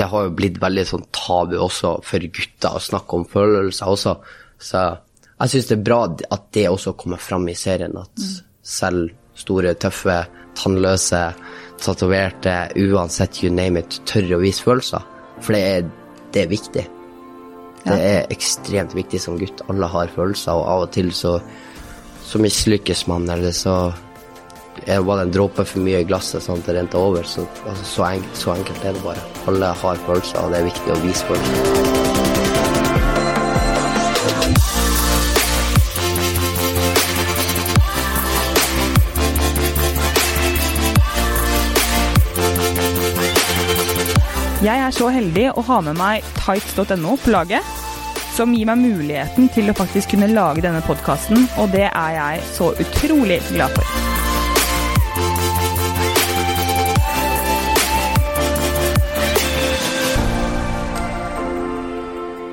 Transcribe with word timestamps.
det 0.00 0.08
har 0.08 0.26
jo 0.26 0.32
blitt 0.32 0.56
veldig 0.62 0.86
sånn 0.88 1.06
tabu 1.12 1.58
også 1.60 1.98
for 2.06 2.24
gutter 2.32 2.76
å 2.76 2.80
snakke 2.80 3.18
om 3.18 3.26
følelser 3.28 3.92
også. 3.92 4.14
Så 4.56 4.84
jeg 5.40 5.52
syns 5.52 5.68
det 5.68 5.76
er 5.76 5.82
bra 5.84 5.98
at 6.08 6.46
det 6.56 6.68
også 6.70 6.94
kommer 7.00 7.20
fram 7.20 7.44
i 7.52 7.56
serien. 7.58 7.98
At 8.00 8.24
selv 8.64 9.10
store, 9.36 9.74
tøffe, 9.80 10.16
tannløse, 10.56 11.20
tatoverte, 11.80 12.54
uansett 12.80 13.42
you 13.42 13.52
name 13.52 13.80
it, 13.80 14.00
tør 14.08 14.38
å 14.38 14.40
vise 14.40 14.64
følelser. 14.64 15.04
For 15.40 15.56
det 15.56 15.62
er, 15.68 15.86
det 16.32 16.44
er 16.44 16.50
viktig. 16.50 16.86
Det 17.84 17.96
er 17.96 18.32
ekstremt 18.32 18.96
viktig 18.96 19.20
som 19.20 19.38
gutt. 19.40 19.64
Alle 19.72 19.88
har 19.88 20.12
følelser, 20.16 20.56
og 20.56 20.68
av 20.68 20.86
og 20.86 20.94
til 20.96 21.12
så, 21.16 21.38
så 22.24 22.40
mislykkes 22.40 23.06
man, 23.08 23.28
eller 23.32 23.52
så 23.56 23.76
er, 24.86 25.00
var 25.04 25.22
en 25.22 25.32
dråpe 25.32 25.64
for 25.66 25.82
mye 25.84 26.02
i 26.02 26.08
glasset 26.08 26.44
sånn 26.44 26.60
at 26.62 26.70
det 26.70 26.76
rente 26.78 27.00
over. 27.00 27.26
Så, 27.26 27.46
altså, 27.66 27.84
så, 27.84 28.06
enkelt, 28.12 28.36
så 28.36 28.54
enkelt 28.56 28.84
er 28.84 28.96
det 28.96 29.04
bare. 29.04 29.24
Alle 29.50 29.74
har 29.82 30.04
følelser, 30.06 30.40
og 30.44 30.54
det 30.54 30.62
er 30.62 30.70
viktig 30.70 30.94
å 30.94 31.00
vise 31.04 31.26
følelser. 31.28 32.10
Jeg 44.60 44.76
er 44.76 44.92
så 44.92 45.06
heldig 45.08 45.46
å 45.56 45.62
ha 45.70 45.78
med 45.86 45.96
meg 45.96 46.26
tights.no 46.36 47.14
på 47.22 47.32
laget, 47.32 47.64
som 48.36 48.52
gir 48.52 48.68
meg 48.68 48.82
muligheten 48.82 49.48
til 49.56 49.72
å 49.72 49.76
faktisk 49.76 50.12
kunne 50.12 50.28
lage 50.34 50.60
denne 50.66 50.84
podkasten, 50.84 51.48
og 51.56 51.72
det 51.72 51.88
er 51.88 52.16
jeg 52.18 52.46
så 52.52 52.74
utrolig 52.84 53.40
glad 53.48 53.72
for. 53.80 54.09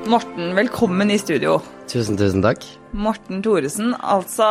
Morten, 0.08 0.54
velkommen 0.56 1.10
i 1.10 1.18
studio. 1.20 1.58
Tusen, 1.84 2.16
tusen 2.16 2.40
takk. 2.40 2.62
Morten 2.96 3.42
Thoresen, 3.44 3.90
altså 3.92 4.46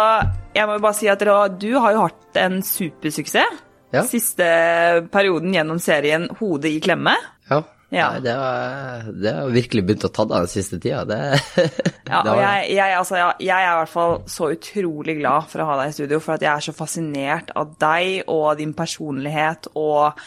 Jeg 0.53 0.67
må 0.69 0.75
jo 0.75 0.83
bare 0.83 0.93
si 0.93 1.07
at 1.09 1.23
du 1.57 1.71
har 1.81 1.95
jo 1.95 2.03
hatt 2.03 2.37
en 2.37 2.59
supersuksess. 2.61 3.63
Ja. 3.89 4.03
Siste 4.05 4.45
perioden 5.09 5.55
gjennom 5.55 5.79
serien 5.81 6.27
Hodet 6.37 6.75
i 6.75 6.83
klemme. 6.83 7.15
Ja. 7.49 7.63
Ja. 7.89 8.11
Nei, 8.11 8.21
det, 8.27 8.35
har, 8.35 9.09
det 9.15 9.33
har 9.33 9.49
virkelig 9.55 9.85
begynt 9.87 10.05
å 10.05 10.11
ta 10.13 10.27
av 10.27 10.35
den 10.35 10.51
siste 10.51 10.77
tida. 10.83 11.01
Det, 11.09 11.19
Ja, 12.11 12.21
og 12.21 12.37
jeg, 12.43 12.69
jeg, 12.75 12.93
altså, 12.99 13.17
jeg, 13.17 13.47
jeg 13.47 13.57
er 13.57 13.71
i 13.71 13.79
hvert 13.79 13.93
fall 13.95 14.15
så 14.29 14.51
utrolig 14.53 15.17
glad 15.23 15.49
for 15.49 15.63
å 15.63 15.69
ha 15.71 15.81
deg 15.81 15.89
i 15.89 15.97
studio, 15.97 16.21
for 16.21 16.35
at 16.35 16.45
jeg 16.45 16.51
er 16.51 16.67
så 16.67 16.77
fascinert 16.77 17.55
av 17.57 17.73
deg 17.81 18.29
og 18.29 18.51
din 18.59 18.77
personlighet, 18.77 19.71
og 19.79 20.21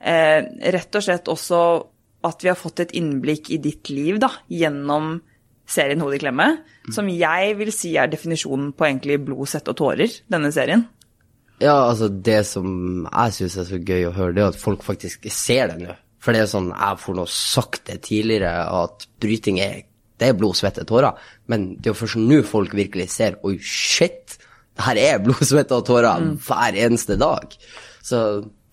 eh, 0.00 0.40
rett 0.74 0.98
og 0.98 1.06
slett 1.06 1.30
også 1.30 1.62
at 2.26 2.44
vi 2.44 2.50
har 2.50 2.58
fått 2.58 2.84
et 2.84 2.94
innblikk 2.98 3.50
i 3.54 3.60
ditt 3.62 3.90
liv 3.92 4.18
da, 4.22 4.30
gjennom 4.52 5.16
serien 5.68 6.02
Hodet 6.02 6.20
i 6.20 6.22
klemme, 6.24 6.48
som 6.92 7.08
jeg 7.10 7.54
vil 7.58 7.70
si 7.74 7.94
er 7.98 8.10
definisjonen 8.12 8.72
på 8.76 8.88
egentlig 8.88 9.20
blod, 9.26 9.46
svette 9.50 9.72
og 9.72 9.78
tårer, 9.78 10.18
denne 10.32 10.50
serien. 10.54 10.84
Ja, 11.62 11.76
altså 11.86 12.08
det 12.10 12.40
som 12.48 13.06
jeg 13.06 13.36
syns 13.36 13.58
er 13.60 13.68
så 13.68 13.78
gøy 13.78 14.08
å 14.08 14.16
høre, 14.16 14.34
det 14.36 14.42
er 14.42 14.50
at 14.50 14.58
folk 14.58 14.82
faktisk 14.84 15.28
ser 15.30 15.70
det 15.70 15.78
nå. 15.84 15.94
For 16.22 16.34
det 16.34 16.44
er 16.44 16.50
sånn, 16.50 16.70
jeg 16.70 17.00
får 17.02 17.18
nå 17.18 17.24
sagt 17.30 17.86
det 17.88 18.02
tidligere, 18.06 18.52
at 18.82 19.06
bryting 19.22 19.58
er 19.62 19.80
det 20.22 20.28
er 20.30 20.38
blod, 20.38 20.54
svette, 20.54 20.84
tårer. 20.86 21.18
Men 21.50 21.72
det 21.74 21.88
er 21.88 21.96
jo 21.96 21.98
først 21.98 22.20
nå 22.20 22.42
folk 22.46 22.76
virkelig 22.78 23.08
ser 23.10 23.40
oi, 23.46 23.56
shit, 23.58 24.36
det 24.76 24.86
her 24.86 25.00
er 25.00 25.22
blod, 25.24 25.42
svette 25.46 25.78
og 25.78 25.86
tårer 25.88 26.28
hver 26.46 26.78
eneste 26.84 27.18
dag. 27.20 27.56
Så 28.06 28.20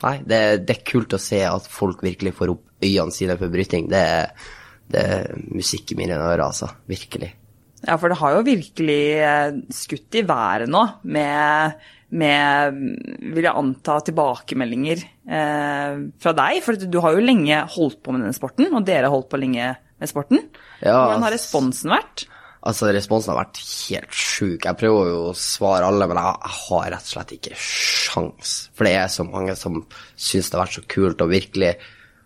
nei, 0.06 0.16
det, 0.28 0.40
det 0.68 0.78
er 0.78 0.86
kult 0.88 1.14
å 1.18 1.20
se 1.22 1.42
at 1.48 1.68
folk 1.72 2.04
virkelig 2.06 2.34
får 2.38 2.54
opp 2.54 2.66
øynene 2.86 3.12
sine 3.16 3.36
for 3.40 3.52
bryting. 3.54 3.90
Det, 3.92 4.00
er- 4.00 4.50
det 4.90 5.02
er 5.06 5.34
musikk 5.54 5.92
i 5.94 5.98
mine 6.00 6.16
ører, 6.18 6.42
altså. 6.48 6.70
Virkelig. 6.90 7.34
Ja, 7.86 7.96
for 8.02 8.12
det 8.12 8.18
har 8.20 8.34
jo 8.36 8.40
virkelig 8.48 9.02
eh, 9.24 9.58
skutt 9.72 10.18
i 10.20 10.24
været 10.28 10.68
nå 10.72 10.82
med, 11.08 11.78
med 12.12 12.80
vil 13.36 13.46
jeg 13.46 13.54
anta, 13.56 14.00
tilbakemeldinger 14.10 15.04
eh, 15.06 16.02
fra 16.20 16.34
deg. 16.42 16.58
For 16.66 16.76
du 16.90 16.98
har 17.06 17.16
jo 17.16 17.24
lenge 17.24 17.62
holdt 17.76 18.02
på 18.04 18.16
med 18.16 18.26
denne 18.26 18.36
sporten, 18.36 18.68
og 18.74 18.84
dere 18.88 19.06
har 19.08 19.14
holdt 19.16 19.30
på 19.32 19.40
lenge 19.40 19.70
med 20.00 20.12
sporten. 20.12 20.42
Ja, 20.82 20.96
Hvordan 21.06 21.24
har 21.28 21.36
responsen 21.38 21.94
vært? 21.94 22.26
Altså, 22.60 22.90
responsen 22.92 23.32
har 23.32 23.40
vært 23.40 23.62
helt 23.64 24.16
sjuk. 24.16 24.66
Jeg 24.66 24.80
prøver 24.80 25.14
jo 25.14 25.20
å 25.30 25.38
svare 25.38 25.88
alle, 25.88 26.10
men 26.12 26.20
jeg, 26.20 26.56
har 26.58 26.90
rett 26.92 27.06
og 27.08 27.14
slett 27.14 27.38
ikke 27.38 27.56
sjans. 27.56 28.58
For 28.76 28.88
det 28.88 28.98
er 29.00 29.14
så 29.14 29.24
mange 29.28 29.56
som 29.60 29.80
syns 30.20 30.50
det 30.50 30.58
har 30.58 30.66
vært 30.66 30.80
så 30.82 30.86
kult, 30.92 31.24
og 31.24 31.34
virkelig 31.36 31.78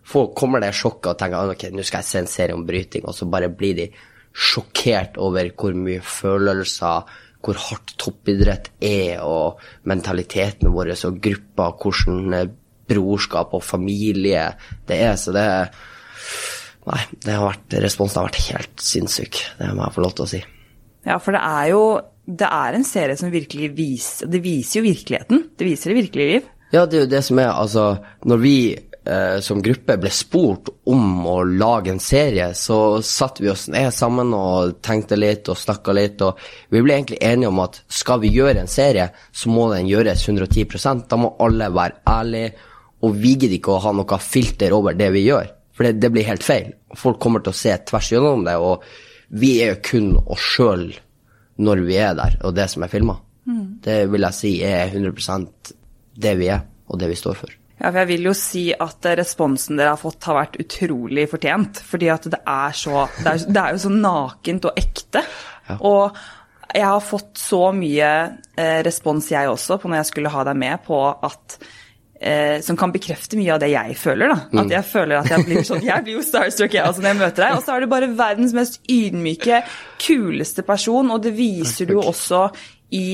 Folk 0.04 0.34
kommer 0.36 0.60
det 0.60 0.74
sjokket 0.76 1.14
og 1.14 1.20
tenker 1.20 1.38
«Ah, 1.38 1.50
ok, 1.54 1.62
nå 1.72 1.80
skal 1.80 2.02
jeg 2.02 2.08
se 2.10 2.18
en 2.20 2.26
serie 2.28 2.52
om 2.52 2.66
bryting, 2.68 3.06
og 3.08 3.14
så 3.16 3.24
bare 3.24 3.48
blir 3.48 3.78
de 3.78 3.86
sjokkert 4.34 5.16
over 5.22 5.48
hvor 5.56 5.76
mye 5.78 6.02
følelser, 6.04 7.14
hvor 7.44 7.60
hardt 7.70 7.94
toppidrett 8.00 8.68
er, 8.84 9.22
og 9.24 9.62
mentaliteten 9.88 10.72
vår 10.74 10.92
og 10.94 11.18
gruppa, 11.24 11.70
hvordan 11.80 12.36
eh, 12.36 12.52
brorskap 12.84 13.54
og 13.56 13.64
familie 13.64 14.50
det 14.88 15.00
er. 15.06 15.16
Så 15.20 15.32
det 15.32 15.46
Nei, 16.84 17.00
det 17.24 17.36
har 17.36 17.46
vært, 17.46 17.78
responsen 17.84 18.20
har 18.20 18.28
vært 18.28 18.42
helt 18.50 18.82
sinnssyk. 18.82 19.40
Det 19.60 19.70
må 19.72 19.86
jeg 19.86 19.96
få 19.96 20.04
lov 20.04 20.16
til 20.18 20.26
å 20.26 20.32
si. 20.34 20.40
Ja, 21.04 21.20
for 21.20 21.36
det 21.36 21.44
er 21.44 21.70
jo 21.72 21.84
det 22.24 22.48
er 22.48 22.72
en 22.72 22.86
serie 22.88 23.16
som 23.20 23.28
virkelig 23.28 23.66
viser 23.76 24.30
Det 24.32 24.40
viser 24.40 24.80
jo 24.80 24.86
virkeligheten. 24.86 25.42
Det 25.58 25.66
viser 25.68 25.92
det 25.92 25.98
virkelige 25.98 26.30
liv. 26.30 26.50
Ja, 26.72 26.86
det 26.86 26.96
er 26.96 27.04
jo 27.04 27.12
det 27.12 27.22
som 27.26 27.38
er, 27.38 27.50
altså 27.52 27.98
Når 28.24 28.40
vi 28.40 28.56
eh, 28.72 29.40
som 29.44 29.60
gruppe 29.62 29.98
ble 30.00 30.10
spurt 30.12 30.70
om 30.90 31.26
å 31.28 31.36
lage 31.44 31.92
en 31.92 32.00
serie, 32.02 32.48
så 32.56 33.02
satte 33.04 33.44
vi 33.44 33.50
oss 33.52 33.66
ned 33.72 33.92
sammen 33.94 34.32
og 34.36 34.78
tenkte 34.84 35.18
litt 35.20 35.48
og 35.52 35.60
snakka 35.60 35.94
litt, 35.96 36.24
og 36.24 36.40
vi 36.72 36.82
ble 36.82 36.96
egentlig 36.96 37.20
enige 37.20 37.52
om 37.52 37.60
at 37.64 37.82
skal 37.92 38.22
vi 38.24 38.32
gjøre 38.34 38.64
en 38.64 38.70
serie, 38.70 39.10
så 39.32 39.52
må 39.52 39.68
den 39.74 39.90
gjøres 39.90 40.24
110% 40.24 41.04
Da 41.10 41.20
må 41.20 41.34
alle 41.44 41.68
være 41.74 42.00
ærlige, 42.08 42.54
og 43.04 43.20
vi 43.20 43.34
gidder 43.36 43.58
ikke 43.58 43.76
å 43.76 43.82
ha 43.84 43.92
noe 43.92 44.20
filter 44.24 44.72
over 44.72 44.96
det 44.96 45.12
vi 45.12 45.26
gjør, 45.28 45.52
for 45.74 45.86
det, 45.86 45.98
det 46.02 46.10
blir 46.14 46.26
helt 46.28 46.46
feil. 46.46 46.72
Folk 46.96 47.20
kommer 47.22 47.42
til 47.42 47.54
å 47.54 47.58
se 47.58 47.74
tvers 47.90 48.12
gjennom 48.12 48.46
det, 48.46 48.54
og 48.56 48.84
vi 49.34 49.56
er 49.64 49.74
jo 49.74 49.82
kun 49.88 50.10
oss 50.22 50.44
sjøl 50.54 50.88
når 51.64 51.84
vi 51.86 51.98
er 52.02 52.14
der, 52.18 52.38
og 52.46 52.54
det 52.56 52.68
som 52.70 52.86
er 52.86 52.92
filma. 52.92 53.18
Det 53.84 54.04
vil 54.08 54.24
jeg 54.24 54.36
si 54.38 54.54
er 54.64 54.88
100% 54.88 55.74
det 56.24 56.32
vi 56.38 56.48
er, 56.52 56.64
og 56.88 57.00
det 57.00 57.10
vi 57.10 57.18
står 57.18 57.36
for. 57.38 57.52
Ja, 57.74 57.90
for 57.90 58.00
jeg 58.00 58.10
vil 58.12 58.28
jo 58.28 58.34
si 58.38 58.68
at 58.72 59.06
responsen 59.18 59.80
dere 59.80 59.92
har 59.96 60.00
fått 60.00 60.24
har 60.28 60.38
vært 60.38 60.60
utrolig 60.62 61.26
fortjent. 61.28 61.82
Fordi 61.84 62.08
at 62.14 62.28
det 62.30 62.40
er 62.48 62.76
så 62.78 63.04
Det 63.18 63.26
er, 63.32 63.44
det 63.50 63.60
er 63.60 63.74
jo 63.74 63.82
så 63.82 63.92
nakent 63.92 64.68
og 64.70 64.78
ekte. 64.78 65.24
Og 65.80 66.16
jeg 66.74 66.86
har 66.86 67.02
fått 67.04 67.38
så 67.38 67.62
mye 67.76 68.10
eh, 68.56 68.80
respons, 68.86 69.30
jeg 69.30 69.50
også, 69.50 69.78
på 69.78 69.90
når 69.90 70.00
jeg 70.00 70.10
skulle 70.12 70.32
ha 70.32 70.44
deg 70.48 70.58
med, 70.58 70.80
på 70.86 71.00
at 71.12 71.58
eh, 72.24 72.58
som 72.64 72.78
kan 72.80 72.92
bekrefte 72.94 73.38
mye 73.38 73.52
av 73.54 73.60
det 73.62 73.70
jeg 73.74 73.96
føler. 74.00 74.32
da. 74.32 74.62
At 74.64 74.72
jeg 74.72 74.88
føler 74.90 75.20
at 75.20 75.30
jeg 75.32 75.46
blir 75.48 75.66
sånn 75.66 75.84
Jeg 75.84 76.06
blir 76.06 76.18
jo 76.18 76.24
starstruck, 76.24 76.74
jeg 76.74 76.86
også, 76.88 77.04
når 77.04 77.12
jeg 77.12 77.20
møter 77.20 77.46
deg. 77.46 77.56
Og 77.58 77.64
så 77.66 77.74
er 77.74 77.84
du 77.84 77.90
bare 77.92 78.10
verdens 78.16 78.54
mest 78.56 78.80
ydmyke, 78.90 79.62
kuleste 80.02 80.64
person, 80.66 81.12
og 81.14 81.22
det 81.24 81.34
viser 81.36 81.90
du 81.90 81.98
jo 81.98 82.06
også 82.10 82.46
i 82.94 83.06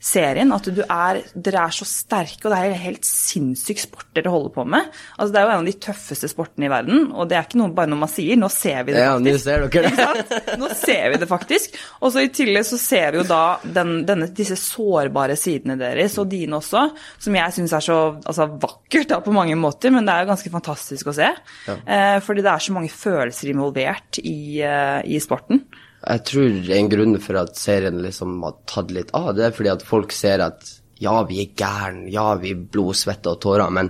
serien. 0.00 0.50
At 0.54 0.66
du 0.72 0.80
er, 0.82 1.20
dere 1.34 1.66
er 1.66 1.74
så 1.74 1.86
sterke, 1.88 2.46
og 2.46 2.54
det 2.54 2.60
er 2.60 2.82
helt 2.86 3.06
sinnssyk 3.06 3.82
sport 3.82 4.08
dere 4.16 4.32
holder 4.32 4.52
på 4.54 4.64
med. 4.68 4.88
Altså 5.16 5.34
Det 5.34 5.40
er 5.40 5.46
jo 5.46 5.52
en 5.52 5.62
av 5.62 5.68
de 5.68 5.76
tøffeste 5.86 6.30
sportene 6.32 6.66
i 6.66 6.72
verden, 6.72 7.10
og 7.12 7.28
det 7.30 7.38
er 7.38 7.46
ikke 7.46 7.60
noe, 7.60 7.72
bare 7.76 7.92
noe 7.92 8.02
man 8.02 8.12
sier. 8.12 8.38
Nå 8.40 8.48
ser 8.52 8.86
vi 8.88 8.96
det 8.96 9.04
faktisk. 9.04 9.20
Ja, 9.20 9.26
nå 9.26 9.36
ser 9.44 9.66
dere 9.66 9.92
det. 10.30 10.40
Nå 10.60 10.70
ser 10.80 11.04
vi 11.12 11.20
det 11.20 11.28
faktisk. 11.30 11.76
Og 12.00 12.14
så 12.14 12.24
i 12.24 12.32
tillegg 12.34 12.66
så 12.68 12.80
ser 12.80 13.14
vi 13.14 13.20
jo 13.20 13.26
da 13.28 13.42
den, 13.64 13.92
denne, 14.08 14.30
disse 14.34 14.56
sårbare 14.60 15.36
sidene 15.38 15.76
deres, 15.80 16.16
og 16.20 16.30
dine 16.32 16.58
også, 16.58 16.86
som 17.20 17.36
jeg 17.36 17.56
syns 17.56 17.76
er 17.76 17.84
så 17.84 18.00
altså, 18.16 18.48
vakkert 18.62 19.12
da, 19.12 19.20
på 19.24 19.34
mange 19.36 19.58
måter, 19.60 19.92
men 19.94 20.08
det 20.08 20.14
er 20.14 20.24
jo 20.24 20.32
ganske 20.32 20.54
fantastisk 20.54 21.12
å 21.12 21.16
se. 21.16 21.30
Eh, 21.68 22.16
fordi 22.24 22.44
det 22.46 22.52
er 22.54 22.66
så 22.66 22.76
mange 22.76 22.92
følelser 22.92 23.52
involvert 23.52 24.20
i, 24.22 24.62
eh, 24.64 25.00
i 25.04 25.20
sporten. 25.22 25.64
Jeg 26.00 26.24
tror 26.30 26.70
en 26.76 26.88
grunn 26.88 27.18
for 27.20 27.38
at 27.42 27.58
serien 27.60 28.00
liksom 28.00 28.38
har 28.44 28.56
tatt 28.70 28.92
litt 28.94 29.10
av, 29.16 29.34
det 29.36 29.48
er 29.48 29.56
fordi 29.56 29.72
at 29.72 29.84
folk 29.84 30.14
ser 30.16 30.40
at 30.44 30.64
ja, 31.00 31.14
vi 31.28 31.42
er 31.42 31.52
gæren, 31.56 32.06
ja, 32.12 32.34
vi 32.40 32.54
er 32.54 32.64
blod, 32.72 32.96
svette 32.96 33.32
og 33.32 33.40
tårer, 33.44 33.72
men 33.72 33.88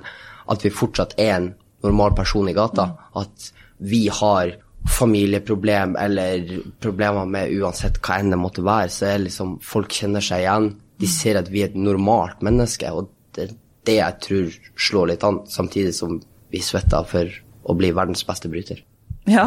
at 0.50 0.64
vi 0.64 0.72
fortsatt 0.74 1.16
er 1.18 1.32
en 1.36 1.48
normal 1.82 2.14
person 2.18 2.48
i 2.50 2.54
gata. 2.54 2.86
At 3.18 3.50
vi 3.78 4.06
har 4.12 4.54
familieproblem 4.88 5.96
eller 6.00 6.60
problemer 6.80 7.26
med 7.28 7.52
uansett 7.58 8.00
hva 8.04 8.20
enn 8.20 8.32
det 8.32 8.38
måtte 8.40 8.64
være, 8.64 8.92
så 8.92 9.10
er 9.10 9.24
liksom 9.26 9.58
folk 9.64 9.92
kjenner 9.92 10.24
seg 10.24 10.44
igjen. 10.44 10.70
De 11.00 11.10
ser 11.10 11.40
at 11.40 11.50
vi 11.52 11.64
er 11.64 11.72
et 11.72 11.80
normalt 11.80 12.44
menneske, 12.46 12.90
og 12.94 13.10
det 13.36 13.46
er 13.46 13.56
det 13.88 13.98
jeg 13.98 14.20
tror 14.26 14.60
slår 14.88 15.12
litt 15.12 15.26
an, 15.26 15.42
samtidig 15.48 15.94
som 15.96 16.18
vi 16.50 16.62
svetter 16.64 17.06
for 17.08 17.40
å 17.70 17.76
bli 17.76 17.92
verdens 17.96 18.24
beste 18.28 18.50
bryter. 18.52 18.82
Ja. 19.30 19.46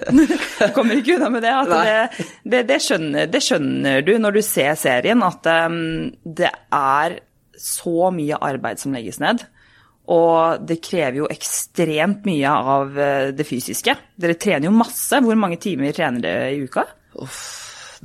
Kommer 0.76 1.00
ikke 1.00 1.16
unna 1.16 1.30
med 1.32 1.42
det. 1.44 1.54
Det, 1.70 2.26
det, 2.44 2.62
det, 2.70 2.78
skjønner, 2.84 3.28
det 3.30 3.42
skjønner 3.44 4.04
du 4.06 4.14
når 4.22 4.38
du 4.38 4.42
ser 4.46 4.76
serien, 4.78 5.24
at 5.26 5.48
um, 5.66 5.78
det 6.22 6.52
er 6.74 7.18
så 7.56 8.10
mye 8.14 8.38
arbeid 8.38 8.82
som 8.82 8.94
legges 8.96 9.20
ned. 9.22 9.42
Og 10.12 10.62
det 10.62 10.78
krever 10.86 11.24
jo 11.24 11.30
ekstremt 11.32 12.26
mye 12.28 12.50
av 12.76 12.98
eh, 13.00 13.28
det 13.34 13.46
fysiske. 13.48 13.96
Dere 14.14 14.36
trener 14.38 14.68
jo 14.68 14.76
masse. 14.76 15.18
Hvor 15.18 15.38
mange 15.40 15.58
timer 15.58 15.96
trener 15.96 16.22
dere 16.22 16.52
i 16.54 16.60
uka? 16.62 16.84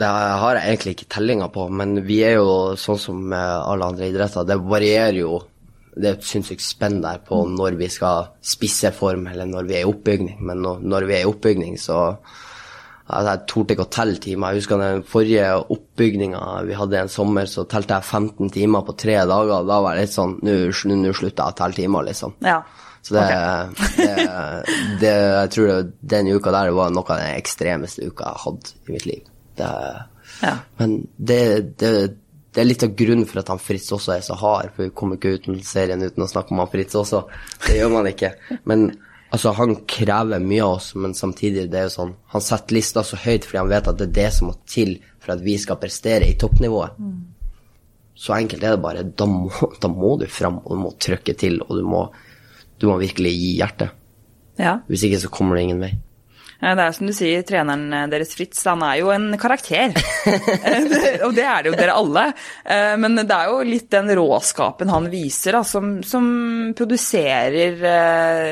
Det 0.02 0.08
har 0.08 0.58
jeg 0.58 0.72
egentlig 0.72 0.96
ikke 0.96 1.10
tellinga 1.14 1.52
på, 1.54 1.68
men 1.70 2.00
vi 2.08 2.22
er 2.26 2.40
jo 2.40 2.74
sånn 2.80 2.98
som 2.98 3.36
alle 3.36 3.92
andre 3.92 4.10
idretter. 4.10 4.48
Det 4.50 4.58
varierer 4.64 5.20
jo. 5.20 5.36
Det 5.92 6.08
er 6.08 6.16
et 6.16 6.28
sinnssykt 6.28 6.64
spenn 6.64 7.02
der 7.04 7.20
på 7.26 7.42
når 7.50 7.76
vi 7.80 7.90
skal 7.92 8.32
spisse 8.42 8.94
form, 8.96 9.28
eller 9.32 9.50
når 9.50 9.68
vi 9.68 9.78
er 9.80 9.84
i 9.84 9.90
oppbygning. 9.90 10.40
Men 10.48 10.64
når 10.64 11.08
vi 11.10 11.18
er 11.18 11.26
i 11.26 11.30
oppbygning, 11.30 11.80
så 11.80 11.98
altså, 13.06 13.32
Jeg 13.32 13.42
torde 13.48 13.76
ikke 13.76 13.88
å 13.88 13.92
telle 13.92 14.22
timer. 14.24 14.52
Jeg 14.52 14.64
husker 14.64 14.80
den 14.82 15.04
forrige 15.04 15.50
oppbygninga 15.76 16.44
vi 16.68 16.78
hadde 16.80 17.02
en 17.02 17.12
sommer, 17.12 17.50
så 17.50 17.66
telte 17.70 17.98
jeg 17.98 18.04
15 18.22 18.54
timer 18.56 18.86
på 18.88 18.96
tre 18.96 19.18
dager. 19.20 19.68
Da 19.68 19.82
var 19.82 19.96
det 19.96 20.06
litt 20.06 20.16
sånn 20.16 20.38
Nå 20.42 20.56
slutter 20.72 21.44
jeg 21.44 21.56
å 21.56 21.58
telle 21.60 21.80
timer, 21.82 22.08
liksom. 22.08 22.38
Ja. 22.46 22.62
Så 23.02 23.16
det, 23.16 23.22
okay. 23.26 23.94
det, 23.98 24.96
det, 25.02 25.12
jeg 25.12 25.52
tror 25.56 25.70
det, 25.72 25.78
den 26.14 26.28
uka 26.36 26.54
der 26.54 26.70
var 26.78 26.92
noe 26.94 27.08
av 27.10 27.18
den 27.18 27.40
ekstremeste 27.40 28.06
uka 28.06 28.28
jeg 28.28 28.36
har 28.36 28.44
hatt 28.46 28.74
i 28.76 28.94
mitt 28.94 29.08
liv. 29.10 29.24
Det, 29.58 29.70
ja. 30.42 30.54
Men 30.78 30.94
det, 31.18 31.42
det, 31.82 31.92
det, 32.54 32.62
er 32.62 32.68
litt 32.68 32.84
av 32.84 32.96
grunnen 33.00 33.28
for 33.30 33.42
at 33.42 33.52
han 33.52 33.62
Fritz 33.62 33.92
også 33.96 34.16
er 34.18 34.26
så 34.26 34.36
hard, 34.40 34.74
for 34.76 34.86
vi 34.86 34.96
kommer 34.96 35.20
ikke 35.20 35.38
uten 35.40 35.62
serien 35.66 36.04
uten 36.04 36.26
å 36.26 36.30
snakke 36.30 36.54
om 36.54 36.62
han 36.64 36.72
Fritz 36.72 36.98
også. 37.00 37.24
Det 37.68 37.78
gjør 37.80 37.94
man 37.94 38.10
ikke. 38.12 38.34
Men 38.70 38.90
altså, 39.32 39.54
han 39.58 39.78
krever 39.90 40.44
mye 40.44 40.66
av 40.66 40.78
oss, 40.80 40.92
men 41.00 41.16
samtidig 41.18 41.70
det 41.72 41.80
er 41.80 41.88
jo 41.88 41.96
sånn 41.96 42.16
Han 42.34 42.44
setter 42.44 42.76
lista 42.76 43.04
så 43.08 43.20
høyt 43.24 43.48
fordi 43.48 43.62
han 43.62 43.72
vet 43.72 43.88
at 43.92 44.00
det 44.00 44.10
er 44.10 44.18
det 44.20 44.30
som 44.36 44.52
må 44.52 44.58
til 44.68 44.98
for 45.22 45.36
at 45.36 45.46
vi 45.46 45.56
skal 45.62 45.80
prestere 45.80 46.28
i 46.28 46.38
toppnivået. 46.40 47.00
Mm. 47.00 47.20
Så 48.22 48.36
enkelt 48.36 48.64
er 48.64 48.76
det 48.76 48.84
bare. 48.84 49.08
Da 49.08 49.26
må, 49.30 49.50
da 49.82 49.90
må 49.92 50.16
du 50.20 50.28
fram, 50.30 50.60
og 50.66 50.76
du 50.76 50.84
må 50.84 50.94
trykke 51.00 51.36
til, 51.38 51.62
og 51.68 51.78
du 51.80 51.88
må, 51.88 52.06
du 52.82 52.90
må 52.90 53.00
virkelig 53.02 53.34
gi 53.38 53.52
hjertet. 53.62 53.98
Ja. 54.60 54.80
Hvis 54.90 55.08
ikke 55.08 55.22
så 55.24 55.32
kommer 55.34 55.58
det 55.58 55.70
ingen 55.70 55.86
vei. 55.86 55.94
Det 56.62 56.84
er 56.86 56.94
som 56.94 57.10
du 57.10 57.14
sier, 57.18 57.42
treneren 57.48 58.12
deres 58.12 58.36
Fritz, 58.38 58.60
han 58.70 58.84
er 58.86 59.00
jo 59.00 59.10
en 59.14 59.32
karakter. 59.42 59.96
og 61.26 61.34
det 61.34 61.46
er 61.46 61.64
det 61.64 61.72
jo 61.72 61.78
dere 61.80 61.96
alle. 61.98 62.26
Eh, 62.62 62.94
men 63.02 63.18
det 63.18 63.34
er 63.34 63.50
jo 63.50 63.64
litt 63.66 63.90
den 63.94 64.12
råskapen 64.20 64.94
han 64.94 65.10
viser, 65.10 65.58
da, 65.58 65.64
som, 65.66 65.96
som, 66.06 66.28
produserer 66.78 67.82
eh, 67.92 68.52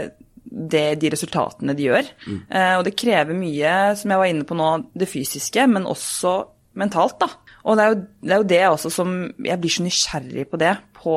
det, 0.49 0.85
de 1.01 1.13
resultatene 1.13 1.77
de 1.77 1.85
gjør. 1.85 2.09
Mm. 2.25 2.39
Og 2.79 2.87
det 2.87 2.97
krever 2.97 3.37
mye, 3.37 3.73
som 3.99 4.09
jeg 4.09 4.21
var 4.23 4.31
inne 4.31 4.47
på 4.49 4.57
nå, 4.57 4.71
det 4.97 5.07
fysiske, 5.11 5.67
men 5.69 5.85
også 5.85 6.39
mentalt, 6.79 7.19
da. 7.21 7.29
Og 7.67 7.77
det 7.77 7.83
er, 7.83 7.93
jo, 7.93 8.01
det 8.23 8.33
er 8.33 8.39
jo 8.39 8.49
det 8.49 8.61
også 8.69 8.89
som 8.93 9.15
Jeg 9.43 9.59
blir 9.61 9.73
så 9.73 9.85
nysgjerrig 9.85 10.45
på 10.49 10.59
det. 10.61 10.75
På, 10.99 11.15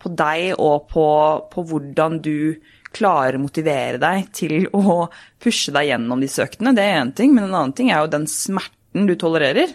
på 0.00 0.12
deg 0.14 0.58
og 0.62 0.88
på, 0.90 1.06
på 1.50 1.64
hvordan 1.70 2.20
du 2.22 2.54
klarer 2.94 3.38
å 3.38 3.42
motivere 3.42 4.00
deg 4.02 4.30
til 4.34 4.68
å 4.72 5.04
pushe 5.42 5.74
deg 5.74 5.90
gjennom 5.90 6.22
disse 6.22 6.44
øktene, 6.44 6.74
det 6.76 6.86
er 6.86 7.02
én 7.02 7.12
ting, 7.16 7.34
men 7.34 7.48
en 7.48 7.58
annen 7.58 7.76
ting 7.76 7.90
er 7.90 8.04
jo 8.04 8.12
den 8.14 8.26
smerten 8.30 9.08
du 9.08 9.14
tolererer. 9.18 9.74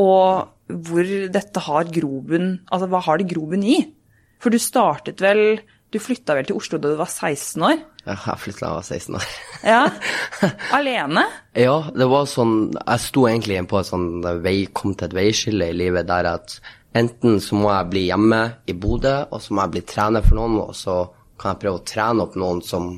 Og 0.00 0.50
hvor 0.88 1.12
dette 1.30 1.60
har 1.66 1.90
grobunn 1.92 2.54
Altså, 2.72 2.88
hva 2.88 3.00
har 3.04 3.20
det 3.20 3.28
grobunn 3.30 3.64
i? 3.68 3.78
For 4.42 4.50
du 4.50 4.58
startet 4.58 5.20
vel 5.22 5.60
Du 5.92 6.00
flytta 6.02 6.34
vel 6.34 6.48
til 6.48 6.58
Oslo 6.58 6.80
da 6.82 6.90
du 6.90 6.96
var 6.98 7.10
16 7.10 7.62
år? 7.62 7.82
Ja, 8.04 8.16
jeg 8.16 8.40
flytta 8.42 8.64
da 8.64 8.70
jeg 8.70 8.78
var 8.80 8.88
16 8.88 9.18
år. 9.20 9.28
ja, 9.74 9.82
Alene? 10.76 11.26
Ja, 11.56 11.76
det 11.94 12.08
var 12.10 12.26
sånn 12.28 12.56
Jeg 12.80 13.04
sto 13.04 13.28
egentlig 13.30 13.60
på 13.70 13.78
et 13.80 13.90
sånn 13.90 14.08
vei, 14.42 14.56
kom 14.74 14.96
til 14.96 15.08
et 15.08 15.18
veiskille 15.20 15.70
i 15.70 15.76
livet 15.84 16.08
der 16.10 16.32
at 16.32 16.58
enten 16.94 17.38
så 17.42 17.58
må 17.58 17.70
jeg 17.70 17.90
bli 17.90 18.02
hjemme 18.08 18.40
i 18.70 18.74
Bodø, 18.78 19.14
og 19.30 19.40
så 19.42 19.54
må 19.54 19.64
jeg 19.64 19.72
bli 19.72 19.80
trener 19.88 20.22
for 20.22 20.38
noen, 20.38 20.60
og 20.62 20.76
så 20.78 20.98
kan 21.40 21.54
jeg 21.54 21.62
prøve 21.64 21.80
å 21.80 21.86
trene 21.88 22.24
opp 22.24 22.36
noen 22.38 22.62
som 22.64 22.94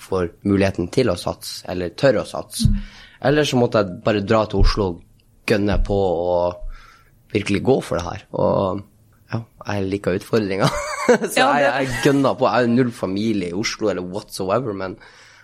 får 0.00 0.32
muligheten 0.48 0.88
til 0.94 1.12
å 1.12 1.18
satse, 1.20 1.60
eller 1.70 1.92
tør 1.98 2.22
å 2.22 2.26
satse. 2.28 2.68
Mm. 2.70 2.82
Eller 3.30 3.48
så 3.48 3.58
måtte 3.60 3.82
jeg 3.82 4.00
bare 4.04 4.24
dra 4.24 4.44
til 4.48 4.62
Oslo 4.64 4.86
og 4.92 5.48
gønne 5.50 5.76
på 5.84 5.96
og 5.96 7.34
virkelig 7.34 7.62
gå 7.66 7.76
for 7.84 8.00
det 8.00 8.06
her. 8.06 8.26
Og 8.32 8.84
ja, 9.30 9.42
jeg 9.42 9.88
liker 9.92 10.18
utfordringer. 10.18 10.76
så 11.32 11.46
jeg, 11.46 11.66
jeg 11.66 12.04
gønna 12.06 12.34
på. 12.34 12.48
Jeg 12.48 12.66
har 12.66 12.70
null 12.72 12.92
familie 12.94 13.52
i 13.52 13.56
Oslo 13.56 13.90
eller 13.92 14.06
whatsoever, 14.06 14.76
men 14.76 14.96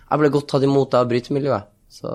jeg 0.07 0.23
ble 0.23 0.31
godt 0.33 0.49
tatt 0.53 0.65
imot 0.67 0.97
av 0.97 1.09
brytemiljøet. 1.11 1.73
Så 1.97 2.13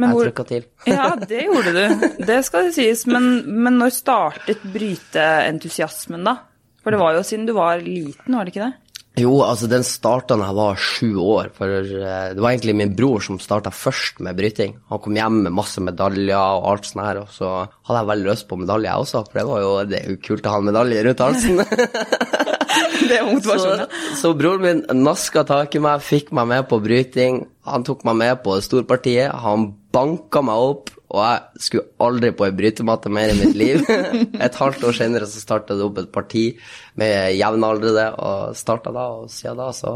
men 0.00 0.12
jeg 0.14 0.30
trykka 0.30 0.46
til. 0.48 0.66
ja, 0.90 1.08
det 1.18 1.44
gjorde 1.44 1.72
du. 1.74 2.06
Det 2.26 2.38
skal 2.46 2.68
det 2.68 2.76
sies. 2.78 3.04
Men, 3.10 3.32
men 3.64 3.78
når 3.82 3.94
startet 3.94 4.62
bryteentusiasmen, 4.74 6.24
da? 6.26 6.38
For 6.80 6.94
det 6.94 7.00
var 7.02 7.18
jo 7.18 7.24
siden 7.26 7.44
du 7.48 7.52
var 7.56 7.82
liten, 7.84 8.36
var 8.36 8.46
det 8.46 8.54
ikke 8.54 8.70
det? 8.70 8.89
Jo, 9.18 9.32
altså 9.42 9.66
den 9.66 9.82
starta 9.84 10.36
da 10.38 10.46
jeg 10.48 10.56
var 10.56 10.78
sju 10.78 11.08
år. 11.18 11.48
For 11.56 11.66
uh, 11.66 12.30
det 12.30 12.38
var 12.38 12.52
egentlig 12.52 12.76
min 12.78 12.92
bror 12.96 13.24
som 13.24 13.40
starta 13.42 13.72
først 13.74 14.20
med 14.22 14.38
bryting. 14.38 14.76
Han 14.92 15.02
kom 15.02 15.18
hjem 15.18 15.40
med 15.46 15.56
masse 15.56 15.82
medaljer 15.82 16.38
og 16.38 16.68
alt 16.70 16.86
sånt 16.86 17.02
her, 17.02 17.22
og 17.24 17.32
så 17.34 17.50
hadde 17.66 17.98
jeg 17.98 18.10
veldig 18.12 18.30
lyst 18.30 18.46
på 18.50 18.60
medalje, 18.60 18.86
jeg 18.86 19.06
også. 19.06 19.24
For 19.26 19.40
det 19.40 19.46
var 19.50 19.64
jo, 19.64 19.72
det 19.90 19.98
er 19.98 20.14
jo 20.14 20.20
kult 20.28 20.46
å 20.46 20.54
ha 20.54 20.62
en 20.62 20.70
medalje 20.70 21.02
rundt 21.08 21.24
halsen. 21.26 21.64
det 23.10 23.18
er 23.18 23.26
motivasjon. 23.26 23.82
Så, 23.82 24.14
så 24.22 24.32
broren 24.38 24.64
min 24.64 25.02
naska 25.02 25.44
tak 25.48 25.74
i 25.74 25.82
meg, 25.82 26.06
fikk 26.06 26.30
meg 26.36 26.48
med 26.54 26.70
på 26.70 26.78
bryting. 26.84 27.42
Han 27.66 27.84
tok 27.86 28.06
meg 28.08 28.20
med 28.22 28.40
på 28.46 28.56
storpartiet. 28.62 29.34
Han 29.42 29.72
banka 29.90 30.44
meg 30.46 30.70
opp 30.70 30.94
og 31.10 31.22
jeg 31.24 31.64
skulle 31.66 31.88
aldri 32.06 32.30
på 32.36 32.46
ei 32.46 32.54
brytematte 32.54 33.10
mer 33.12 33.32
i 33.32 33.38
mitt 33.38 33.56
liv. 33.58 33.82
et 34.46 34.58
halvt 34.62 34.84
år 34.86 34.96
senere 34.96 35.26
så 35.26 35.42
starta 35.42 35.74
det 35.74 35.86
opp 35.86 35.98
et 36.02 36.12
parti 36.14 36.44
med 37.00 37.34
jevnaldrende, 37.34 38.06
og 38.14 38.58
starta 38.58 38.94
da, 38.94 39.08
og 39.18 39.32
siden 39.32 39.58
da 39.58 39.70
så 39.74 39.94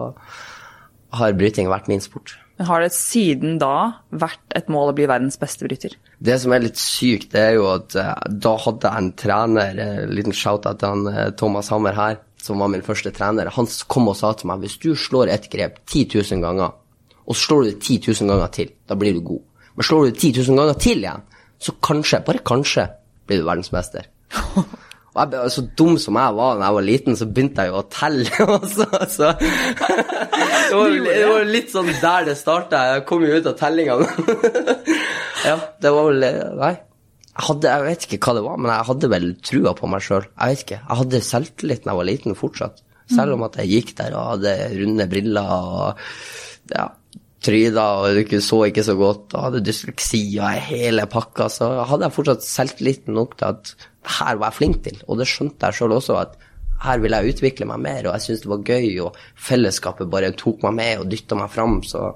har 1.15 1.37
bryting 1.39 1.71
vært 1.71 1.91
min 1.91 2.03
sport. 2.03 2.35
Men 2.59 2.69
Har 2.69 2.85
det 2.85 2.93
siden 2.95 3.57
da 3.59 4.03
vært 4.15 4.43
et 4.55 4.69
mål 4.71 4.93
å 4.93 4.97
bli 4.97 5.09
verdens 5.11 5.39
beste 5.41 5.67
bryter? 5.67 5.97
Det 6.23 6.37
som 6.43 6.55
er 6.55 6.63
litt 6.63 6.79
sykt, 6.79 7.33
det 7.35 7.43
er 7.49 7.57
jo 7.59 7.67
at 7.73 7.97
uh, 7.99 8.13
da 8.31 8.55
hadde 8.63 8.91
jeg 8.91 9.03
en 9.03 9.11
trener, 9.19 9.81
en 9.83 10.05
uh, 10.05 10.13
liten 10.15 10.35
shout-out 10.35 10.79
til 10.83 10.93
han 10.93 11.09
uh, 11.11 11.33
Thomas 11.39 11.71
Hammer 11.75 11.99
her, 11.99 12.21
som 12.43 12.63
var 12.63 12.71
min 12.71 12.85
første 12.87 13.11
trener. 13.15 13.51
Han 13.57 13.71
kom 13.91 14.11
og 14.11 14.19
sa 14.19 14.35
til 14.39 14.51
meg 14.51 14.63
hvis 14.63 14.79
du 14.83 14.93
slår 14.99 15.33
et 15.35 15.51
grep 15.51 15.81
10 15.87 16.07
000 16.15 16.45
ganger, 16.45 16.75
og 17.25 17.35
så 17.35 17.49
slår 17.49 17.65
du 17.65 17.71
det 17.73 17.81
10 17.81 18.01
000 18.23 18.35
ganger 18.35 18.55
til, 18.55 18.71
da 18.87 18.99
blir 18.99 19.19
du 19.19 19.25
god. 19.27 19.43
Men 19.75 19.89
slår 19.89 20.05
du 20.05 20.11
det 20.11 20.21
10 20.21 20.33
000 20.49 20.61
ganger 20.61 20.81
til 20.81 21.05
igjen, 21.05 21.27
så 21.63 21.75
kanskje, 21.83 22.23
bare 22.27 22.43
kanskje, 22.47 22.89
blir 23.27 23.43
du 23.43 23.47
verdensmester. 23.49 24.11
Og 25.15 25.21
jeg 25.23 25.31
ble, 25.31 25.43
så 25.55 25.63
dum 25.79 25.99
som 26.03 26.17
jeg 26.19 26.35
var 26.35 26.57
da 26.59 26.67
jeg 26.67 26.75
var 26.77 26.85
liten, 26.89 27.17
så 27.19 27.27
begynte 27.31 27.63
jeg 27.63 27.71
jo 27.71 27.77
å 27.79 27.85
telle 27.87 28.47
også. 28.57 28.87
Så 29.13 29.29
det 29.39 30.75
var, 30.75 30.97
det 31.07 31.29
var 31.31 31.47
litt 31.47 31.71
sånn 31.71 31.93
der 32.01 32.27
det 32.27 32.35
starta. 32.41 32.81
Jeg 32.97 33.05
kom 33.07 33.23
jo 33.23 33.37
ut 33.39 33.47
av 33.47 33.55
tellinga. 33.61 34.01
ja, 35.47 35.55
det 35.55 35.95
var 35.95 36.11
vel 36.11 36.27
Nei. 36.59 36.73
Jeg, 37.35 37.45
hadde, 37.49 37.71
jeg 37.71 37.85
vet 37.87 38.09
ikke 38.09 38.19
hva 38.27 38.35
det 38.37 38.43
var, 38.47 38.59
men 38.63 38.71
jeg 38.71 38.89
hadde 38.91 39.11
vel 39.11 39.29
trua 39.43 39.77
på 39.79 39.89
meg 39.91 40.03
sjøl. 40.07 40.27
Jeg 40.27 40.51
vet 40.51 40.67
ikke. 40.67 40.81
Jeg 40.83 40.99
hadde 41.03 41.23
selvtillit 41.29 41.87
da 41.87 41.93
jeg 41.93 42.01
var 42.01 42.11
liten 42.11 42.39
fortsatt. 42.39 42.83
Selv 43.15 43.37
om 43.37 43.43
at 43.47 43.59
jeg 43.61 43.71
gikk 43.71 43.95
der 43.99 44.15
og 44.17 44.29
hadde 44.35 44.53
runde 44.75 45.07
briller 45.11 45.51
og 45.55 46.05
ja, 46.73 46.87
tryda 47.45 47.85
og 48.01 48.31
du 48.31 48.39
så 48.43 48.63
ikke 48.69 48.85
så 48.87 48.97
godt 48.99 49.35
og 49.37 49.49
hadde 49.49 49.65
dysleksi 49.67 50.23
og 50.41 50.65
hele 50.69 51.05
pakka, 51.11 51.51
så 51.53 51.71
hadde 51.89 52.09
jeg 52.09 52.17
fortsatt 52.17 52.47
selvtilliten 52.47 53.17
nok 53.17 53.37
til 53.41 53.53
at 53.53 53.75
her 54.19 54.41
var 54.41 54.53
jeg 54.53 54.59
flink 54.59 54.83
til. 54.85 54.99
Og 55.09 55.21
det 55.21 55.29
skjønte 55.31 55.69
jeg 55.69 55.79
sjøl 55.79 55.97
også, 55.97 56.19
at 56.21 56.35
her 56.85 57.01
ville 57.01 57.21
jeg 57.21 57.35
utvikle 57.37 57.69
meg 57.71 57.81
mer, 57.85 58.01
og 58.09 58.17
jeg 58.17 58.25
syntes 58.25 58.43
det 58.45 58.51
var 58.53 58.67
gøy, 58.67 58.89
og 59.07 59.21
fellesskapet 59.47 60.11
bare 60.13 60.35
tok 60.37 60.67
meg 60.67 60.77
med 60.81 61.05
og 61.05 61.09
dytta 61.13 61.39
meg 61.39 61.53
fram, 61.53 61.79
så 61.87 62.11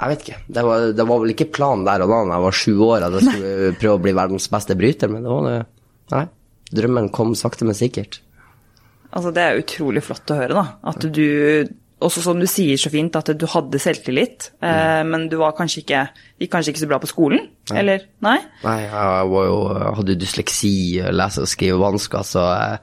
jeg 0.00 0.12
vet 0.12 0.24
ikke. 0.24 0.38
Det 0.48 0.64
var, 0.66 0.86
det 0.96 1.06
var, 1.06 1.20
vel 1.22 1.34
ikke 1.34 1.50
planen 1.54 1.84
der 1.86 2.02
og 2.02 2.10
da 2.10 2.22
da 2.24 2.36
jeg 2.36 2.44
var 2.46 2.56
sju 2.56 2.72
år 2.86 3.04
at 3.06 3.16
jeg 3.16 3.26
skulle 3.26 3.74
prøve 3.82 3.98
å 3.98 4.02
bli 4.06 4.16
verdens 4.16 4.48
beste 4.52 4.76
bryter, 4.78 5.12
men 5.12 5.26
det 5.26 5.34
var 5.34 5.46
det 5.48 5.60
Nei. 6.10 6.24
Drømmen 6.74 7.10
kom 7.14 7.36
sakte, 7.38 7.66
men 7.66 7.76
sikkert. 7.78 8.18
Altså, 9.10 9.30
det 9.34 9.42
er 9.42 9.60
utrolig 9.60 10.02
flott 10.02 10.30
å 10.30 10.38
høre, 10.38 10.56
da. 10.56 10.64
At 10.90 11.04
du 11.06 11.26
også 12.00 12.22
som 12.24 12.40
du 12.40 12.46
sier 12.48 12.80
så 12.80 12.90
fint, 12.92 13.16
at 13.16 13.30
du 13.36 13.46
hadde 13.50 13.80
selvtillit, 13.82 14.50
eh, 14.64 15.02
men 15.06 15.28
du 15.30 15.36
var 15.40 15.56
kanskje 15.58 15.82
ikke, 15.82 16.02
gikk 16.40 16.52
kanskje 16.54 16.74
ikke 16.74 16.82
så 16.82 16.90
bra 16.90 16.98
på 17.02 17.10
skolen? 17.10 17.46
Nei. 17.70 17.78
Eller? 17.82 18.06
Nei? 18.24 18.38
Nei, 18.64 18.78
jeg 18.86 19.30
var 19.34 19.48
jo, 19.48 19.58
hadde 20.00 20.18
dysleksi, 20.20 20.74
lese- 21.12 21.44
og 21.44 21.50
skrivevansker, 21.52 22.26
så 22.26 22.46
jeg, 22.48 22.78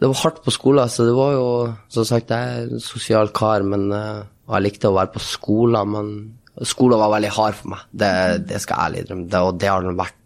det 0.00 0.12
var 0.12 0.20
hardt 0.22 0.42
på 0.46 0.54
skolen. 0.54 0.92
Så 0.92 1.08
det 1.08 1.16
var 1.16 1.34
jo, 1.36 1.48
som 1.92 2.06
sagt, 2.08 2.30
jeg 2.32 2.60
er 2.60 2.70
en 2.70 2.84
sosial 2.84 3.34
kar, 3.36 3.66
men 3.66 3.90
jeg 3.90 4.64
likte 4.64 4.88
å 4.88 4.96
være 4.96 5.12
på 5.18 5.20
skolen. 5.20 5.92
Men 5.92 6.64
skolen 6.64 7.02
var 7.02 7.12
veldig 7.18 7.34
hard 7.36 7.58
for 7.58 7.74
meg, 7.74 7.84
det, 7.92 8.14
det 8.48 8.62
skal 8.62 8.78
jeg 8.78 8.86
ærlig 8.86 9.04
innrømme. 9.04 9.42
Og 9.44 9.60
det 9.60 9.68
har 9.68 9.84
den 9.84 9.98
vært 10.00 10.16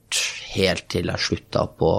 helt 0.54 0.86
til 0.92 1.10
jeg 1.10 1.22
slutta 1.26 1.64
på 1.78 1.90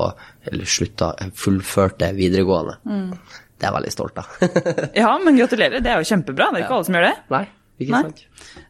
Eller 0.45 0.69
slutta, 0.69 1.09
fullførte 1.35 2.11
videregående. 2.15 2.77
Mm. 2.85 3.41
Det 3.65 3.71
er 3.71 3.73
jeg 3.73 3.77
veldig 3.79 3.93
stolt 3.93 4.19
av. 4.21 4.33
ja, 5.01 5.11
men 5.25 5.37
gratulerer. 5.39 5.81
Det 5.81 5.89
er 5.91 6.01
jo 6.01 6.09
kjempebra. 6.11 6.51
Det 6.53 6.59
er 6.59 6.65
ikke 6.67 6.77
alle 6.77 6.87
som 6.87 6.97
gjør 6.97 7.05
det. 7.07 7.13
Nei, 7.33 7.43
ikke 7.81 8.01
sant. 8.03 8.23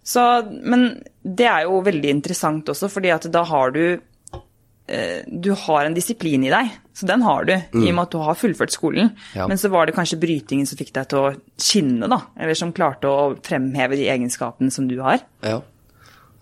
Så, 0.08 0.26
men 0.64 0.86
det 1.22 1.48
er 1.52 1.66
jo 1.68 1.82
veldig 1.84 2.14
interessant 2.14 2.72
også, 2.72 2.88
fordi 2.94 3.12
at 3.12 3.28
da 3.34 3.44
har 3.50 3.76
du 3.76 3.84
eh, 3.92 5.20
du 5.28 5.52
har 5.66 5.84
en 5.84 5.98
disiplin 5.98 6.48
i 6.48 6.54
deg. 6.54 6.72
Så 6.96 7.10
den 7.10 7.26
har 7.28 7.44
du, 7.44 7.52
i 7.52 7.90
og 7.90 7.92
med 7.92 8.06
at 8.06 8.16
du 8.16 8.22
har 8.24 8.40
fullført 8.40 8.72
skolen. 8.72 9.12
Ja. 9.36 9.50
Men 9.52 9.60
så 9.60 9.68
var 9.74 9.90
det 9.90 9.98
kanskje 9.98 10.22
brytingen 10.22 10.70
som 10.70 10.80
fikk 10.80 10.94
deg 10.96 11.12
til 11.12 11.26
å 11.26 11.34
skinne, 11.60 12.08
da. 12.08 12.22
Eller 12.40 12.56
som 12.56 12.72
klarte 12.76 13.12
å 13.12 13.34
fremheve 13.44 14.00
de 14.00 14.08
egenskapene 14.14 14.72
som 14.72 14.88
du 14.88 15.02
har. 15.04 15.20
Ja. 15.44 15.60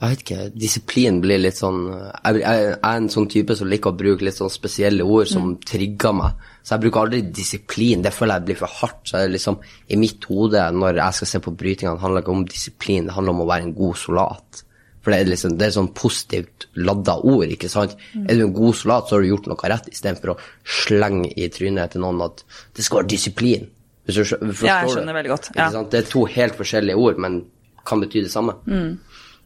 Jeg 0.03 0.11
vet 0.17 0.21
ikke, 0.25 0.45
disiplin 0.59 1.21
blir 1.23 1.39
litt 1.39 1.55
sånn 1.55 1.77
Jeg, 1.87 2.41
jeg 2.41 2.63
er 2.73 2.97
en 2.97 3.05
sånn 3.13 3.27
type 3.31 3.55
som 3.55 3.69
liker 3.71 3.93
å 3.93 3.95
bruke 3.95 4.25
litt 4.27 4.35
sånn 4.35 4.51
spesielle 4.51 5.05
ord 5.07 5.29
som 5.31 5.53
trigger 5.63 6.11
meg. 6.17 6.41
Så 6.59 6.75
jeg 6.75 6.83
bruker 6.83 7.05
aldri 7.05 7.21
disiplin. 7.31 8.01
Det 8.03 8.11
føler 8.11 8.41
jeg 8.41 8.47
blir 8.49 8.59
for 8.59 8.75
hardt. 8.81 8.99
Så 9.07 9.21
liksom, 9.31 9.61
I 9.87 9.99
mitt 10.01 10.27
hode, 10.27 10.65
når 10.75 10.99
jeg 10.99 11.19
skal 11.21 11.31
se 11.31 11.41
på 11.45 11.53
brytingene, 11.55 12.01
handler 12.03 12.19
det 12.19 12.25
ikke 12.25 12.35
om 12.35 12.43
disiplin, 12.51 13.07
det 13.07 13.15
handler 13.15 13.37
om 13.37 13.45
å 13.45 13.47
være 13.53 13.67
en 13.69 13.73
god 13.79 13.95
soldat. 14.01 14.63
For 15.03 15.11
det 15.11 15.21
er 15.21 15.31
liksom, 15.31 15.55
det 15.59 15.67
er 15.69 15.73
sånn 15.77 15.89
positivt 15.95 16.67
ladda 16.79 17.17
ord, 17.27 17.47
ikke 17.55 17.71
sant. 17.71 17.95
Er 18.23 18.37
du 18.39 18.45
en 18.49 18.53
god 18.59 18.75
soldat, 18.79 19.07
så 19.07 19.17
har 19.17 19.23
du 19.23 19.31
gjort 19.31 19.49
noe 19.51 19.71
rett, 19.71 19.87
istedenfor 19.91 20.35
å 20.35 20.37
slenge 20.63 21.31
i 21.35 21.47
trynet 21.51 21.95
til 21.95 22.03
noen 22.03 22.21
at 22.27 22.43
det 22.75 22.83
skal 22.87 23.01
være 23.01 23.11
disiplin. 23.15 23.65
Hvis 24.03 24.19
du 24.19 24.23
forstår 24.27 24.67
Ja, 24.67 24.77
jeg 24.81 24.87
det? 24.89 24.93
skjønner 24.97 25.17
veldig 25.19 25.31
godt, 25.31 25.49
ja. 25.55 25.71
sant? 25.71 25.91
Det 25.95 25.99
er 26.03 26.11
to 26.11 26.23
helt 26.27 26.55
forskjellige 26.59 26.99
ord, 26.99 27.19
men 27.23 27.41
kan 27.87 27.99
bety 28.03 28.23
det 28.23 28.31
samme. 28.31 28.55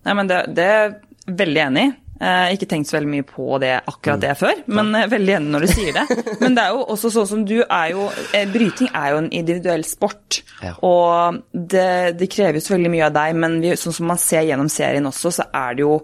Nei, 0.08 0.18
men 0.18 0.30
det, 0.30 0.44
det 0.56 0.66
er 0.66 0.78
jeg 0.86 1.38
veldig 1.38 1.64
enig 1.68 1.88
i. 1.88 1.96
Eh, 2.18 2.56
ikke 2.56 2.66
tenkt 2.72 2.90
så 2.90 2.96
veldig 2.96 3.12
mye 3.12 3.26
på 3.30 3.60
det 3.62 3.76
akkurat 3.78 4.22
det 4.24 4.32
før, 4.40 4.62
men 4.74 4.90
ja. 4.98 5.04
veldig 5.12 5.34
enig 5.38 5.52
når 5.54 5.66
du 5.68 5.70
sier 5.70 5.94
det. 5.94 6.06
Men 6.42 6.56
det 6.58 6.64
er 6.64 6.74
jo 6.74 6.86
også 6.96 7.12
sånn 7.14 7.28
som 7.30 7.44
du 7.46 7.60
er 7.62 7.92
jo 7.92 8.08
eh, 8.34 8.48
Bryting 8.50 8.90
er 8.90 9.12
jo 9.14 9.20
en 9.22 9.30
individuell 9.30 9.86
sport. 9.86 10.40
Ja. 10.66 10.74
Og 10.88 11.38
det, 11.52 12.18
det 12.18 12.30
krever 12.34 12.58
jo 12.58 12.66
så 12.66 12.74
veldig 12.74 12.94
mye 12.96 13.06
av 13.12 13.14
deg, 13.20 13.38
men 13.38 13.60
vi, 13.62 13.76
sånn 13.78 13.94
som 14.00 14.10
man 14.10 14.22
ser 14.22 14.48
gjennom 14.48 14.72
serien 14.72 15.06
også, 15.06 15.36
så 15.38 15.46
er 15.54 15.78
det 15.78 15.86
jo 15.86 16.00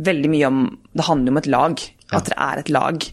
veldig 0.00 0.30
mye 0.32 0.48
om 0.48 0.62
Det 0.96 1.08
handler 1.10 1.34
om 1.34 1.42
et 1.42 1.50
lag. 1.50 1.88
At 2.10 2.26
dere 2.26 2.42
er 2.42 2.58
et 2.58 2.70
lag. 2.74 3.04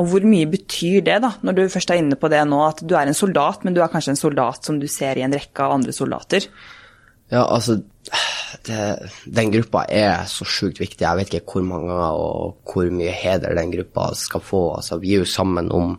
Og 0.00 0.06
hvor 0.08 0.24
mye 0.24 0.48
betyr 0.48 1.02
det, 1.04 1.18
da, 1.24 1.34
når 1.44 1.56
du 1.56 1.62
først 1.72 1.90
er 1.92 2.00
inne 2.00 2.16
på 2.16 2.30
det 2.32 2.40
nå, 2.48 2.62
at 2.64 2.80
du 2.80 2.94
er 2.96 3.10
en 3.10 3.16
soldat, 3.16 3.64
men 3.66 3.74
du 3.76 3.82
er 3.84 3.90
kanskje 3.92 4.14
en 4.14 4.20
soldat 4.20 4.64
som 4.64 4.78
du 4.80 4.86
ser 4.88 5.18
i 5.18 5.24
en 5.26 5.34
rekke 5.34 5.66
av 5.66 5.74
andre 5.76 5.92
soldater? 5.92 6.46
Ja, 7.28 7.44
altså 7.44 7.78
det, 8.64 9.08
Den 9.26 9.52
gruppa 9.52 9.84
er 9.92 10.24
så 10.30 10.46
sjukt 10.48 10.80
viktig. 10.80 11.04
Jeg 11.04 11.18
vet 11.18 11.34
ikke 11.34 11.58
hvor 11.58 11.66
mange 11.66 11.90
ganger 11.92 12.20
og 12.20 12.68
hvor 12.68 12.90
mye 12.92 13.12
heder 13.12 13.56
den 13.58 13.72
gruppa 13.74 14.10
skal 14.16 14.44
få. 14.44 14.62
Altså, 14.78 15.00
vi 15.02 15.14
er 15.14 15.24
jo 15.24 15.28
sammen 15.28 15.70
om 15.72 15.96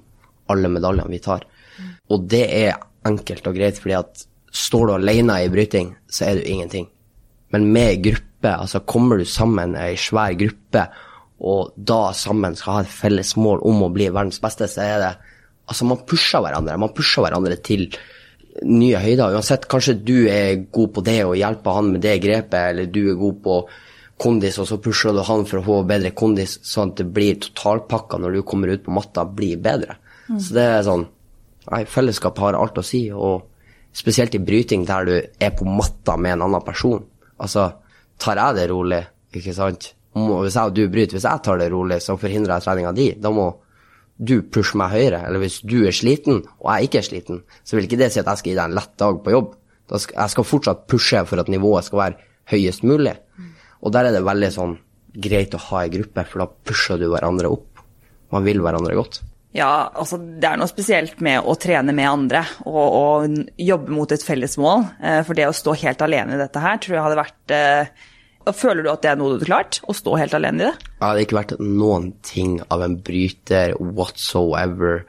alle 0.50 0.72
medaljene 0.72 1.14
vi 1.14 1.22
tar. 1.24 1.46
Og 2.10 2.26
det 2.30 2.46
er 2.50 2.80
enkelt 3.08 3.46
og 3.48 3.56
greit, 3.56 3.78
fordi 3.80 3.96
at 4.00 4.26
står 4.52 4.90
du 4.90 4.96
alene 4.96 5.38
i 5.44 5.52
bryting, 5.54 5.94
så 6.10 6.26
er 6.26 6.40
du 6.40 6.48
ingenting. 6.50 6.90
Men 7.54 7.70
med 7.74 8.02
gruppe, 8.04 8.50
altså 8.50 8.82
kommer 8.86 9.22
du 9.22 9.26
sammen 9.26 9.76
i 9.78 9.92
ei 9.92 10.00
svær 10.00 10.34
gruppe, 10.38 10.88
og 11.40 11.74
da 11.78 12.10
sammen 12.18 12.58
skal 12.58 12.80
ha 12.80 12.84
et 12.84 12.92
felles 12.92 13.36
mål 13.40 13.62
om 13.70 13.86
å 13.86 13.92
bli 13.94 14.10
verdens 14.10 14.42
beste, 14.44 14.68
så 14.70 14.86
er 14.86 15.04
det 15.06 15.18
Altså, 15.70 15.86
man 15.86 16.00
pusher 16.02 16.42
hverandre. 16.42 16.80
Man 16.82 16.90
pusher 16.98 17.22
hverandre 17.22 17.54
til 17.62 17.84
nye 18.68 19.00
høyder. 19.00 19.36
Uansett, 19.38 19.68
kanskje 19.72 19.98
du 20.04 20.18
er 20.32 20.66
god 20.72 20.94
på 20.96 21.04
det 21.06 21.20
og 21.26 21.38
hjelper 21.40 21.78
han 21.78 21.94
med 21.94 22.04
det 22.04 22.18
grepet, 22.24 22.60
eller 22.74 22.90
du 22.92 23.02
er 23.12 23.20
god 23.20 23.40
på 23.46 23.60
kondis, 24.20 24.58
og 24.60 24.68
så 24.68 24.80
pusher 24.84 25.16
du 25.16 25.22
han 25.24 25.46
for 25.48 25.62
å 25.62 25.66
få 25.66 25.78
bedre 25.88 26.12
kondis, 26.18 26.58
sånn 26.68 26.92
at 26.92 27.00
det 27.00 27.08
blir 27.16 27.40
totalpakka 27.40 28.20
når 28.20 28.36
du 28.36 28.42
kommer 28.48 28.74
ut 28.74 28.84
på 28.84 28.96
matta, 28.96 29.24
blir 29.24 29.62
bedre. 29.64 29.96
Så 30.30 30.54
det 30.58 30.66
er 30.66 30.84
sånn 30.86 31.08
Nei, 31.70 31.84
fellesskap 31.86 32.40
har 32.42 32.56
alt 32.58 32.80
å 32.82 32.84
si, 32.86 33.04
og 33.14 33.44
spesielt 33.94 34.34
i 34.34 34.40
bryting 34.42 34.88
der 34.88 35.06
du 35.06 35.12
er 35.20 35.52
på 35.54 35.68
matta 35.70 36.16
med 36.18 36.34
en 36.34 36.48
annen 36.48 36.64
person. 36.66 37.04
Altså, 37.38 37.68
tar 38.18 38.40
jeg 38.42 38.56
det 38.58 38.64
rolig, 38.72 39.02
ikke 39.38 39.54
sant? 39.54 39.92
Hvis 40.16 40.56
jeg 40.58 40.72
og 40.72 40.74
du 40.74 40.82
bryter, 40.90 41.20
hvis 41.20 41.28
jeg 41.28 41.44
tar 41.46 41.60
det 41.62 41.68
rolig, 41.70 42.00
så 42.02 42.16
forhindrer 42.18 42.56
jeg 42.56 42.66
treninga 42.66 42.94
di. 42.98 43.06
Da 43.22 43.30
må 43.36 43.52
du 44.20 44.42
pusher 44.44 44.78
meg 44.82 44.92
høyere. 44.94 45.22
Eller 45.28 45.40
hvis 45.44 45.62
du 45.64 45.78
er 45.88 45.96
sliten, 45.96 46.42
og 46.60 46.68
jeg 46.74 46.90
ikke 46.90 47.00
er 47.02 47.08
sliten, 47.08 47.42
så 47.64 47.78
vil 47.78 47.88
ikke 47.88 48.00
det 48.02 48.12
si 48.14 48.20
at 48.22 48.28
jeg 48.28 48.42
skal 48.42 48.52
gi 48.52 48.58
deg 48.60 48.66
en 48.68 48.78
lett 48.78 48.94
dag 49.00 49.22
på 49.24 49.34
jobb. 49.36 49.56
Da 49.90 50.02
skal, 50.04 50.18
jeg 50.20 50.34
skal 50.36 50.48
fortsatt 50.52 50.84
pushe 50.92 51.24
for 51.26 51.42
at 51.42 51.50
nivået 51.50 51.88
skal 51.88 52.02
være 52.04 52.20
høyest 52.52 52.84
mulig. 52.86 53.16
Og 53.80 53.94
der 53.96 54.10
er 54.10 54.18
det 54.18 54.26
veldig 54.28 54.52
sånn 54.54 54.76
greit 55.20 55.56
å 55.56 55.62
ha 55.70 55.86
ei 55.86 55.92
gruppe, 55.94 56.26
for 56.30 56.44
da 56.44 56.50
pusher 56.70 57.00
du 57.02 57.08
hverandre 57.10 57.50
opp. 57.50 57.82
Man 58.36 58.46
vil 58.46 58.60
hverandre 58.62 58.98
godt. 59.00 59.22
Ja, 59.58 59.90
altså 59.98 60.20
det 60.22 60.46
er 60.46 60.60
noe 60.62 60.70
spesielt 60.70 61.24
med 61.26 61.42
å 61.42 61.56
trene 61.58 61.90
med 61.98 62.06
andre 62.06 62.44
og, 62.70 62.76
og 62.78 63.40
jobbe 63.58 63.96
mot 63.96 64.12
et 64.14 64.22
felles 64.22 64.54
mål. 64.62 64.84
Eh, 65.02 65.24
For 65.26 65.34
det 65.34 65.48
å 65.50 65.56
stå 65.58 65.74
helt 65.82 66.04
alene 66.06 66.36
i 66.36 66.42
dette 66.44 66.62
her 66.62 66.78
tror 66.78 66.96
jeg 67.00 67.06
hadde 67.08 67.18
vært 67.18 67.56
eh, 67.56 67.90
Føler 68.56 68.82
du 68.86 68.90
at 68.92 69.04
det 69.04 69.12
er 69.12 69.18
noe 69.20 69.34
du 69.34 69.38
hadde 69.38 69.50
klart? 69.50 69.80
Å 69.86 69.94
stå 69.94 70.16
helt 70.18 70.34
alene 70.34 70.64
i 70.64 70.68
det? 70.70 70.88
Jeg 70.96 71.04
hadde 71.06 71.24
ikke 71.26 71.38
vært 71.38 71.56
noen 71.62 72.08
ting 72.26 72.56
av 72.74 72.82
en 72.86 72.96
bryter 73.06 73.76
whatsoever 73.80 75.04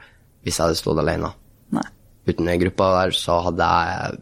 hvis 0.45 0.57
jeg 0.57 0.65
hadde 0.67 0.79
stått 0.79 0.99
alene. 1.01 1.31
Nei. 1.73 1.85
Uten 2.29 2.49
den 2.49 2.59
gruppa 2.61 2.89
der, 2.99 3.15
så 3.17 3.39
hadde 3.47 3.65
jeg 3.65 4.19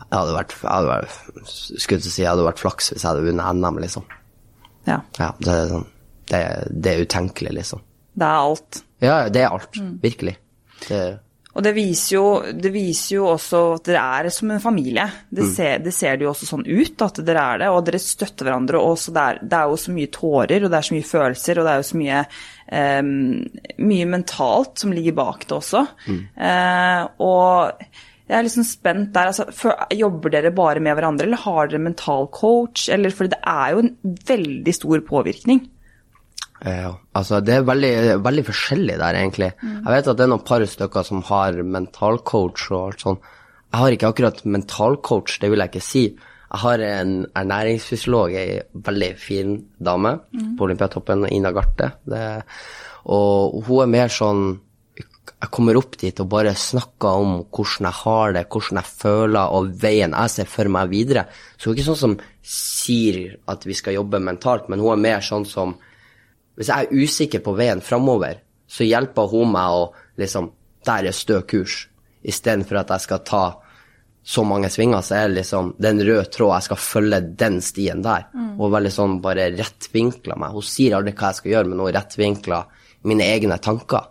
Jeg 0.00 0.16
hadde 0.16 0.34
vært, 0.34 0.54
jeg 0.58 0.70
hadde 0.72 0.88
vært 0.90 1.46
Skulle 1.52 2.00
til 2.02 2.10
å 2.10 2.14
si 2.16 2.22
jeg 2.24 2.30
hadde 2.32 2.46
vært 2.48 2.62
flaks 2.62 2.90
hvis 2.90 3.04
jeg 3.04 3.08
hadde 3.12 3.26
vunnet 3.28 3.60
NM, 3.60 3.78
liksom. 3.84 4.06
Ja. 4.88 4.96
Ja, 5.20 5.28
det 5.38 5.54
er 5.54 5.68
sånn 5.70 5.86
Det, 6.32 6.40
det 6.70 6.92
er 6.94 7.04
utenkelig, 7.06 7.52
liksom. 7.60 7.82
Det 8.20 8.26
er 8.26 8.40
alt. 8.48 8.80
Ja, 9.04 9.16
det 9.30 9.44
er 9.44 9.54
alt. 9.54 9.78
Virkelig. 10.02 10.34
Det, 10.88 10.98
Og 11.50 11.64
det 11.66 11.72
viser, 11.74 12.12
jo, 12.14 12.26
det 12.54 12.70
viser 12.70 13.16
jo 13.16 13.24
også 13.32 13.60
at 13.74 13.88
dere 13.88 14.02
er 14.20 14.28
som 14.34 14.52
en 14.54 14.62
familie. 14.62 15.06
Det, 15.26 15.48
ser, 15.50 15.80
det 15.82 15.92
ser 15.94 16.18
det 16.18 16.26
jo 16.26 16.30
også 16.30 16.46
sånn 16.46 16.66
ut, 16.68 17.02
at 17.02 17.18
dere 17.26 17.46
er 17.54 17.62
det. 17.64 17.70
Og 17.74 17.82
dere 17.88 18.00
støtter 18.02 18.46
hverandre. 18.46 18.78
Og 18.78 19.00
det, 19.10 19.24
er, 19.24 19.40
det 19.42 19.58
er 19.58 19.72
jo 19.72 19.80
så 19.82 19.94
mye 19.96 20.12
tårer, 20.14 20.62
og 20.62 20.70
det 20.70 20.78
er 20.78 20.86
så 20.86 20.96
mye 20.96 21.08
følelser, 21.08 21.58
og 21.58 21.66
det 21.66 21.72
er 21.72 21.82
jo 21.82 21.88
så 21.88 22.02
mye, 22.02 22.20
um, 23.00 23.10
mye 23.90 24.06
mentalt 24.12 24.84
som 24.84 24.94
ligger 24.94 25.18
bak 25.18 25.48
det 25.48 25.58
også. 25.58 25.82
Eh, 26.38 27.02
og 27.26 27.84
jeg 28.30 28.38
er 28.38 28.46
liksom 28.46 28.66
spent 28.68 29.10
der. 29.16 29.32
Altså, 29.32 29.48
for, 29.50 29.74
jobber 29.90 30.36
dere 30.36 30.54
bare 30.54 30.82
med 30.86 30.94
hverandre, 30.94 31.26
eller 31.26 31.44
har 31.48 31.72
dere 31.72 31.82
mental 31.82 32.30
coach? 32.30 32.86
Eller, 32.94 33.10
for 33.10 33.30
det 33.30 33.42
er 33.42 33.74
jo 33.74 33.82
en 33.88 33.94
veldig 34.30 34.76
stor 34.76 35.02
påvirkning. 35.08 35.64
Ja, 36.60 36.90
altså 37.16 37.38
det 37.40 37.54
er 37.56 37.68
veldig, 37.68 37.92
veldig 38.20 38.42
forskjellig 38.44 38.98
der, 39.00 39.16
egentlig. 39.16 39.52
Jeg 39.64 39.92
vet 39.94 40.08
at 40.12 40.18
det 40.18 40.26
er 40.26 40.32
noen 40.34 40.44
par 40.44 40.64
stykker 40.68 41.06
som 41.08 41.22
har 41.30 41.56
mentalcoach 41.64 42.66
og 42.74 42.80
alt 42.82 43.04
sånn. 43.06 43.20
Jeg 43.70 43.80
har 43.80 43.94
ikke 43.96 44.10
akkurat 44.10 44.42
mentalcoach, 44.44 45.38
det 45.40 45.48
vil 45.52 45.62
jeg 45.62 45.72
ikke 45.72 45.84
si. 45.86 46.04
Jeg 46.50 46.62
har 46.64 46.82
en 46.82 47.12
ernæringsfysiolog, 47.38 48.34
ei 48.34 48.58
veldig 48.74 49.10
fin 49.16 49.54
dame 49.78 50.16
på 50.58 50.66
Olympiatoppen, 50.66 51.28
Ina 51.30 51.52
Garte. 51.54 51.92
Det, 52.04 52.24
og 53.14 53.62
hun 53.68 53.84
er 53.86 53.94
mer 53.94 54.12
sånn 54.12 54.42
Jeg 55.40 55.48
kommer 55.54 55.78
opp 55.78 55.94
dit 55.96 56.18
og 56.20 56.28
bare 56.28 56.52
snakker 56.58 57.20
om 57.22 57.30
hvordan 57.48 57.86
jeg 57.86 57.96
har 58.02 58.32
det, 58.34 58.42
hvordan 58.50 58.80
jeg 58.82 58.92
føler 59.00 59.54
og 59.56 59.70
veien 59.80 60.12
jeg 60.12 60.32
ser 60.34 60.48
for 60.50 60.68
meg 60.68 60.90
videre. 60.90 61.22
Så 61.56 61.70
hun 61.70 61.72
er 61.72 61.78
ikke 61.78 61.86
sånn 61.86 62.00
som 62.02 62.16
sier 62.44 63.38
at 63.48 63.64
vi 63.64 63.76
skal 63.78 63.96
jobbe 63.96 64.20
mentalt, 64.20 64.68
men 64.68 64.82
hun 64.82 64.92
er 64.92 65.00
mer 65.06 65.24
sånn 65.24 65.46
som 65.48 65.78
hvis 66.60 66.68
jeg 66.68 66.86
er 66.86 67.02
usikker 67.02 67.40
på 67.40 67.54
veien 67.56 67.80
framover, 67.80 68.42
så 68.68 68.84
hjelper 68.84 69.30
hun 69.32 69.54
meg 69.56 69.76
å 69.78 69.90
liksom 70.20 70.52
Der 70.84 71.04
er 71.04 71.12
stø 71.12 71.42
kurs. 71.44 71.90
Istedenfor 72.24 72.78
at 72.80 72.88
jeg 72.94 73.04
skal 73.04 73.18
ta 73.28 73.42
så 74.24 74.44
mange 74.48 74.70
svinger, 74.72 75.02
så 75.04 75.18
er 75.18 75.26
det 75.28 75.42
liksom 75.42 75.74
den 75.76 76.00
røde 76.00 76.24
tråd, 76.32 76.54
jeg 76.54 76.66
skal 76.70 76.80
følge 76.80 77.18
den 77.36 77.58
stien 77.60 78.00
der. 78.00 78.24
Og 78.56 78.72
veldig 78.72 78.92
sånn 78.94 79.18
bare 79.20 79.50
rettvinkla 79.58 80.38
meg. 80.40 80.56
Hun 80.56 80.64
sier 80.64 80.96
aldri 80.96 81.12
hva 81.12 81.28
jeg 81.28 81.40
skal 81.40 81.52
gjøre, 81.52 81.68
men 81.68 81.82
hun 81.84 81.92
rettvinkla 81.92 82.62
mine 83.12 83.28
egne 83.28 83.60
tanker. 83.60 84.08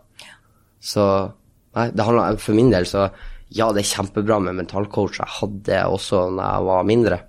Så 0.79 1.05
nei, 1.73 1.89
det 1.89 2.05
handler 2.05 2.37
for 2.37 2.57
min 2.57 2.69
del 2.69 2.85
så 2.85 3.09
ja, 3.49 3.71
det 3.73 3.81
er 3.81 3.93
kjempebra 3.95 4.37
med 4.45 4.59
mentalcoach. 4.61 5.23
Jeg 5.23 5.37
hadde 5.39 5.63
det 5.71 5.83
også 5.89 6.27
når 6.37 6.43
jeg 6.45 6.67
var 6.69 6.89
mindre. 6.93 7.21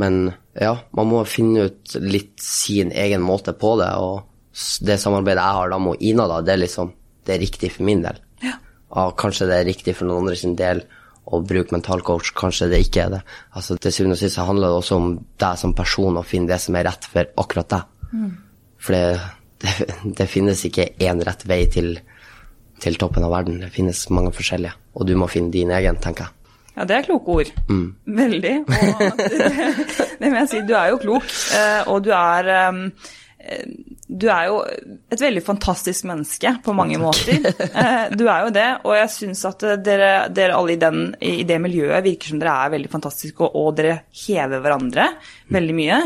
Men 0.00 0.32
ja, 0.52 0.74
man 0.96 1.08
må 1.10 1.22
finne 1.28 1.68
ut 1.70 1.96
litt 2.02 2.36
sin 2.42 2.92
egen 2.92 3.24
måte 3.24 3.54
på 3.56 3.74
det. 3.80 3.90
Og 3.96 4.22
det 4.84 4.98
samarbeidet 5.00 5.42
jeg 5.42 5.58
har 5.60 5.72
da 5.72 5.80
med 5.80 6.04
Ina, 6.04 6.28
da, 6.30 6.42
det 6.44 6.56
er 6.56 6.64
liksom 6.64 6.92
det 7.26 7.34
er 7.34 7.42
riktig 7.42 7.72
for 7.74 7.86
min 7.88 8.04
del. 8.04 8.20
Ja. 8.44 8.54
Og 8.96 9.16
kanskje 9.18 9.48
det 9.50 9.58
er 9.58 9.68
riktig 9.68 9.96
for 9.98 10.08
noen 10.08 10.24
andre 10.24 10.38
sin 10.38 10.54
del 10.58 10.84
å 11.26 11.40
bruke 11.42 11.74
mentalcoach, 11.74 12.30
kanskje 12.38 12.68
det 12.70 12.84
ikke 12.84 13.06
er 13.06 13.14
det. 13.16 13.22
Altså 13.58 13.74
Til 13.82 13.94
syvende 13.94 14.14
og 14.14 14.20
sist 14.20 14.38
handler 14.38 14.70
det 14.70 14.80
også 14.80 14.98
om 15.00 15.08
deg 15.42 15.58
som 15.58 15.74
person, 15.74 16.20
å 16.20 16.26
finne 16.26 16.52
det 16.52 16.60
som 16.62 16.78
er 16.78 16.86
rett 16.86 17.08
for 17.10 17.32
akkurat 17.42 17.72
deg. 17.72 17.88
For 18.78 18.94
det, 18.94 19.18
det, 19.64 19.74
det 20.20 20.28
finnes 20.30 20.62
ikke 20.68 20.92
én 21.02 21.24
rett 21.26 21.42
vei 21.50 21.64
til, 21.72 21.96
til 22.82 23.00
toppen 23.00 23.26
av 23.26 23.34
verden. 23.34 23.58
Det 23.64 23.72
finnes 23.74 24.04
mange 24.14 24.30
forskjellige, 24.36 24.78
og 24.94 25.10
du 25.10 25.16
må 25.18 25.26
finne 25.32 25.50
din 25.54 25.74
egen, 25.74 25.98
tenker 25.98 26.28
jeg. 26.28 26.35
Ja, 26.76 26.84
det 26.84 26.96
er 26.98 27.06
kloke 27.06 27.36
ord. 27.40 27.50
Veldig. 28.04 28.54
Og 28.68 29.22
det, 29.32 29.50
det 30.20 30.28
må 30.30 30.42
jeg 30.42 30.50
si, 30.52 30.60
du 30.68 30.74
er 30.76 30.90
jo 30.92 30.98
klok, 31.00 31.28
eh, 31.56 31.82
og 31.88 32.02
du 32.04 32.10
er 32.12 32.50
eh, 32.52 32.80
Du 34.06 34.26
er 34.30 34.48
jo 34.50 34.58
et 35.12 35.20
veldig 35.22 35.42
fantastisk 35.46 36.04
menneske 36.10 36.52
på 36.64 36.74
mange 36.76 36.98
måter. 37.00 37.40
Eh, 37.66 38.12
Du 38.16 38.26
er 38.28 38.44
jo 38.46 38.52
det, 38.54 38.66
og 38.84 38.94
jeg 38.98 39.12
syns 39.14 39.44
at 39.48 39.64
dere, 39.86 40.10
dere 40.34 40.56
alle 40.58 40.74
i, 40.76 40.80
den, 40.82 41.00
i 41.20 41.44
det 41.48 41.58
miljøet 41.64 42.04
virker 42.06 42.32
som 42.34 42.42
dere 42.42 42.56
er 42.66 42.74
veldig 42.76 42.92
fantastiske, 42.92 43.40
og, 43.48 43.56
og 43.56 43.76
dere 43.80 44.00
hever 44.26 44.60
hverandre 44.64 45.08
veldig 45.56 45.76
mye. 45.80 46.00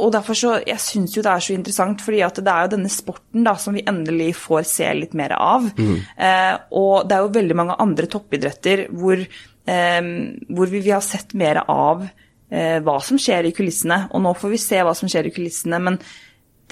Og 0.00 0.12
derfor 0.14 0.36
så, 0.38 0.52
Jeg 0.64 0.80
syns 0.80 1.14
jo 1.16 1.22
det 1.22 1.30
er 1.30 1.44
så 1.44 1.54
interessant, 1.54 2.00
fordi 2.00 2.22
at 2.24 2.40
det 2.40 2.48
er 2.48 2.64
jo 2.64 2.72
denne 2.76 2.90
sporten 2.92 3.44
da, 3.44 3.54
som 3.60 3.76
vi 3.76 3.84
endelig 3.86 4.32
får 4.40 4.64
se 4.68 4.88
litt 4.96 5.14
mer 5.18 5.36
av. 5.36 5.68
Mm. 5.76 5.96
Eh, 6.16 6.54
og 6.80 7.08
det 7.08 7.16
er 7.16 7.26
jo 7.26 7.36
veldig 7.36 7.58
mange 7.58 7.78
andre 7.82 8.08
toppidretter 8.10 8.86
hvor, 8.96 9.20
eh, 9.20 10.00
hvor 10.48 10.72
vi, 10.72 10.80
vi, 10.80 10.90
har 10.94 11.04
sett 11.04 11.36
mer 11.38 11.62
av 11.66 12.06
eh, 12.06 12.80
hva 12.80 12.98
som 13.04 13.20
skjer 13.20 13.50
i 13.50 13.54
kulissene. 13.56 14.06
Og 14.12 14.24
nå 14.24 14.34
får 14.38 14.54
vi 14.54 14.62
se 14.64 14.80
hva 14.82 14.96
som 14.96 15.12
skjer 15.12 15.28
i 15.28 15.34
kulissene, 15.36 15.82
men 15.84 16.00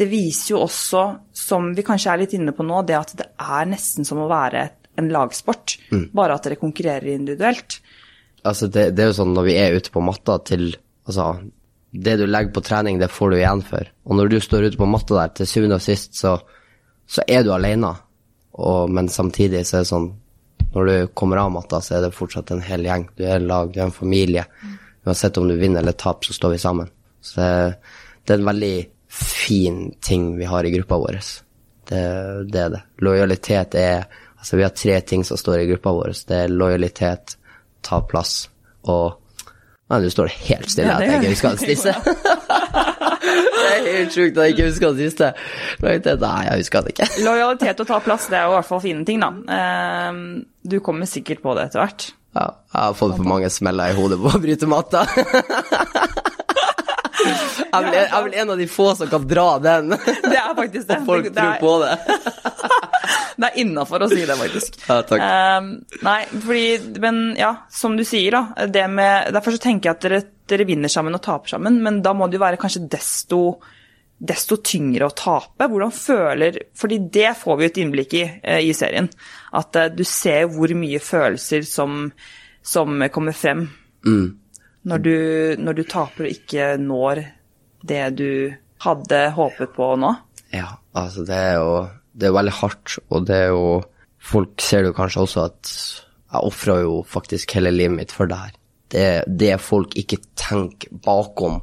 det 0.00 0.08
viser 0.08 0.54
jo 0.54 0.64
også, 0.64 1.04
som 1.36 1.74
vi 1.76 1.84
kanskje 1.84 2.12
er 2.14 2.22
litt 2.22 2.34
inne 2.38 2.56
på 2.56 2.64
nå, 2.64 2.82
det 2.88 2.96
at 2.96 3.16
det 3.18 3.30
er 3.36 3.68
nesten 3.68 4.06
som 4.08 4.22
å 4.24 4.30
være 4.30 4.68
en 5.00 5.10
lagsport. 5.12 5.76
Mm. 5.92 6.06
Bare 6.16 6.36
at 6.36 6.46
dere 6.48 6.60
konkurrerer 6.60 7.12
individuelt. 7.12 7.82
Altså, 8.48 8.70
det, 8.72 8.94
det 8.96 9.04
er 9.04 9.10
jo 9.10 9.18
sånn 9.20 9.34
når 9.36 9.50
vi 9.50 9.56
er 9.60 9.76
ute 9.76 9.92
på 9.92 10.02
matta 10.04 10.40
til 10.48 10.72
Altså, 11.10 11.24
det 11.90 12.16
du 12.16 12.26
legger 12.26 12.52
på 12.54 12.62
trening, 12.62 12.98
det 12.98 13.10
får 13.10 13.30
du 13.30 13.36
igjen 13.40 13.62
for. 13.66 13.88
Og 14.06 14.16
når 14.16 14.30
du 14.30 14.38
står 14.40 14.68
ute 14.68 14.78
på 14.78 14.86
matta 14.86 15.16
der, 15.16 15.32
til 15.34 15.48
syvende 15.50 15.80
og 15.80 15.84
sist, 15.84 16.14
så, 16.18 16.36
så 17.10 17.24
er 17.26 17.42
du 17.44 17.52
alene. 17.54 17.92
Og, 18.60 18.90
men 18.90 19.10
samtidig 19.10 19.64
så 19.66 19.78
er 19.78 19.84
det 19.84 19.90
sånn 19.92 20.10
Når 20.70 20.86
du 20.86 21.12
kommer 21.18 21.40
av 21.40 21.50
matta, 21.50 21.80
så 21.82 21.96
er 21.96 22.04
det 22.04 22.14
fortsatt 22.14 22.52
en 22.54 22.62
hel 22.62 22.84
gjeng. 22.86 23.08
Du 23.18 23.24
er 23.26 23.42
lag, 23.42 23.72
du 23.72 23.80
er 23.80 23.88
en 23.88 23.94
familie. 23.94 24.44
Uansett 25.02 25.38
om 25.40 25.48
du 25.48 25.56
vinner 25.58 25.82
eller 25.82 25.96
taper, 25.98 26.30
så 26.30 26.36
står 26.36 26.52
vi 26.54 26.60
sammen. 26.62 26.90
Så 27.20 27.40
det, 27.40 27.74
det, 28.22 28.32
er 28.32 28.38
en 28.38 28.50
veldig 28.52 28.76
fin 29.10 29.80
ting 29.98 30.36
vi 30.38 30.46
har 30.46 30.64
i 30.64 30.70
gruppa 30.76 31.00
vår. 31.02 31.18
Det, 31.90 32.02
det 32.54 32.62
er 32.62 32.70
det. 32.76 32.84
Lojalitet 33.02 33.74
er 33.80 34.04
Altså, 34.40 34.56
vi 34.56 34.62
har 34.64 34.70
tre 34.72 35.00
ting 35.04 35.24
som 35.24 35.36
står 35.36 35.58
i 35.60 35.66
gruppa 35.68 35.92
vår. 35.92 36.14
Det 36.28 36.36
er 36.46 36.52
lojalitet, 36.54 37.34
ta 37.84 37.98
plass 38.08 38.46
og 38.88 39.19
Nei, 39.90 39.98
du 40.04 40.10
står 40.12 40.30
helt 40.46 40.70
stille 40.70 40.94
at 40.94 41.02
jeg 41.02 41.18
ikke 41.18 41.32
husker 41.32 41.48
hans 41.50 41.64
siste. 41.70 41.94
det 43.24 43.70
er 43.70 43.88
helt 43.88 44.14
sjukt 44.14 44.38
at 44.38 44.44
jeg 44.46 44.54
ikke 44.54 44.68
husker 44.68 44.92
hans 44.92 45.02
siste. 45.02 45.32
Nei, 45.82 45.96
jeg 46.46 46.62
husker 46.62 46.86
det 46.86 46.94
ikke. 46.94 47.08
Lojalitet 47.26 47.82
og 47.82 47.90
ta 47.90 47.98
plass, 48.04 48.28
det 48.30 48.38
er 48.38 48.46
jo 48.46 48.54
i 48.54 48.56
hvert 48.60 48.70
fall 48.70 48.82
fine 48.84 49.04
ting, 49.08 49.24
da. 49.24 49.32
Ehm, 49.58 50.24
du 50.62 50.78
kommer 50.84 51.10
sikkert 51.10 51.42
på 51.42 51.56
det 51.58 51.68
etter 51.70 51.82
hvert. 51.82 52.10
Ja, 52.38 52.46
jeg 52.70 52.84
har 52.84 52.94
fått 52.94 53.16
for 53.18 53.26
mange 53.26 53.50
smeller 53.50 53.90
i 53.90 53.98
hodet 53.98 54.20
på 54.22 54.30
å 54.30 54.42
bryte 54.42 54.70
matta. 54.70 55.06
Jeg 57.70 57.84
er, 58.00 58.22
vel, 58.24 58.32
en 58.34 58.50
av 58.54 58.58
de 58.58 58.66
få 58.66 58.88
som 58.96 59.08
kan 59.10 59.26
dra 59.28 59.58
den. 59.62 59.92
Det 59.92 60.38
er 60.40 60.54
faktisk 60.56 60.88
det. 60.88 60.96
Og 61.02 61.06
folk 61.06 61.28
det 61.28 61.36
er, 61.36 61.60
tror 61.60 61.60
på 61.60 61.74
det. 61.84 61.92
Det 63.40 63.48
er 63.48 63.60
innafor 63.62 64.04
å 64.04 64.10
si 64.10 64.20
det, 64.28 64.36
faktisk. 64.36 64.78
Ja, 64.84 65.00
takk. 65.08 65.24
Uh, 65.24 65.98
nei, 66.04 66.20
fordi 66.34 67.00
Men 67.00 67.20
ja, 67.38 67.54
som 67.72 67.96
du 67.96 68.04
sier, 68.04 68.36
da. 68.36 68.68
Det 68.68 68.86
med, 68.92 69.32
derfor 69.34 69.56
så 69.56 69.62
tenker 69.62 69.90
jeg 69.90 69.96
at 69.96 70.06
dere, 70.06 70.22
dere 70.50 70.68
vinner 70.68 70.92
sammen 70.92 71.16
og 71.16 71.24
taper 71.24 71.56
sammen, 71.56 71.80
men 71.84 72.02
da 72.04 72.12
må 72.16 72.28
det 72.28 72.40
jo 72.40 72.46
være 72.46 72.60
kanskje 72.60 72.88
desto 72.90 73.42
desto 74.20 74.58
tyngre 74.60 75.08
å 75.08 75.14
tape. 75.16 75.64
Hvordan 75.64 75.92
føler 75.96 76.58
fordi 76.76 76.98
det 77.12 77.32
får 77.40 77.56
vi 77.56 77.68
et 77.70 77.78
innblikk 77.80 78.16
i 78.18 78.24
eh, 78.28 78.60
i 78.68 78.74
serien. 78.76 79.08
At 79.56 79.76
eh, 79.80 79.88
du 79.94 80.04
ser 80.04 80.50
hvor 80.52 80.72
mye 80.76 81.00
følelser 81.00 81.64
som, 81.68 82.10
som 82.60 83.06
kommer 83.12 83.36
frem 83.36 83.64
mm. 84.04 84.26
når, 84.92 85.06
du, 85.06 85.14
når, 85.64 85.80
du, 85.80 85.84
taper 85.88 86.28
og 86.28 86.34
ikke 86.36 86.74
når 86.82 87.24
det 87.88 88.04
du 88.20 88.30
hadde 88.84 89.22
håpet 89.36 89.72
på 89.76 89.94
nå. 90.00 90.12
Ja, 90.52 90.74
altså 90.96 91.24
det 91.24 91.40
er 91.40 91.56
jo 91.56 91.72
det 92.12 92.28
er 92.28 92.36
veldig 92.36 92.54
hardt, 92.60 92.98
og 93.08 93.26
det 93.30 93.42
er 93.46 93.50
jo 93.54 93.80
Folk 94.20 94.60
ser 94.60 94.84
jo 94.84 94.92
kanskje 94.92 95.22
også 95.24 95.42
at 95.48 95.68
jeg 95.72 96.42
ofra 96.44 96.74
jo 96.82 96.98
faktisk 97.08 97.54
hele 97.56 97.70
livet 97.72 97.94
mitt 97.96 98.10
for 98.12 98.28
det 98.28 98.36
her. 98.36 98.50
Det, 98.92 99.04
det 99.40 99.54
folk 99.64 99.94
ikke 99.96 100.18
tenker 100.36 100.92
bakom 101.06 101.62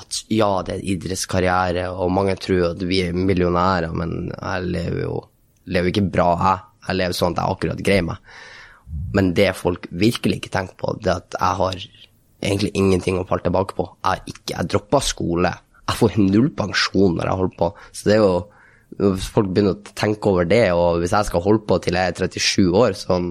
at 0.00 0.22
ja, 0.32 0.62
det 0.64 0.78
er 0.78 0.86
idrettskarriere, 0.94 1.90
og 1.92 2.08
mange 2.16 2.38
tror 2.40 2.70
at 2.70 2.84
vi 2.88 3.02
er 3.04 3.12
millionærer, 3.12 3.92
men 3.92 4.30
jeg 4.32 4.70
lever 4.72 5.02
jo 5.02 5.18
lever 5.70 5.92
ikke 5.92 6.08
bra, 6.08 6.28
jeg. 6.40 6.66
Jeg 6.88 6.98
lever 6.98 7.16
sånn 7.16 7.36
at 7.36 7.42
jeg 7.42 7.54
akkurat 7.54 7.82
greier 7.86 8.06
meg. 8.08 8.30
Men 9.14 9.32
det 9.36 9.50
folk 9.58 9.86
virkelig 9.92 10.40
ikke 10.40 10.54
tenker 10.54 10.78
på, 10.80 10.94
det 11.04 11.12
at 11.12 11.36
jeg 11.36 11.58
har 11.60 11.82
egentlig 12.40 12.72
ingenting 12.78 13.20
å 13.20 13.26
falle 13.28 13.44
tilbake 13.44 13.76
på. 13.76 13.86
Jeg, 14.06 14.24
ikke, 14.32 14.54
jeg 14.54 14.70
droppa 14.72 15.02
skole. 15.04 15.52
Jeg 15.84 15.98
får 16.00 16.16
null 16.22 16.48
pensjon 16.56 17.18
når 17.18 17.28
jeg 17.28 17.40
holder 17.42 17.58
på. 17.60 17.70
Så 17.92 18.08
det 18.08 18.16
er 18.16 18.24
jo 18.24 18.34
hvis 18.98 19.28
folk 19.32 19.50
begynner 19.50 19.76
å 19.76 19.94
tenke 19.96 20.30
over 20.32 20.48
det, 20.48 20.64
og 20.76 21.00
hvis 21.02 21.14
jeg 21.14 21.28
skal 21.28 21.44
holde 21.44 21.66
på 21.68 21.78
til 21.82 21.98
jeg 21.98 22.14
er 22.14 22.24
37 22.26 22.80
år, 22.82 22.96
sånn, 22.98 23.28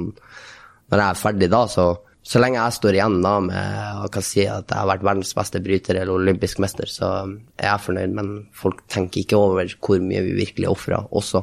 når 0.90 1.04
jeg 1.04 1.08
er 1.10 1.20
ferdig 1.24 1.52
da, 1.52 1.66
så 1.70 1.90
så 2.30 2.38
lenge 2.38 2.60
jeg 2.60 2.76
står 2.76 2.98
igjen 2.98 3.16
da 3.24 3.32
med 3.42 4.02
å 4.04 4.10
kan 4.14 4.26
si 4.26 4.44
at 4.44 4.70
jeg 4.70 4.78
har 4.78 4.90
vært 4.90 5.06
verdens 5.08 5.32
beste 5.34 5.62
bryter 5.66 5.98
eller 5.98 6.20
olympisk 6.20 6.60
mester, 6.62 6.90
så 6.92 7.08
er 7.24 7.72
jeg 7.72 7.84
fornøyd. 7.86 8.12
Men 8.14 8.30
folk 8.54 8.84
tenker 8.92 9.24
ikke 9.24 9.40
over 9.40 9.72
hvor 9.80 10.04
mye 10.04 10.22
vi 10.28 10.36
virkelig 10.38 10.68
ofrer 10.70 11.08
også. 11.16 11.42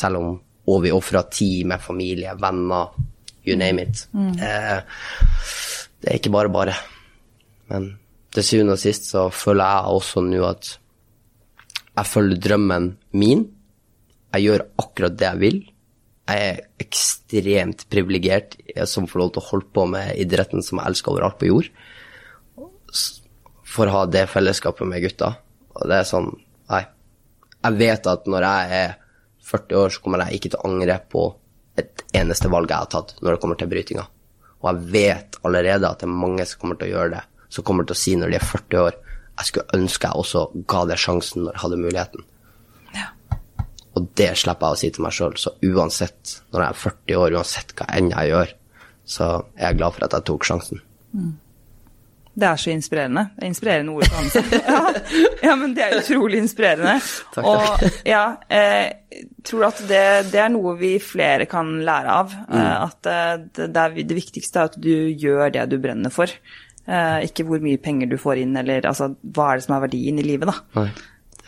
Selv 0.00 0.18
om 0.18 0.32
og 0.68 0.82
vi 0.84 0.92
ofrer 0.92 1.30
tid 1.32 1.68
med 1.68 1.80
familie, 1.80 2.34
venner, 2.36 2.90
you 3.46 3.56
name 3.56 3.86
it. 3.86 4.02
Mm. 4.12 4.34
Eh, 4.36 4.82
det 6.02 6.10
er 6.10 6.18
ikke 6.18 6.34
bare 6.34 6.52
bare. 6.52 6.74
Men 7.70 7.94
til 8.34 8.44
syvende 8.44 8.76
og 8.76 8.82
sist 8.82 9.08
så 9.08 9.28
føler 9.32 9.64
jeg 9.64 9.94
også 9.96 10.24
nå 10.26 10.42
at 10.48 10.74
jeg 11.98 12.06
følger 12.06 12.42
drømmen 12.44 12.92
min. 13.18 13.44
Jeg 14.34 14.44
gjør 14.44 14.64
akkurat 14.82 15.16
det 15.18 15.26
jeg 15.26 15.40
vil. 15.42 15.58
Jeg 16.28 16.48
er 16.50 16.60
ekstremt 16.84 17.86
privilegert 17.90 18.58
som 18.90 19.08
får 19.08 19.22
lov 19.22 19.32
til 19.34 19.42
å 19.42 19.48
holde 19.48 19.70
på 19.74 19.86
med 19.88 20.12
idretten 20.20 20.62
som 20.64 20.78
jeg 20.78 20.92
elsker 20.92 21.14
overalt 21.14 21.38
på 21.40 21.48
jord. 21.48 21.70
For 23.68 23.88
å 23.88 23.96
ha 23.96 24.04
det 24.10 24.28
fellesskapet 24.30 24.88
med 24.88 25.02
gutta. 25.06 25.32
Og 25.74 25.88
det 25.90 26.02
er 26.02 26.08
sånn 26.08 26.30
Nei. 26.68 26.82
Jeg 27.64 27.76
vet 27.80 28.06
at 28.10 28.26
når 28.28 28.44
jeg 28.44 28.72
er 28.76 28.90
40 29.48 29.78
år, 29.80 29.92
så 29.94 30.02
kommer 30.04 30.22
jeg 30.26 30.36
ikke 30.36 30.50
til 30.52 30.60
å 30.60 30.68
angre 30.68 30.98
på 31.10 31.22
et 31.80 32.02
eneste 32.18 32.50
valg 32.52 32.68
jeg 32.68 32.84
har 32.84 32.90
tatt 32.92 33.14
når 33.22 33.34
det 33.34 33.40
kommer 33.40 33.58
til 33.58 33.70
brytinga. 33.72 34.04
Og 34.60 34.68
jeg 34.68 34.90
vet 34.92 35.38
allerede 35.48 35.88
at 35.88 36.02
det 36.02 36.06
er 36.06 36.20
mange 36.20 36.44
som 36.46 36.60
kommer 36.60 36.76
til 36.76 36.90
å 36.90 36.92
gjøre 36.92 37.14
det, 37.14 37.22
som 37.48 37.64
kommer 37.64 37.88
til 37.88 37.96
å 37.96 38.00
si 38.02 38.14
når 38.20 38.34
de 38.34 38.36
er 38.36 38.46
40 38.52 38.84
år 38.84 38.98
jeg 39.38 39.50
skulle 39.50 39.78
ønske 39.78 40.10
jeg 40.10 40.22
også 40.22 40.44
ga 40.70 40.84
det 40.90 40.98
sjansen 41.00 41.44
når 41.44 41.54
jeg 41.54 41.62
hadde 41.64 41.80
muligheten. 41.82 42.24
Ja. 42.96 43.08
Og 43.98 44.08
det 44.18 44.30
slipper 44.40 44.72
jeg 44.72 44.78
å 44.78 44.80
si 44.82 44.90
til 44.94 45.06
meg 45.06 45.16
sjøl. 45.16 45.36
Så 45.38 45.54
uansett, 45.64 46.38
når 46.52 46.64
jeg 46.64 46.68
er 46.68 46.80
40 46.84 47.20
år, 47.22 47.36
uansett 47.38 47.76
hva 47.78 47.90
enn 47.98 48.10
jeg 48.14 48.32
gjør, 48.32 48.56
så 49.08 49.28
er 49.56 49.70
jeg 49.70 49.78
glad 49.80 49.96
for 49.96 50.08
at 50.08 50.16
jeg 50.18 50.28
tok 50.28 50.48
sjansen. 50.48 50.82
Mm. 51.16 51.36
Det 52.38 52.46
er 52.46 52.60
så 52.60 52.70
inspirerende. 52.70 53.24
Det 53.34 53.42
er 53.42 53.50
inspirerende 53.50 53.94
ord 53.96 54.06
for 54.06 54.20
Hanse. 54.20 54.42
Ja, 54.68 54.82
ja, 55.42 55.54
men 55.58 55.74
det 55.74 55.82
er 55.84 55.96
utrolig 55.98 56.38
inspirerende. 56.44 56.94
Takk, 57.34 57.48
takk. 57.48 57.48
Og 57.48 58.06
ja, 58.06 58.22
jeg 58.52 58.92
eh, 59.18 59.24
tror 59.46 59.66
at 59.72 59.82
det, 59.88 60.04
det, 60.30 60.38
er 60.44 60.52
noe 60.54 60.76
vi 60.78 60.92
flere 61.02 61.48
kan 61.50 61.72
lære 61.86 62.14
av. 62.20 62.36
Mm. 62.46 62.54
Eh, 62.60 62.76
at 62.84 63.10
eh, 63.10 63.34
det, 63.42 63.68
det, 63.74 63.84
er, 63.84 63.98
det 64.12 64.18
viktigste 64.20 64.62
er 64.62 64.70
at 64.70 64.78
du 64.78 64.92
gjør 65.18 65.50
det 65.56 65.66
du 65.72 65.78
brenner 65.82 66.14
for. 66.14 66.30
Eh, 66.88 67.26
ikke 67.28 67.44
hvor 67.44 67.60
mye 67.60 67.80
penger 67.84 68.08
du 68.08 68.16
får 68.20 68.42
inn, 68.42 68.56
eller 68.56 68.86
altså, 68.88 69.10
hva 69.36 69.50
er 69.50 69.58
det 69.58 69.66
som 69.66 69.76
er 69.76 69.84
verdien 69.84 70.20
i 70.20 70.24
livet, 70.24 70.48
da. 70.48 70.56
Nei. 70.80 70.88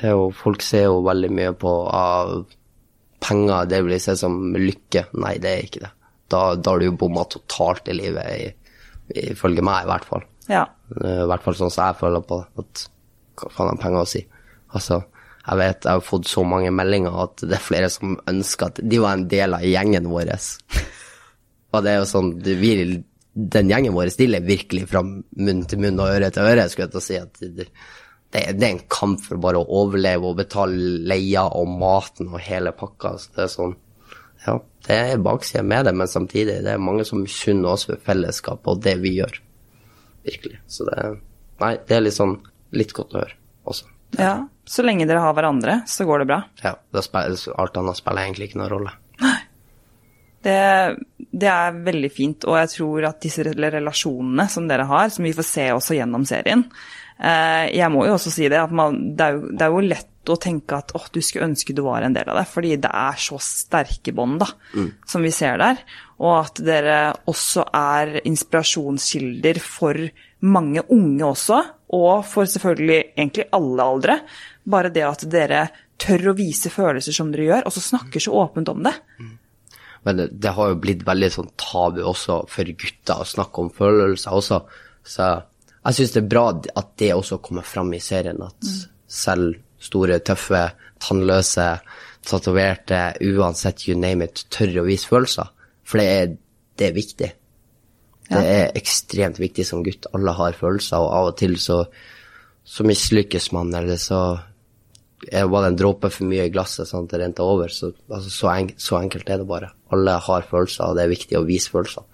Det 0.00 0.12
jo, 0.12 0.26
folk 0.36 0.64
ser 0.64 0.86
jo 0.86 1.00
veldig 1.04 1.30
mye 1.36 1.52
på 1.60 1.72
av 1.92 2.34
penger, 3.20 3.68
det 3.68 3.80
vil 3.84 3.94
de 3.96 4.00
se 4.04 4.16
som 4.20 4.36
lykke. 4.56 5.06
Nei, 5.20 5.34
det 5.40 5.52
er 5.52 5.66
ikke 5.66 5.84
det. 5.84 5.92
Da, 6.30 6.42
da 6.56 6.74
har 6.74 6.80
du 6.80 6.86
jo 6.88 6.98
bomma 7.00 7.24
totalt 7.28 7.88
i 7.90 7.96
livet, 7.96 8.68
ifølge 9.32 9.64
meg 9.66 9.84
i 9.84 9.90
hvert 9.90 10.08
fall. 10.08 10.24
Ja. 10.50 10.64
I 10.96 11.26
hvert 11.30 11.44
fall 11.44 11.56
sånn 11.58 11.72
som 11.72 11.88
jeg 11.88 12.00
føler 12.00 12.24
på 12.26 12.40
det. 12.40 12.64
At 12.64 12.84
hva 13.40 13.52
faen 13.54 13.72
har 13.72 13.82
penger 13.82 14.04
å 14.04 14.08
si? 14.08 14.22
Altså, 14.76 15.00
jeg 15.40 15.60
vet 15.60 15.86
jeg 15.86 15.98
har 15.98 16.04
fått 16.04 16.28
så 16.30 16.44
mange 16.46 16.72
meldinger 16.74 17.16
at 17.24 17.44
det 17.44 17.56
er 17.56 17.64
flere 17.64 17.90
som 17.92 18.18
ønsker 18.30 18.70
at 18.70 18.80
de 18.84 19.00
var 19.02 19.16
en 19.16 19.28
del 19.30 19.56
av 19.56 19.64
gjengen 19.66 20.08
vår. 20.12 20.32
Og 21.72 21.84
det 21.84 21.92
er 21.92 22.00
jo 22.00 22.10
sånn, 22.10 22.34
vi 22.44 22.74
den 23.32 23.70
gjengen 23.70 23.94
vår 23.94 24.10
stiller 24.10 24.42
virkelig 24.44 24.88
fra 24.90 25.02
munn 25.04 25.62
til 25.68 25.80
munn 25.82 26.00
og 26.02 26.10
øre 26.16 26.30
til 26.34 26.46
øre. 26.46 26.68
skulle 26.68 26.88
jeg 26.88 26.94
til 26.94 27.00
å 27.00 27.04
si 27.04 27.18
at 27.20 27.40
det, 27.40 27.68
det, 28.32 28.42
er 28.42 28.70
en 28.70 28.82
kamp 28.90 29.22
for 29.22 29.40
bare 29.42 29.60
å 29.60 29.68
overleve 29.82 30.32
og 30.32 30.40
betale 30.40 30.98
leia 31.06 31.46
og 31.46 31.70
maten 31.80 32.32
og 32.32 32.42
hele 32.42 32.74
pakka. 32.76 33.16
Så 33.18 33.36
det 33.36 33.46
er 33.46 33.54
sånn 33.54 33.78
Ja, 34.40 34.56
det 34.86 34.96
er 34.96 35.20
baksida 35.20 35.62
med 35.62 35.84
det, 35.84 35.92
men 35.92 36.08
samtidig 36.08 36.62
det 36.64 36.72
er 36.72 36.80
mange 36.80 37.04
som 37.04 37.20
misunner 37.20 37.74
oss 37.74 37.84
for 37.88 38.00
fellesskapet 38.06 38.70
og 38.72 38.82
det 38.82 38.96
vi 39.02 39.18
gjør. 39.18 39.40
Virkelig. 40.26 40.62
Så 40.66 40.88
det 40.88 41.10
Nei, 41.60 41.74
det 41.84 41.92
er 41.92 42.00
litt 42.00 42.16
sånn 42.16 42.38
litt 42.72 42.94
godt 42.96 43.12
å 43.12 43.20
høre 43.20 43.34
også. 43.68 43.90
Ja, 44.16 44.48
så 44.64 44.82
lenge 44.82 45.04
dere 45.06 45.20
har 45.22 45.34
hverandre, 45.36 45.82
så 45.86 46.06
går 46.08 46.22
det 46.22 46.30
bra. 46.30 46.38
Ja, 46.64 46.72
spiller, 47.04 47.36
alt 47.60 47.76
annet 47.76 47.98
spiller 48.00 48.24
egentlig 48.24 48.48
ikke 48.48 48.62
noen 48.62 48.72
rolle. 48.72 48.94
Det, 50.40 50.96
det, 51.18 51.48
er 51.50 51.82
veldig 51.84 52.10
fint, 52.12 52.46
og 52.48 52.56
jeg 52.62 52.72
tror 52.72 53.10
at 53.10 53.20
disse 53.20 53.44
relasjonene 53.44 54.46
som 54.48 54.68
dere 54.70 54.86
har, 54.88 55.10
som 55.12 55.26
vi 55.26 55.34
får 55.36 55.46
se 55.46 55.66
også 55.74 55.98
gjennom 55.98 56.24
serien 56.28 56.62
eh, 57.20 57.66
Jeg 57.76 57.92
må 57.92 58.06
jo 58.06 58.14
også 58.14 58.32
si 58.32 58.48
det, 58.48 58.56
at 58.56 58.72
man, 58.72 58.96
det, 59.18 59.26
er 59.26 59.36
jo, 59.36 59.42
det, 59.50 59.66
er 59.66 59.74
jo, 59.74 59.82
lett 59.90 60.32
å 60.32 60.38
tenke 60.40 60.78
at 60.78 60.94
åh, 60.96 61.10
du 61.12 61.20
skulle 61.24 61.50
ønske 61.50 61.74
du 61.76 61.82
var 61.84 62.06
en 62.06 62.16
del 62.16 62.28
av 62.28 62.38
det. 62.40 62.46
Fordi 62.52 62.74
det 62.80 62.92
er 62.92 63.20
så 63.20 63.38
sterke 63.42 64.12
bånd, 64.16 64.40
da, 64.42 64.48
som 65.08 65.24
vi 65.24 65.32
ser 65.34 65.60
der. 65.60 65.80
Og 66.20 66.34
at 66.36 66.60
dere 66.64 66.98
også 67.32 67.64
er 67.76 68.20
inspirasjonskilder 68.28 69.60
for 69.64 69.96
mange 70.44 70.84
unge 70.92 71.24
også. 71.26 71.60
Og 71.96 72.24
for 72.28 72.48
selvfølgelig 72.48 73.00
egentlig 73.16 73.48
alle 73.56 73.88
aldre. 73.94 74.18
Bare 74.70 74.92
det 74.94 75.06
at 75.08 75.24
dere 75.32 75.64
tør 76.00 76.30
å 76.30 76.36
vise 76.36 76.72
følelser 76.72 77.16
som 77.16 77.32
dere 77.32 77.48
gjør, 77.48 77.66
og 77.68 77.74
så 77.74 77.82
snakker 77.90 78.22
så 78.22 78.36
åpent 78.44 78.70
om 78.72 78.84
det. 78.86 78.94
Men 80.06 80.22
det, 80.32 80.52
har 80.56 80.70
jo 80.70 80.80
blitt 80.80 81.02
veldig 81.06 81.28
sånn 81.34 81.50
tabu 81.60 82.00
også 82.08 82.42
for 82.48 82.68
gutter 82.82 83.20
å 83.20 83.28
snakke 83.28 83.64
om 83.64 83.72
følelser 83.76 84.36
også. 84.36 84.60
Så 85.04 85.26
jeg 85.80 85.96
syns 85.96 86.14
det 86.14 86.22
er 86.22 86.30
bra 86.30 86.44
at 86.52 86.94
det 87.00 87.10
også 87.16 87.40
kommer 87.44 87.66
fram 87.66 87.92
i 87.96 88.00
serien. 88.04 88.40
At 88.44 88.70
selv 89.10 89.58
store, 89.80 90.20
tøffe, 90.24 90.62
tannløse, 91.00 91.68
tatoverte, 92.26 93.02
uansett 93.32 93.86
you 93.88 93.96
name 93.98 94.28
it, 94.28 94.46
tør 94.52 94.82
å 94.82 94.88
vise 94.88 95.08
følelser. 95.08 95.52
For 95.84 96.00
det 96.00 96.08
er, 96.16 96.34
det 96.78 96.88
er 96.88 96.96
viktig. 96.96 97.30
Det 98.30 98.40
er 98.46 98.76
ekstremt 98.78 99.40
viktig 99.42 99.64
som 99.66 99.82
gutt. 99.82 100.06
Alle 100.14 100.36
har 100.38 100.56
følelser, 100.56 101.02
og 101.02 101.14
av 101.16 101.30
og 101.32 101.38
til 101.40 101.56
så, 101.58 101.80
så 102.62 102.86
mislykkes 102.86 103.50
man, 103.56 103.72
eller 103.74 103.98
så 104.00 104.20
var 105.28 105.64
det 105.64 105.72
en 105.72 105.80
dråpe 105.80 106.10
for 106.12 106.28
mye 106.28 106.46
i 106.48 106.52
glasset 106.52 106.88
sånn 106.88 107.04
at 107.04 107.14
det 107.14 107.20
rente 107.24 107.44
over. 107.44 107.72
Så, 107.72 107.92
altså, 108.08 108.30
så, 108.32 108.52
en, 108.54 108.70
så 108.80 109.00
enkelt 109.00 109.28
er 109.28 109.42
det 109.42 109.48
bare. 109.50 109.72
Alle 109.94 110.16
har 110.24 110.48
følelser, 110.48 110.88
og 110.88 110.96
det 110.96 111.04
er 111.04 111.12
viktig 111.12 111.38
å 111.38 111.46
vise 111.48 111.72
følelsene. 111.72 112.10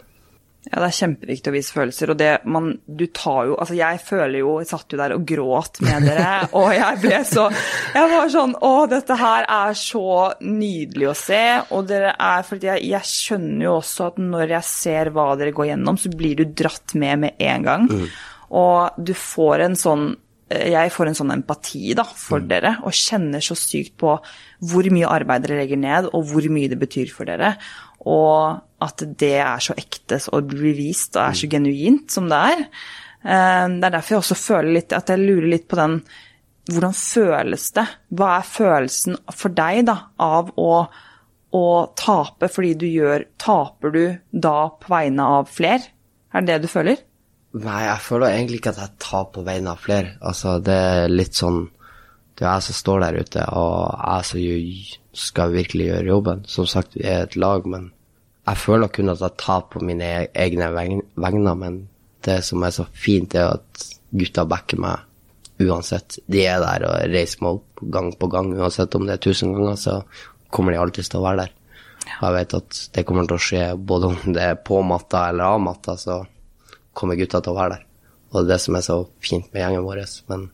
Ja, 0.66 0.80
det 0.80 0.86
er 0.88 0.96
kjempeviktig 0.96 1.50
å 1.50 1.54
vise 1.54 1.74
følelser, 1.76 2.10
og 2.10 2.18
det 2.18 2.30
man 2.50 2.72
Du 2.86 3.04
tar 3.14 3.46
jo 3.46 3.54
Altså, 3.54 3.76
jeg 3.78 4.00
føler 4.02 4.40
jo 4.40 4.56
Jeg 4.58 4.66
satt 4.72 4.90
jo 4.90 4.98
der 4.98 5.14
og 5.14 5.26
gråt 5.28 5.78
med 5.86 6.08
dere, 6.08 6.32
og 6.58 6.72
jeg 6.74 7.00
ble 7.04 7.20
så 7.28 7.44
Jeg 7.94 8.10
var 8.10 8.32
sånn 8.34 8.56
Å, 8.66 8.72
dette 8.90 9.18
her 9.20 9.46
er 9.46 9.76
så 9.78 10.08
nydelig 10.42 11.10
å 11.12 11.16
se, 11.20 11.42
og 11.70 11.86
dere 11.86 12.16
er 12.18 12.42
For 12.48 12.58
jeg, 12.58 12.82
jeg 12.82 13.10
skjønner 13.12 13.68
jo 13.68 13.76
også 13.76 14.08
at 14.10 14.18
når 14.22 14.56
jeg 14.56 14.70
ser 14.72 15.12
hva 15.14 15.28
dere 15.38 15.54
går 15.54 15.70
gjennom, 15.70 16.00
så 16.02 16.10
blir 16.10 16.40
du 16.40 16.44
dratt 16.50 16.96
med 16.98 17.22
med 17.22 17.46
en 17.46 17.66
gang. 17.66 17.86
Og 18.56 18.98
du 18.98 19.12
får 19.16 19.62
en 19.68 19.78
sånn 19.78 20.08
jeg 20.50 20.92
får 20.94 21.08
en 21.10 21.16
sånn 21.18 21.32
empati 21.34 21.94
da, 21.98 22.04
for 22.06 22.44
dere, 22.46 22.76
og 22.86 22.94
kjenner 22.94 23.42
så 23.42 23.56
sykt 23.58 23.96
på 23.98 24.12
hvor 24.62 24.88
mye 24.94 25.08
arbeid 25.10 25.42
dere 25.42 25.58
legger 25.62 25.80
ned, 25.80 26.10
og 26.14 26.28
hvor 26.30 26.46
mye 26.54 26.70
det 26.70 26.78
betyr 26.78 27.10
for 27.10 27.26
dere. 27.26 27.56
Og 28.06 28.60
at 28.86 29.02
det 29.18 29.32
er 29.42 29.64
så 29.64 29.74
ekte 29.74 30.20
og 30.30 30.52
blir 30.52 30.76
vist 30.78 31.16
og 31.16 31.24
er 31.24 31.40
så 31.40 31.50
genuint 31.50 32.14
som 32.14 32.28
det 32.30 32.38
er. 32.52 32.62
Eh, 33.26 33.66
Det 33.74 33.88
er 33.88 33.96
derfor 33.96 34.14
jeg 34.14 34.22
også 34.22 34.38
føler 34.38 34.72
litt 34.78 34.94
at 34.94 35.10
jeg 35.10 35.24
lurer 35.24 35.50
litt 35.56 35.68
på 35.68 35.80
den 35.82 36.00
Hvordan 36.66 36.94
føles 36.98 37.68
det? 37.76 37.84
Hva 38.10 38.28
er 38.40 38.46
følelsen 38.50 39.16
for 39.30 39.54
deg 39.54 39.84
da, 39.86 39.94
av 40.18 40.48
å, 40.58 40.88
å 41.54 41.66
tape 41.94 42.48
fordi 42.50 42.72
du 42.74 42.86
gjør 42.90 43.22
Taper 43.38 43.94
du 43.94 44.00
da 44.34 44.56
på 44.74 44.90
vegne 44.90 45.28
av 45.38 45.46
fler? 45.46 45.86
Er 46.34 46.42
det 46.42 46.56
det 46.56 46.66
du 46.66 46.72
føler? 46.72 46.98
Nei, 47.56 47.80
jeg 47.86 48.04
føler 48.04 48.34
egentlig 48.34 48.60
ikke 48.60 48.74
at 48.74 48.82
jeg 48.82 49.00
tar 49.00 49.26
på 49.32 49.42
vegne 49.46 49.72
av 49.72 49.80
flere. 49.80 50.16
Altså, 50.20 50.58
det 50.60 50.76
er 50.76 51.12
litt 51.12 51.38
sånn 51.38 51.66
Det 52.36 52.44
er 52.44 52.58
jeg 52.58 52.64
som 52.66 52.76
står 52.76 52.98
der 53.00 53.16
ute, 53.24 53.42
og 53.56 53.76
jeg 53.96 54.24
som 54.28 54.40
jo 54.42 54.56
skal 55.16 55.54
virkelig 55.54 55.86
gjøre 55.86 56.10
jobben. 56.10 56.42
Som 56.52 56.66
sagt, 56.68 56.92
vi 56.98 57.06
er 57.08 57.22
et 57.24 57.36
lag, 57.40 57.64
men 57.64 57.86
jeg 58.44 58.60
føler 58.60 58.92
kun 58.92 59.08
at 59.08 59.22
jeg 59.24 59.40
tar 59.40 59.62
på 59.72 59.80
mine 59.80 60.04
e- 60.04 60.28
egne 60.44 60.68
vegner. 60.76 61.56
Men 61.56 61.78
det 62.28 62.42
som 62.44 62.60
er 62.62 62.74
så 62.76 62.84
fint, 62.92 63.34
er 63.34 63.54
at 63.56 63.86
gutta 64.12 64.44
backer 64.44 64.82
meg 64.84 65.64
uansett. 65.64 66.18
De 66.28 66.44
er 66.44 66.60
der 66.60 66.84
og 66.90 67.08
reiser 67.14 67.40
meg 67.40 67.56
opp 67.56 67.84
gang 67.96 68.12
på 68.20 68.28
gang. 68.36 68.52
Uansett 68.52 68.94
om 69.00 69.08
det 69.08 69.16
er 69.16 69.24
tusen 69.30 69.56
ganger, 69.56 69.80
så 69.80 69.96
kommer 70.52 70.76
de 70.76 70.82
alltid 70.84 71.08
til 71.08 71.22
å 71.22 71.26
være 71.30 71.46
der. 71.46 71.56
Og 72.20 72.28
jeg 72.28 72.36
vet 72.36 72.56
at 72.60 72.80
det 72.92 73.08
kommer 73.08 73.26
til 73.26 73.40
å 73.40 73.44
skje 73.48 73.66
både 73.80 74.12
om 74.12 74.32
det 74.36 74.44
er 74.44 74.60
på 74.60 74.84
matta 74.84 75.30
eller 75.30 75.56
av 75.56 75.62
matta, 75.64 75.96
så 75.96 76.20
kommer 76.96 77.18
gutta 77.18 77.42
til 77.42 77.52
å 77.52 77.58
være 77.58 77.76
der. 77.76 77.86
Og 78.32 78.38
det 78.40 78.44
er 78.46 78.52
det 78.54 78.62
som 78.64 78.76
er 78.78 78.84
så 78.86 78.98
fint 79.22 79.48
med 79.52 79.62
gjengen 79.62 79.86
vår. 79.86 80.02
Men 80.32 80.48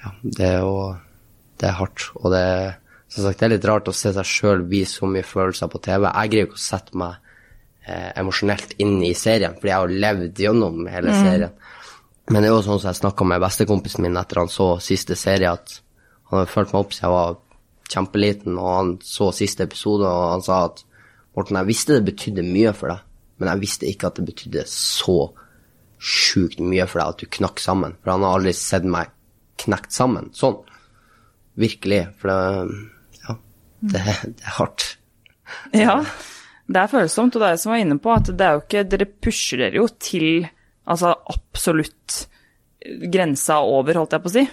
ja, 0.00 0.12
det 0.22 0.46
er 0.46 0.60
jo 0.64 0.74
Det 1.60 1.68
er 1.68 1.76
hardt. 1.76 2.06
Og 2.16 2.32
det 2.32 2.40
er 2.40 2.70
som 3.10 3.24
sagt, 3.24 3.40
det 3.40 3.46
er 3.46 3.52
litt 3.56 3.66
rart 3.66 3.88
å 3.90 3.92
se 3.96 4.12
seg 4.14 4.28
sjøl 4.28 4.62
vise 4.70 5.00
så 5.00 5.08
mye 5.10 5.26
følelser 5.26 5.68
på 5.68 5.80
TV. 5.82 6.06
Jeg 6.06 6.30
greier 6.32 6.46
ikke 6.46 6.56
å 6.60 6.62
sette 6.62 6.96
meg 6.96 7.16
eh, 7.84 8.12
emosjonelt 8.20 8.76
inn 8.80 9.00
i 9.02 9.10
serien, 9.18 9.56
fordi 9.58 9.72
jeg 9.72 9.82
har 9.82 9.94
levd 10.04 10.42
gjennom 10.44 10.84
hele 10.88 11.16
serien. 11.18 11.56
Men 12.30 12.44
det 12.44 12.50
er 12.50 12.54
jo 12.54 12.62
sånn 12.62 12.78
som 12.78 12.92
jeg 12.92 13.00
snakka 13.00 13.26
med 13.26 13.42
bestekompisen 13.42 14.06
min 14.06 14.18
etter 14.20 14.44
han 14.44 14.52
så 14.52 14.68
siste 14.84 15.18
serie, 15.18 15.50
at 15.50 15.80
han 16.30 16.44
har 16.44 16.52
fulgt 16.52 16.70
meg 16.70 16.84
opp 16.84 16.94
siden 16.94 17.08
jeg 17.08 17.16
var 17.16 17.40
kjempeliten, 17.90 18.54
og 18.62 18.70
han 18.70 18.94
så 19.02 19.32
siste 19.34 19.66
episode, 19.66 20.06
og 20.06 20.34
han 20.36 20.46
sa 20.46 20.62
at 20.68 20.84
Morten, 21.34 21.58
jeg 21.60 21.68
visste 21.68 21.96
det 21.96 22.06
betydde 22.06 22.46
mye 22.46 22.70
for 22.74 22.92
deg, 22.92 23.02
men 23.40 23.50
jeg 23.50 23.62
visste 23.62 23.88
ikke 23.88 24.10
at 24.10 24.20
det 24.20 24.26
betydde 24.28 24.66
så 24.68 25.18
sjukt 26.00 26.60
mye 26.64 26.86
for 26.88 27.00
deg 27.00 27.14
at 27.14 27.22
du 27.22 27.32
knakk 27.38 27.60
sammen. 27.60 27.96
For 28.00 28.14
han 28.14 28.24
har 28.24 28.38
aldri 28.38 28.54
sett 28.56 28.86
meg 28.88 29.12
knekt 29.60 29.92
sammen 29.96 30.30
sånn. 30.36 30.58
Virkelig. 31.60 32.02
For 32.20 32.32
det 32.32 32.38
Ja, 33.26 33.36
det, 33.80 34.04
det 34.36 34.46
er 34.46 34.56
hardt. 34.60 34.86
Ja, 35.76 35.98
det 36.70 36.80
er 36.84 36.92
følsomt, 36.92 37.34
og 37.34 37.42
det 37.42 37.48
er 37.48 37.56
jeg 37.56 37.62
som 37.64 37.74
var 37.74 37.82
inne 37.82 37.98
på, 38.00 38.12
at 38.14 38.30
det 38.30 38.46
er 38.46 38.56
jo 38.56 38.62
ikke 38.62 38.86
Dere 38.92 39.08
pusher 39.10 39.64
dere 39.64 39.80
jo 39.80 39.88
til 39.98 40.28
altså 40.90 41.12
absolutt 41.32 42.24
grensa 43.12 43.60
over, 43.66 43.98
holdt 44.00 44.14
jeg 44.16 44.24
på 44.24 44.30
å 44.30 44.34
si. 44.34 44.44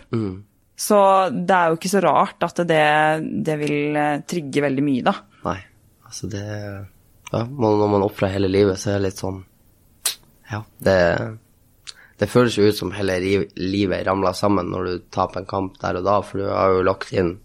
Så 0.77 0.97
det 1.33 1.55
er 1.55 1.71
jo 1.71 1.77
ikke 1.79 1.91
så 1.93 2.01
rart 2.03 2.43
at 2.45 2.59
det, 2.69 2.83
det 3.45 3.55
vil 3.61 3.97
eh, 3.97 4.19
trigge 4.29 4.61
veldig 4.61 4.83
mye, 4.85 5.05
da. 5.07 5.13
Nei. 5.47 5.57
Altså, 6.07 6.29
det 6.29 6.43
Ja, 7.31 7.43
når 7.43 7.89
man 7.91 8.05
ofrer 8.05 8.31
hele 8.31 8.49
livet, 8.51 8.79
så 8.79 8.93
er 8.93 8.99
det 8.99 9.09
litt 9.09 9.19
sånn 9.19 9.41
Ja, 10.51 10.61
det 10.79 10.99
Det 12.17 12.29
føles 12.31 12.55
jo 12.57 12.69
ut 12.69 12.77
som 12.77 12.93
hele 12.95 13.17
livet 13.59 14.05
ramler 14.07 14.33
sammen 14.33 14.71
når 14.71 14.87
du 14.87 14.93
taper 15.13 15.43
en 15.43 15.49
kamp 15.49 15.75
der 15.83 15.99
og 15.99 16.07
da, 16.07 16.15
for 16.25 16.41
du 16.41 16.47
har 16.49 16.73
jo 16.73 16.85
lagt 16.87 17.11
inn 17.13 17.35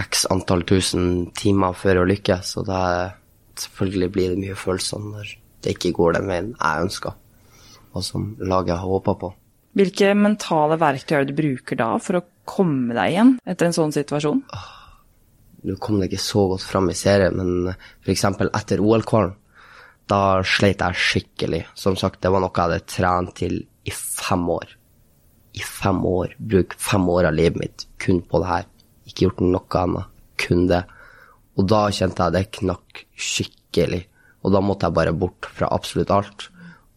x 0.00 0.26
antall 0.32 0.62
tusen 0.68 1.30
timer 1.36 1.76
før 1.76 2.02
å 2.02 2.06
lykkes, 2.08 2.54
og 2.60 2.66
da 2.68 2.80
selvfølgelig 3.56 4.08
blir 4.12 4.32
det 4.32 4.40
mye 4.40 4.56
følelser 4.56 5.02
når 5.02 5.34
det 5.64 5.74
ikke 5.76 5.92
går 5.96 6.16
den 6.16 6.30
veien 6.30 6.48
jeg 6.54 6.86
ønsker, 6.86 7.16
og 7.92 8.04
som 8.04 8.30
laget 8.40 8.76
har 8.76 8.88
håpa 8.88 9.16
på. 9.20 9.32
Hvilke 9.76 10.14
mentale 10.16 10.78
verktøy 10.80 11.18
er 11.18 11.24
det 11.26 11.34
du 11.34 11.40
bruker 11.42 11.76
da 11.80 11.90
for 12.00 12.20
å 12.20 12.24
komme 12.48 12.96
deg 12.96 13.12
igjen 13.12 13.36
etter 13.44 13.68
en 13.68 13.76
sånn 13.76 13.92
situasjon? 13.92 14.40
Nå 15.66 15.74
kom 15.82 15.98
det 15.98 16.10
ikke 16.10 16.22
så 16.22 16.44
godt 16.52 16.62
fram 16.62 16.90
i 16.92 16.96
serien, 16.96 17.34
men 17.34 17.72
f.eks. 18.04 18.24
etter 18.46 18.82
OL-kvalen, 18.82 19.34
da 20.06 20.42
sleit 20.46 20.82
jeg 20.84 21.02
skikkelig. 21.02 21.64
Som 21.74 21.96
sagt, 21.98 22.20
det 22.22 22.30
var 22.30 22.42
noe 22.42 22.52
jeg 22.54 22.62
hadde 22.62 22.90
trent 22.92 23.32
til 23.40 23.56
i 23.86 23.94
fem 23.94 24.44
år. 24.54 24.76
I 25.58 25.64
fem 25.66 25.98
år. 26.06 26.36
Bruk 26.38 26.76
fem 26.78 27.08
år 27.10 27.30
av 27.30 27.34
livet 27.34 27.58
mitt 27.58 27.86
kun 28.02 28.20
på 28.22 28.42
det 28.42 28.50
her. 28.52 28.68
Ikke 29.08 29.26
gjort 29.26 29.42
noe 29.42 29.80
annet. 29.82 30.12
Kun 30.38 30.66
det. 30.70 30.84
Og 31.56 31.66
da 31.72 31.86
kjente 31.90 32.28
jeg 32.28 32.36
det 32.36 32.44
knakk 32.60 33.02
skikkelig. 33.16 34.04
Og 34.46 34.54
da 34.54 34.62
måtte 34.62 34.86
jeg 34.86 34.98
bare 35.00 35.16
bort 35.16 35.48
fra 35.56 35.72
absolutt 35.74 36.12
alt. 36.14 36.48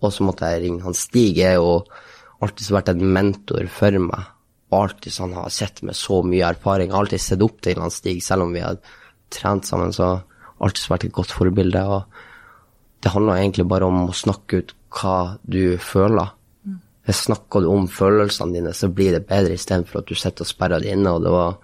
Og 0.03 0.13
så 0.13 0.25
måtte 0.27 0.49
jeg 0.51 0.67
ringe 0.67 0.85
han 0.85 0.97
Stig. 0.97 1.39
er 1.41 1.57
jo 1.57 1.79
alltid 2.43 2.69
vært 2.75 2.93
en 2.93 3.07
mentor 3.15 3.65
for 3.73 3.97
meg. 4.03 4.29
Alltid 4.69 5.13
sånn 5.13 5.33
har 5.33 5.49
sett 5.49 5.81
med 5.81 5.97
så 5.97 6.21
mye 6.21 6.51
erfaring. 6.53 6.89
Jeg 6.89 6.95
har 6.95 7.05
alltid 7.05 7.23
sett 7.23 7.45
opp 7.45 7.61
til 7.65 7.79
han 7.81 7.93
Stig, 7.93 8.19
selv 8.23 8.45
om 8.45 8.51
vi 8.53 8.61
har 8.61 8.77
trent 9.33 9.65
sammen. 9.65 9.93
Så 9.95 10.05
har 10.05 10.19
alltid 10.61 10.91
vært 10.91 11.07
et 11.07 11.15
godt 11.15 11.33
forbilde. 11.33 11.85
Og 11.89 13.01
det 13.01 13.13
handler 13.15 13.39
egentlig 13.39 13.65
bare 13.71 13.89
om 13.89 14.03
å 14.09 14.15
snakke 14.15 14.61
ut 14.61 14.75
hva 14.99 15.15
du 15.41 15.77
føler. 15.81 16.35
Jeg 17.09 17.17
Snakker 17.17 17.63
du 17.65 17.71
om 17.71 17.87
følelsene 17.89 18.59
dine, 18.59 18.75
så 18.77 18.91
blir 18.93 19.15
det 19.15 19.25
bedre 19.29 19.55
istedenfor 19.57 20.03
at 20.03 20.11
du 20.11 20.13
sitter 20.13 20.45
og 20.45 20.51
sperrer 20.51 20.83
det 20.83 20.93
inne. 20.93 21.15
Og 21.17 21.25
det 21.25 21.33
var, 21.33 21.57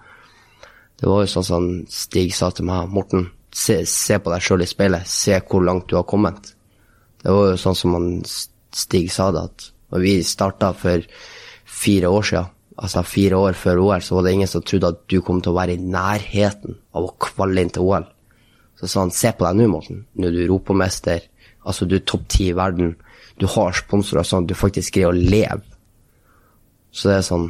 det 0.98 1.06
var 1.06 1.22
jo 1.22 1.30
sånn 1.36 1.46
som 1.46 1.68
Stig 1.92 2.34
sa 2.34 2.50
til 2.50 2.66
meg, 2.66 2.90
Morten, 2.90 3.28
se, 3.54 3.78
se 3.86 4.18
på 4.18 4.32
deg 4.32 4.42
sjøl 4.42 4.66
i 4.66 4.68
speilet. 4.70 5.06
Se 5.06 5.38
hvor 5.46 5.62
langt 5.62 5.86
du 5.92 5.94
har 6.00 6.08
kommet. 6.08 6.50
Det 7.22 7.30
var 7.30 7.52
jo 7.52 7.62
sånn 7.62 7.78
som 7.78 7.94
han 7.94 8.10
Stig 8.26 9.06
sa 9.14 9.30
det, 9.30 9.46
at 9.46 9.70
når 9.94 10.02
vi 10.02 10.16
starta 10.26 10.72
for 10.74 11.06
fire 11.66 12.10
år 12.10 12.26
siden, 12.26 12.52
altså 12.76 13.02
fire 13.06 13.38
år 13.40 13.56
før 13.56 13.80
OL, 13.84 14.02
så 14.04 14.16
var 14.16 14.26
det 14.26 14.34
ingen 14.36 14.50
som 14.50 14.64
trodde 14.64 14.92
at 14.92 15.00
du 15.08 15.20
kom 15.24 15.40
til 15.42 15.54
å 15.54 15.58
være 15.58 15.76
i 15.76 15.82
nærheten 15.82 16.76
av 16.96 17.08
å 17.08 17.14
kvalle 17.22 17.64
inn 17.64 17.72
til 17.72 17.86
OL. 17.86 18.06
Så 18.76 18.90
sa 18.90 19.02
han, 19.02 19.12
se 19.14 19.32
på 19.32 19.46
deg 19.46 19.56
nå, 19.56 19.68
Morten. 19.72 20.02
Nå 20.16 20.28
er 20.28 20.34
du 20.34 20.42
europamester. 20.42 21.24
Altså, 21.64 21.88
du 21.88 21.96
er 21.96 22.04
topp 22.04 22.26
ti 22.32 22.50
i 22.50 22.56
verden. 22.56 22.92
Du 23.40 23.46
har 23.48 23.76
sponsorer 23.76 24.26
sånn 24.26 24.44
at 24.44 24.52
du 24.52 24.58
faktisk 24.58 24.96
greier 24.96 25.14
å 25.14 25.16
leve. 25.16 25.62
Så 26.92 27.10
det 27.10 27.20
er 27.20 27.26
sånn 27.26 27.48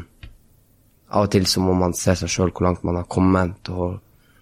Av 1.06 1.28
og 1.28 1.30
til 1.30 1.44
så 1.46 1.60
må 1.62 1.70
man 1.78 1.92
se 1.94 2.16
seg 2.18 2.30
sjøl 2.30 2.50
hvor 2.50 2.64
langt 2.66 2.80
man 2.82 2.96
har 2.98 3.04
kommet, 3.06 3.68
og 3.70 4.00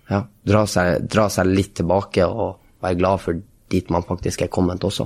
ja, 0.09 0.23
dra 0.49 0.63
seg, 0.65 1.03
dra 1.13 1.27
seg 1.29 1.51
litt 1.51 1.75
tilbake 1.77 2.25
og 2.25 2.81
være 2.81 2.97
glad 2.97 3.21
for 3.21 3.43
dit 3.75 3.91
man 3.93 4.07
faktisk 4.09 4.47
er 4.47 4.51
kommet 4.53 4.87
også. 4.89 5.05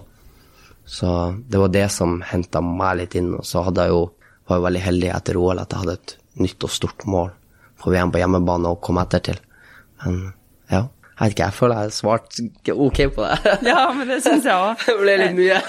Så 0.86 1.08
det 1.50 1.58
var 1.58 1.72
det 1.74 1.88
som 1.90 2.20
henta 2.24 2.62
meg 2.62 3.00
litt 3.00 3.16
inn. 3.18 3.32
Og 3.40 3.42
så 3.44 3.64
hadde 3.66 3.88
jeg 3.88 3.94
jo, 3.94 4.04
var 4.48 4.58
jo 4.58 4.66
veldig 4.66 4.82
heldig 4.84 5.10
etter 5.14 5.38
OL 5.40 5.60
at 5.62 5.72
jeg 5.74 5.84
hadde 5.84 5.96
et 5.98 6.14
nytt 6.42 6.64
og 6.64 6.72
stort 6.72 7.04
mål. 7.06 7.34
på 7.78 7.92
VM 7.94 8.10
på 8.10 8.18
hjemmebane 8.18 8.70
og 8.72 8.80
komme 8.82 9.04
etter 9.06 9.20
til. 9.22 9.36
Men 10.02 10.32
ja. 10.70 10.88
Jeg 11.18 11.32
vet 11.32 11.34
ikke, 11.34 11.46
jeg 11.48 11.56
føler 11.56 11.78
jeg 11.82 11.94
svart 11.96 12.36
ok 12.70 12.98
på 13.16 13.24
det. 13.26 13.54
Ja, 13.68 13.80
men 13.90 14.06
det 14.06 14.20
syns 14.22 14.44
jeg 14.46 14.54
òg. 14.54 14.84
Det 14.86 14.94
ble 15.00 15.16
litt 15.18 15.34
mye. 15.38 15.58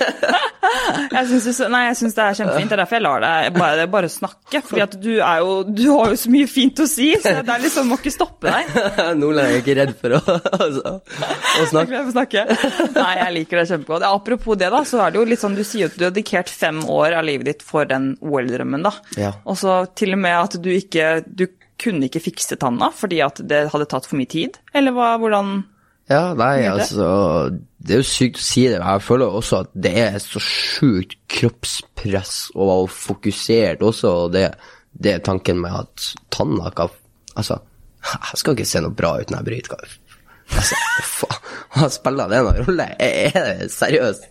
Jeg 1.09 1.25
syns, 1.29 1.59
nei, 1.71 1.79
jeg 1.87 1.95
syns 1.97 2.15
det 2.17 2.21
er 2.21 2.35
kjempefint. 2.37 2.69
Det 2.69 2.75
er 2.75 2.81
derfor 2.83 2.97
jeg 2.97 3.03
lar 3.03 3.23
deg 3.23 3.55
bare, 3.55 3.85
bare 3.89 4.09
snakke. 4.11 4.59
Fordi 4.67 4.99
du 5.01 5.11
er 5.15 5.39
jo 5.41 5.53
Du 5.65 5.81
har 5.95 6.11
jo 6.11 6.17
så 6.19 6.31
mye 6.31 6.49
fint 6.51 6.81
å 6.83 6.85
si, 6.89 7.07
så 7.21 7.31
det 7.45 7.53
er 7.53 7.63
liksom 7.63 7.89
må 7.89 7.97
ikke 7.97 8.13
stoppe 8.13 8.51
deg. 8.51 8.69
Nordland 9.19 9.47
er 9.47 9.55
jeg 9.55 9.63
ikke 9.63 9.75
redd 9.79 9.93
for 10.01 10.17
å, 10.19 10.21
altså, 10.59 10.93
å 10.99 11.67
snakke. 11.71 12.03
Snakke. 12.11 12.43
Nei, 12.97 13.13
jeg 13.21 13.35
liker 13.39 13.61
det 13.61 13.65
kjempegodt. 13.71 14.05
Apropos 14.09 14.59
det, 14.61 14.69
da, 14.75 14.83
så 14.87 15.01
er 15.05 15.15
det 15.15 15.21
jo 15.21 15.25
litt 15.31 15.41
sånn 15.41 15.57
Du 15.57 15.63
sier 15.65 15.89
at 15.89 15.97
du 15.97 16.05
har 16.05 16.13
dedikert 16.13 16.51
fem 16.53 16.83
år 16.85 17.17
av 17.19 17.25
livet 17.29 17.49
ditt 17.49 17.65
for 17.65 17.89
den 17.89 18.11
OL-drømmen, 18.21 18.85
da. 18.85 18.93
Ja. 19.19 19.33
Og 19.49 19.57
så 19.63 19.81
til 19.97 20.13
og 20.17 20.21
med 20.27 20.37
at 20.37 20.59
du 20.61 20.69
ikke 20.75 21.09
Du 21.25 21.47
kunne 21.81 22.07
ikke 22.09 22.21
fikse 22.23 22.57
tanna 22.59 22.89
fordi 22.95 23.19
at 23.25 23.41
det 23.49 23.67
hadde 23.73 23.87
tatt 23.91 24.07
for 24.09 24.19
mye 24.19 24.29
tid? 24.29 24.59
Eller 24.75 24.95
hva, 24.95 25.13
hvordan 25.21 25.61
Ja, 26.09 26.33
nei, 26.33 26.65
altså 26.65 27.05
Det 27.79 27.93
er 27.95 28.01
jo 28.01 28.07
sykt 28.09 28.39
å 28.39 28.43
si 28.43 28.63
det. 28.67 28.79
men 28.81 28.87
Jeg 28.95 29.05
føler 29.05 29.37
også 29.39 29.59
at 29.63 29.71
det 29.73 29.93
er 30.01 30.17
så 30.23 30.41
sjukt 30.43 31.15
kroppspress 31.29 32.49
og 32.55 32.89
fokusert 32.91 33.83
også, 33.85 34.13
og 34.25 34.33
det, 34.33 34.47
det 34.91 35.13
er 35.13 35.25
tanken 35.25 35.61
med 35.61 35.75
at 35.83 36.11
tanna 36.33 36.71
kan 36.75 36.89
Altså, 37.37 37.59
jeg 38.03 38.39
skal 38.41 38.55
ikke 38.57 38.65
se 38.67 38.81
noe 38.83 38.95
bra 38.97 39.13
ut 39.21 39.29
når 39.31 39.37
jeg 39.37 39.47
bryter. 39.47 39.91
Altså, 40.49 40.79
faen, 41.19 41.91
spiller 41.93 42.31
det 42.31 42.41
noen 42.43 42.65
rolle? 42.65 42.87
Er 42.99 43.29
er 43.29 43.61
det 43.61 43.69
seriøst? 43.71 44.25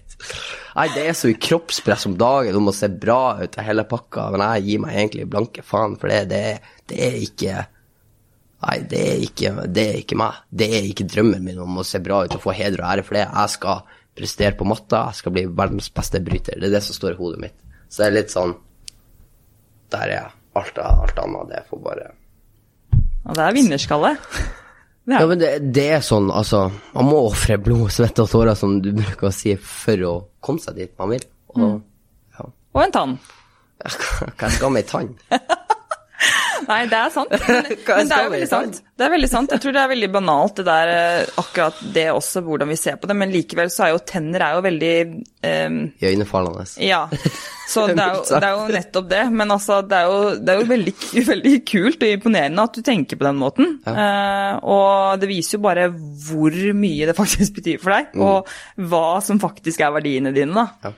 Nei, 0.79 0.87
det 0.95 1.05
er 1.09 1.17
så 1.17 1.31
mye 1.31 1.41
kroppspress 1.43 2.07
om 2.11 2.15
dagen, 2.19 2.55
du 2.55 2.63
må 2.63 2.75
se 2.77 2.91
bra 2.91 3.39
ut 3.41 3.57
og 3.59 3.67
hele 3.67 3.85
pakka, 3.89 4.29
men 4.35 4.45
jeg 4.45 4.67
gir 4.67 4.83
meg 4.85 4.97
egentlig 4.97 5.27
blanke 5.31 5.65
faen, 5.67 5.97
for 5.99 6.13
det, 6.13 6.25
det, 6.31 6.43
det 6.91 7.03
er 7.09 7.19
ikke 7.25 7.67
Nei, 8.59 8.81
det 8.91 8.99
er, 8.99 9.21
ikke, 9.23 9.51
det 9.71 9.83
er 9.87 9.97
ikke 10.01 10.17
meg. 10.19 10.39
Det 10.51 10.67
er 10.75 10.87
ikke 10.89 11.05
drømmen 11.07 11.45
min 11.47 11.61
om 11.63 11.77
å 11.79 11.85
se 11.87 12.01
bra 12.03 12.25
ut 12.27 12.33
og 12.35 12.43
få 12.43 12.57
heder 12.59 12.83
og 12.83 12.89
ære 12.91 13.05
for 13.07 13.15
det. 13.15 13.23
Jeg 13.29 13.53
skal 13.53 13.85
prestere 14.19 14.57
på 14.59 14.67
matta, 14.67 15.05
jeg 15.07 15.21
skal 15.21 15.35
bli 15.37 15.45
verdens 15.47 15.87
beste 15.95 16.19
bryter. 16.27 16.59
Det 16.59 16.67
er 16.67 16.75
det 16.75 16.81
som 16.83 16.97
står 16.97 17.15
i 17.15 17.19
hodet 17.21 17.39
mitt. 17.45 17.55
Så 17.87 18.03
det 18.03 18.09
er 18.09 18.17
litt 18.17 18.35
sånn 18.35 18.57
Der 19.95 20.03
er 20.09 20.15
jeg. 20.17 20.33
Alt, 20.59 20.81
alt 20.83 21.21
annet, 21.23 21.53
det 21.53 21.63
får 21.71 21.85
bare 21.85 22.09
Og 22.99 23.39
det 23.39 23.45
er 23.47 23.55
vinnerskalle. 23.55 24.17
Ja, 25.09 25.23
men 25.27 25.41
det, 25.41 25.51
det 25.73 25.87
er 25.97 26.03
sånn, 26.05 26.27
altså 26.29 26.67
Man 26.93 27.07
må 27.09 27.23
ofre 27.31 27.57
blod, 27.63 27.89
svette 27.97 28.27
og 28.27 28.33
tårer, 28.33 28.55
som 28.59 28.79
du 28.85 28.91
bruker 28.97 29.31
å 29.31 29.35
si, 29.35 29.55
for 29.57 30.05
å 30.05 30.15
komme 30.45 30.61
seg 30.63 30.77
dit 30.83 30.93
man 31.01 31.15
vil. 31.15 31.25
Og 31.57 31.79
ja, 32.37 32.51
og 32.77 32.83
en 32.85 32.95
tann. 32.95 33.17
hva 33.81 34.51
skal 34.53 34.75
med 34.75 34.85
ei 34.85 34.91
tann? 34.91 35.15
Nei, 36.69 36.83
det 36.91 36.99
er 36.99 37.13
sant. 37.13 37.33
Men, 37.33 37.69
men 37.89 38.11
det 38.11 38.17
er 38.17 38.27
jo 38.27 38.33
veldig 38.35 38.49
sant. 38.51 38.81
Det 38.99 39.07
er 39.07 39.13
veldig 39.15 39.31
sant. 39.31 39.53
Jeg 39.55 39.63
tror 39.65 39.75
det 39.77 39.83
er 39.83 39.91
veldig 39.93 40.11
banalt, 40.13 40.59
det 40.59 40.67
der, 40.69 40.91
eh, 40.93 41.31
akkurat 41.41 41.79
det 41.95 42.09
også, 42.13 42.43
hvordan 42.45 42.69
vi 42.73 42.77
ser 42.81 42.99
på 43.01 43.09
det. 43.09 43.17
Men 43.17 43.33
likevel 43.33 43.73
så 43.73 43.87
er 43.87 43.95
jo 43.95 44.03
tenner 44.09 44.45
er 44.45 44.59
jo 44.59 44.65
veldig 44.67 44.93
eh, 45.49 45.79
Iøynefallende. 46.05 46.67
Ja. 46.85 47.07
Så 47.69 47.85
det 47.89 48.01
er, 48.01 48.15
jo, 48.17 48.23
det 48.29 48.49
er 48.49 48.55
jo 48.55 48.69
nettopp 48.77 49.09
det. 49.11 49.23
Men 49.41 49.55
altså, 49.57 49.81
det 49.89 49.97
er 49.99 50.13
jo, 50.13 50.21
det 50.37 50.55
er 50.55 50.61
jo 50.61 50.69
veldig, 50.75 50.95
veldig 51.33 51.55
kult 51.73 52.05
og 52.05 52.15
imponerende 52.19 52.69
at 52.69 52.79
du 52.79 52.85
tenker 52.85 53.21
på 53.21 53.29
den 53.29 53.41
måten. 53.41 53.75
Eh, 53.89 54.55
og 54.69 55.21
det 55.23 55.31
viser 55.33 55.57
jo 55.57 55.65
bare 55.69 55.89
hvor 55.93 56.63
mye 56.77 57.09
det 57.09 57.17
faktisk 57.23 57.61
betyr 57.61 57.81
for 57.83 57.97
deg, 57.97 58.13
og 58.21 58.89
hva 58.91 59.07
som 59.25 59.41
faktisk 59.41 59.85
er 59.85 59.95
verdiene 59.97 60.35
dine, 60.37 60.53
da. 60.53 60.91
Ja. 60.91 60.97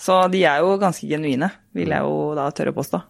Så 0.00 0.16
de 0.32 0.44
er 0.48 0.62
jo 0.64 0.78
ganske 0.80 1.08
genuine, 1.08 1.50
vil 1.76 1.92
jeg 1.92 2.04
jo 2.04 2.30
da 2.36 2.46
tørre 2.56 2.72
å 2.72 2.76
påstå. 2.78 3.02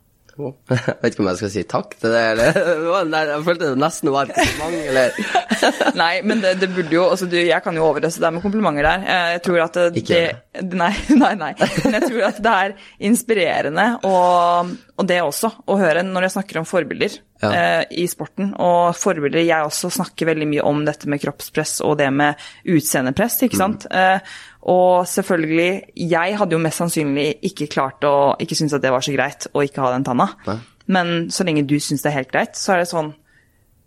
Jeg 0.70 0.96
vet 1.02 1.12
ikke 1.14 1.22
om 1.24 1.28
jeg 1.30 1.40
skal 1.40 1.52
si 1.54 1.62
takk 1.70 1.94
til 2.00 2.14
det, 2.14 2.22
eller 2.32 2.52
det 2.58 2.74
var- 2.88 3.28
Jeg 3.30 3.44
følte 3.48 3.70
det 3.70 3.80
nesten 3.82 4.12
var 4.14 4.28
et 4.30 4.34
kompliment, 4.38 4.78
eller 4.90 5.08
Nei, 6.00 6.12
men 6.24 6.40
det, 6.44 6.54
det 6.62 6.68
burde 6.72 6.94
jo 6.94 7.02
altså 7.10 7.26
du, 7.28 7.36
Jeg 7.36 7.60
kan 7.64 7.76
jo 7.76 7.84
overøse 7.90 8.20
deg 8.22 8.32
med 8.32 8.42
komplimenter 8.44 8.86
der. 8.86 9.02
Eh, 9.04 9.30
Jeg 9.36 9.42
tror 9.46 9.62
at 9.66 9.74
det, 9.80 10.02
Ikke 10.02 10.20
det 10.56 10.76
Nei, 10.80 10.92
nei, 11.14 11.34
nei. 11.38 11.50
Men 11.84 11.96
jeg 11.98 12.06
tror 12.08 12.22
at 12.30 12.38
det 12.44 12.52
er 12.64 12.72
inspirerende, 13.10 13.84
og, 14.08 14.70
og 15.00 15.08
det 15.08 15.18
også, 15.24 15.50
å 15.70 15.76
høre 15.80 16.02
når 16.06 16.26
jeg 16.28 16.34
snakker 16.38 16.60
om 16.62 16.66
forbilder 16.68 17.18
Ja. 17.40 17.50
eh, 17.56 17.84
i 18.02 18.06
sporten. 18.10 18.50
Og 18.60 18.90
forbilder 19.00 19.40
Jeg 19.46 19.64
også 19.68 19.88
snakker 19.94 20.28
veldig 20.28 20.48
mye 20.50 20.64
om 20.68 20.82
dette 20.84 21.08
med 21.08 21.22
kroppspress 21.22 21.78
og 21.86 21.96
det 22.02 22.10
med 22.12 22.40
utseendepress, 22.68 23.38
ikke 23.46 23.56
sant. 23.60 23.86
Eh, 23.90 24.18
og 24.60 25.06
selvfølgelig, 25.08 25.94
jeg 26.10 26.36
hadde 26.36 26.56
jo 26.56 26.60
mest 26.60 26.82
sannsynlig 26.82 27.28
ikke 27.48 27.70
klart 27.72 28.04
å 28.04 28.34
ikke 28.42 28.58
synes 28.58 28.74
at 28.76 28.84
det 28.84 28.92
var 28.92 29.04
så 29.04 29.14
greit 29.14 29.46
å 29.56 29.64
ikke 29.64 29.80
ha 29.80 29.94
den 29.94 30.04
tanna. 30.04 30.26
Nei. 30.46 30.58
Men 30.90 31.12
så 31.32 31.46
lenge 31.46 31.64
du 31.68 31.78
syns 31.80 32.04
det 32.04 32.10
er 32.10 32.18
helt 32.18 32.32
greit, 32.32 32.58
så 32.58 32.74
er 32.74 32.82
det 32.82 32.90
sånn 32.90 33.14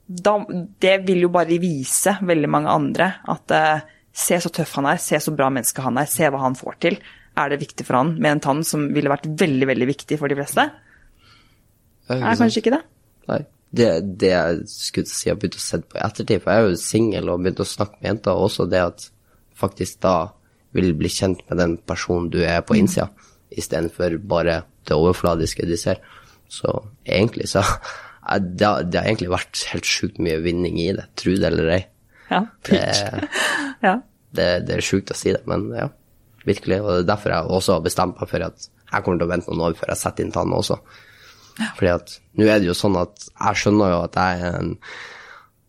da, 0.04 0.36
det 0.84 0.98
vil 1.08 1.24
jo 1.24 1.32
bare 1.32 1.58
vise 1.62 2.18
veldig 2.28 2.50
mange 2.52 2.72
andre 2.72 3.10
at 3.32 3.54
uh, 3.56 3.84
se 4.14 4.38
så 4.42 4.52
tøff 4.54 4.76
han 4.78 4.90
er, 4.92 5.02
se 5.02 5.20
så 5.22 5.32
bra 5.36 5.48
menneske 5.54 5.84
han 5.84 5.98
er, 6.02 6.10
se 6.12 6.28
hva 6.28 6.42
han 6.44 6.58
får 6.60 6.80
til. 6.86 6.98
Er 7.40 7.50
det 7.50 7.62
viktig 7.64 7.86
for 7.88 8.02
han 8.02 8.14
med 8.20 8.36
en 8.36 8.44
tann 8.44 8.62
som 8.68 8.90
ville 8.94 9.12
vært 9.12 9.30
veldig 9.40 9.70
veldig 9.70 9.88
viktig 9.90 10.20
for 10.20 10.30
de 10.30 10.38
fleste? 10.38 10.68
Er 12.12 12.20
Er 12.20 12.38
kanskje 12.38 12.62
ikke 12.62 12.76
det? 12.76 12.84
Nei. 13.32 13.42
Det, 13.74 13.88
det 14.22 14.30
jeg 14.30 14.58
skulle 14.70 15.10
si 15.10 15.26
jeg 15.26 15.34
har 15.34 15.40
begynt 15.42 15.58
å 15.58 15.64
se 15.64 15.80
på 15.82 15.98
i 15.98 16.04
ettertid, 16.06 16.44
for 16.44 16.54
jeg 16.54 16.62
er 16.62 16.68
jo 16.68 16.82
singel 16.82 17.32
og 17.34 17.40
begynt 17.42 17.64
å 17.64 17.66
snakke 17.66 17.98
med 17.98 18.10
jenter, 18.12 18.36
og 18.36 18.52
også 18.52 18.68
det 18.70 18.84
at 18.86 19.08
faktisk 19.58 20.04
da 20.06 20.18
vil 20.74 20.94
bli 20.98 21.10
kjent 21.14 21.44
med 21.50 21.60
den 21.62 21.76
personen 21.90 22.30
du 22.34 22.40
er 22.46 22.62
på 22.66 22.76
innsida, 22.80 23.10
istedenfor 23.54 24.18
bare 24.26 24.62
det 24.88 24.96
overfladiske 24.98 25.66
de 25.70 25.78
ser. 25.78 26.00
Så 26.50 26.70
egentlig 27.06 27.48
så 27.52 27.62
det, 28.40 28.66
har- 28.66 28.84
det 28.88 29.00
har 29.00 29.08
egentlig 29.10 29.30
vært 29.34 29.64
helt 29.74 29.86
sjukt 29.90 30.20
mye 30.24 30.40
vinning 30.44 30.78
i 30.82 30.92
det, 30.96 31.06
tro 31.20 31.34
det 31.36 31.50
eller 31.52 31.70
ei. 31.78 31.82
Ja. 32.32 32.44
Det, 32.66 32.82
ja. 33.88 33.96
det, 34.34 34.48
det 34.68 34.78
er 34.78 34.86
sjukt 34.86 35.12
å 35.14 35.18
si 35.18 35.34
det, 35.36 35.42
men 35.50 35.68
ja, 35.76 35.88
virkelig. 36.48 36.82
Og 36.82 36.92
det 36.94 37.02
er 37.04 37.10
derfor 37.14 37.36
jeg 37.36 37.52
også 37.60 37.78
har 37.78 37.86
bestemt 37.86 38.20
meg 38.22 38.32
for 38.32 38.46
at 38.48 38.70
jeg 38.94 39.04
kommer 39.04 39.20
til 39.20 39.28
å 39.28 39.32
vente 39.34 39.52
noen 39.52 39.66
år 39.70 39.76
før 39.80 39.92
jeg 39.94 40.02
setter 40.04 40.26
inn 40.26 40.34
tanna 40.36 40.60
også. 40.62 40.78
Fordi 41.78 41.90
at 41.94 42.16
nå 42.40 42.48
er 42.50 42.62
det 42.64 42.70
jo 42.72 42.74
sånn 42.78 42.96
at 42.98 43.28
jeg 43.30 43.60
skjønner 43.62 43.92
jo 43.94 44.00
at 44.08 44.16
jeg 44.18 44.40
er 44.48 44.56
en 44.64 44.72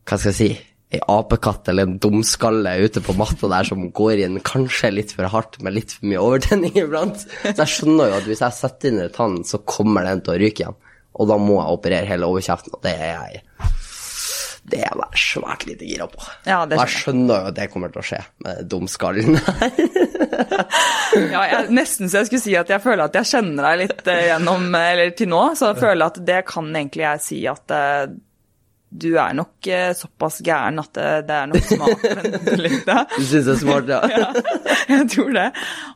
Hva 0.05 0.17
skal 0.21 0.31
jeg 0.31 0.37
si 0.39 0.49
ei 0.95 1.03
apekatt 1.15 1.69
eller 1.71 1.89
en 1.89 1.99
dumskalle 2.03 2.77
ute 2.85 3.03
på 3.05 3.17
matta 3.19 3.51
der 3.51 3.69
som 3.69 3.87
går 3.95 4.25
inn 4.27 4.41
kanskje 4.45 4.93
litt 4.95 5.15
for 5.17 5.29
hardt 5.33 5.61
med 5.65 5.77
litt 5.77 5.97
for 5.97 6.11
mye 6.11 6.23
overtenning 6.23 6.77
iblant. 6.85 7.27
Så 7.45 7.57
jeg 7.59 7.73
skjønner 7.77 8.13
jo 8.13 8.19
at 8.21 8.29
hvis 8.31 8.45
jeg 8.47 8.59
setter 8.59 8.93
inn 8.93 9.05
en 9.05 9.15
tann, 9.15 9.41
så 9.47 9.63
kommer 9.69 10.07
den 10.09 10.25
til 10.25 10.37
å 10.37 10.41
ryke 10.41 10.65
igjen. 10.65 10.79
Og 11.15 11.31
da 11.31 11.39
må 11.39 11.61
jeg 11.61 11.79
operere 11.79 12.11
hele 12.11 12.31
overkjeften, 12.31 12.75
og 12.75 12.87
det 12.87 12.95
er 12.99 13.13
jeg 13.15 13.43
det 14.65 14.79
er 14.81 14.95
jeg 14.97 15.21
svært 15.21 15.67
lite 15.69 15.85
gira 15.85 16.07
på. 16.09 16.23
Ja, 16.49 16.63
det 16.65 16.79
og 16.79 16.87
jeg 16.87 16.93
skjønner 16.95 17.43
jo 17.43 17.49
at 17.51 17.57
det 17.59 17.67
kommer 17.73 17.91
til 17.93 18.01
å 18.01 18.05
skje 18.09 18.21
med 18.47 18.63
dumskallen. 18.73 19.37
ja 21.35 21.43
jeg, 21.51 21.67
nesten 21.77 22.09
så 22.09 22.23
jeg 22.23 22.31
skulle 22.31 22.45
si 22.47 22.55
at 22.57 22.73
jeg 22.73 22.81
føler 22.83 23.05
at 23.05 23.19
jeg 23.21 23.29
kjenner 23.35 23.69
deg 23.69 23.83
litt 23.83 24.09
eh, 24.09 24.23
gjennom 24.31 24.65
Eller 24.81 25.13
til 25.19 25.29
nå, 25.31 25.43
så 25.59 25.73
jeg 25.73 25.83
føler 25.83 26.07
at 26.07 26.23
det 26.31 26.41
kan 26.49 26.71
egentlig 26.73 27.05
jeg 27.05 27.25
si 27.27 27.43
at 27.51 27.77
eh, 27.77 28.07
du 28.95 29.09
er 29.19 29.33
nok 29.35 29.67
eh, 29.67 29.91
såpass 29.99 30.37
gæren 30.47 30.79
at 30.79 30.91
det, 30.95 31.07
det 31.27 31.35
er 31.35 31.49
nok 31.51 31.65
smak. 31.67 32.05
litt, 32.61 32.87
ja. 32.87 33.01
Du 33.11 33.25
syns 33.27 33.49
det 33.49 33.55
er 33.57 33.59
smart, 33.59 33.91
ja? 33.91 34.01
Ja, 34.15 35.01
jeg 35.01 35.09
tror 35.11 35.33
det. 35.35 35.47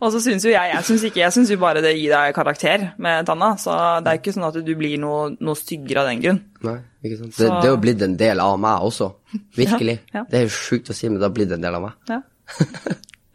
Og 0.00 0.10
så 0.14 0.20
syns 0.24 0.46
jo 0.46 0.50
jeg 0.50 0.72
Jeg 0.72 0.86
syns 0.88 1.04
ikke 1.06 1.20
Jeg 1.20 1.34
syns 1.36 1.50
jo 1.52 1.58
bare 1.60 1.82
det 1.84 1.92
gir 1.94 2.10
deg 2.14 2.34
karakter 2.34 2.88
med 2.98 3.28
tanna. 3.28 3.52
Så 3.60 3.74
det 4.02 4.12
er 4.12 4.20
ikke 4.20 4.34
sånn 4.34 4.48
at 4.48 4.58
du 4.66 4.72
blir 4.78 4.98
noe, 5.02 5.30
noe 5.38 5.58
styggere 5.58 6.02
av 6.02 6.10
den 6.10 6.24
grunn. 6.24 6.40
Nei, 6.66 6.76
ikke 7.04 7.20
sant. 7.20 7.36
Det, 7.38 7.48
det 7.52 7.70
er 7.70 7.74
jo 7.76 7.80
blitt 7.86 8.04
en 8.08 8.18
del 8.18 8.42
av 8.42 8.58
meg 8.66 8.88
også. 8.90 9.12
Virkelig. 9.58 9.98
Ja, 10.12 10.22
ja. 10.22 10.26
Det 10.30 10.40
er 10.40 10.48
jo 10.48 10.54
sjukt 10.58 10.90
å 10.90 10.96
si, 10.96 11.06
men 11.10 11.20
det 11.20 11.28
har 11.28 11.36
blitt 11.36 11.54
en 11.54 11.62
del 11.64 11.78
av 11.78 11.84
meg. 11.84 11.96
Ja. 12.10 12.20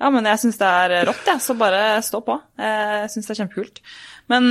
ja, 0.04 0.10
men 0.12 0.28
jeg 0.28 0.44
syns 0.44 0.60
det 0.60 0.76
er 0.84 0.96
rått, 1.08 1.24
jeg. 1.30 1.44
Så 1.46 1.56
bare 1.60 1.84
stå 2.04 2.24
på. 2.26 2.40
Jeg 2.60 3.12
syns 3.14 3.30
det 3.30 3.36
er 3.38 3.44
kjempekult. 3.46 3.84
Men 4.34 4.50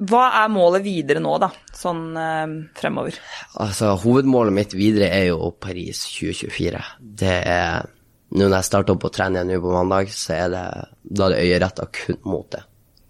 hva 0.00 0.22
er 0.40 0.52
målet 0.52 0.84
videre 0.84 1.20
nå, 1.20 1.34
da? 1.42 1.50
Sånn 1.76 2.14
eh, 2.16 2.52
fremover? 2.78 3.16
Altså, 3.60 3.92
hovedmålet 4.00 4.56
mitt 4.56 4.76
videre 4.76 5.10
er 5.12 5.26
jo 5.28 5.50
Paris 5.60 6.06
2024. 6.14 6.84
Det 7.00 7.40
er 7.40 7.96
Nå 8.30 8.46
når 8.46 8.60
jeg 8.60 8.66
starter 8.68 8.94
opp 8.94 9.04
å 9.08 9.10
trene 9.10 9.40
igjen 9.40 9.48
nå 9.50 9.56
på 9.58 9.72
mandag, 9.74 10.12
så 10.14 10.36
er 10.36 10.52
det 10.52 10.66
da 11.02 11.24
er 11.24 11.32
det 11.32 11.46
øyeretta 11.48 11.86
kun 11.90 12.20
mot 12.30 12.46
det. 12.52 12.60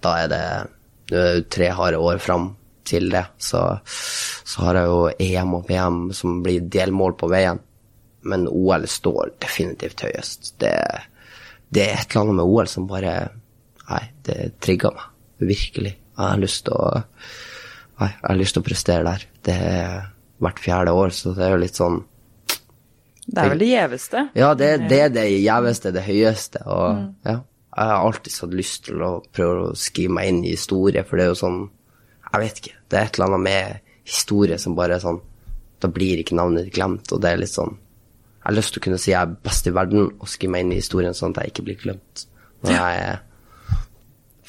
Da 0.01 0.15
er 0.23 0.31
det 0.33 0.45
Nå 1.11 1.19
er 1.19 1.27
det 1.27 1.35
jo 1.37 1.49
tre 1.53 1.69
harde 1.77 2.01
år 2.01 2.23
fram 2.25 2.47
til 2.89 3.11
det, 3.13 3.27
så, 3.43 3.61
så 3.85 4.65
har 4.65 4.79
jeg 4.81 4.89
jo 4.89 5.01
EM 5.27 5.55
og 5.59 5.69
VM 5.69 6.01
som 6.17 6.41
blir 6.41 6.65
delmål 6.73 7.19
på 7.21 7.29
veien. 7.31 7.61
Men 8.33 8.49
OL 8.49 8.89
står 8.89 9.35
definitivt 9.45 10.07
høyest. 10.07 10.55
Det, 10.63 10.73
det 11.69 11.85
er 11.85 12.01
et 12.01 12.09
eller 12.09 12.25
annet 12.25 12.41
med 12.41 12.55
OL 12.57 12.73
som 12.73 12.89
bare 12.89 13.15
Nei, 13.91 14.05
det 14.25 14.53
trigger 14.63 14.95
meg. 14.95 15.09
Virkelig. 15.51 15.97
Jeg 16.21 16.35
har 16.35 16.43
lyst 16.43 16.67
til 16.67 16.77
å 16.77 17.03
jeg 18.01 18.17
har 18.25 18.39
lyst 18.39 18.57
til 18.57 18.63
å 18.63 18.65
prestere 18.65 19.05
der. 19.05 19.25
Det 19.45 19.55
er 19.61 19.97
hvert 20.41 20.63
fjerde 20.63 20.95
år, 20.97 21.13
så 21.13 21.35
det 21.37 21.45
er 21.45 21.53
jo 21.53 21.61
litt 21.61 21.77
sånn 21.77 21.99
Det 23.27 23.43
er 23.43 23.51
vel 23.53 23.61
det 23.61 23.69
gjeveste? 23.69 24.23
Ja, 24.41 24.55
det, 24.57 24.71
det 24.89 25.01
er 25.05 25.13
det 25.13 25.27
gjeveste, 25.29 25.93
det 25.95 26.07
høyeste, 26.07 26.65
og 26.65 27.29
ja. 27.29 27.37
Jeg 27.71 27.87
har 27.87 28.03
alltid 28.03 28.35
hatt 28.43 28.55
lyst 28.59 28.81
til 28.89 29.03
å 29.07 29.11
prøve 29.31 29.69
å 29.69 29.77
skrive 29.79 30.17
meg 30.17 30.31
inn 30.33 30.41
i 30.43 30.57
historie, 30.57 31.05
for 31.07 31.21
det 31.21 31.29
er 31.29 31.31
jo 31.31 31.39
sånn 31.39 31.61
Jeg 32.31 32.43
vet 32.43 32.59
ikke. 32.63 32.75
Det 32.91 32.99
er 32.99 33.07
et 33.07 33.19
eller 33.19 33.29
annet 33.29 33.45
med 33.45 33.93
historie 34.11 34.59
som 34.59 34.75
bare 34.79 34.97
er 34.97 35.05
sånn 35.05 35.21
da 35.81 35.89
blir 35.89 36.21
ikke 36.21 36.37
navnet 36.37 36.67
ditt 36.67 36.77
glemt, 36.77 37.13
og 37.15 37.23
det 37.23 37.31
er 37.31 37.41
litt 37.41 37.53
sånn 37.53 37.77
Jeg 37.77 38.47
har 38.49 38.57
lyst 38.57 38.75
til 38.75 38.83
å 38.83 38.87
kunne 38.89 39.01
si 39.01 39.13
jeg 39.13 39.21
er 39.21 39.39
best 39.47 39.69
i 39.69 39.75
verden, 39.77 40.11
og 40.19 40.29
skrive 40.29 40.57
meg 40.57 40.67
inn 40.67 40.75
i 40.75 40.81
historien 40.81 41.17
sånn 41.17 41.37
at 41.37 41.45
jeg 41.45 41.55
ikke 41.55 41.67
blir 41.69 41.81
glemt 41.85 42.27
når 42.61 42.75
jeg 42.75 43.05
er 43.05 43.21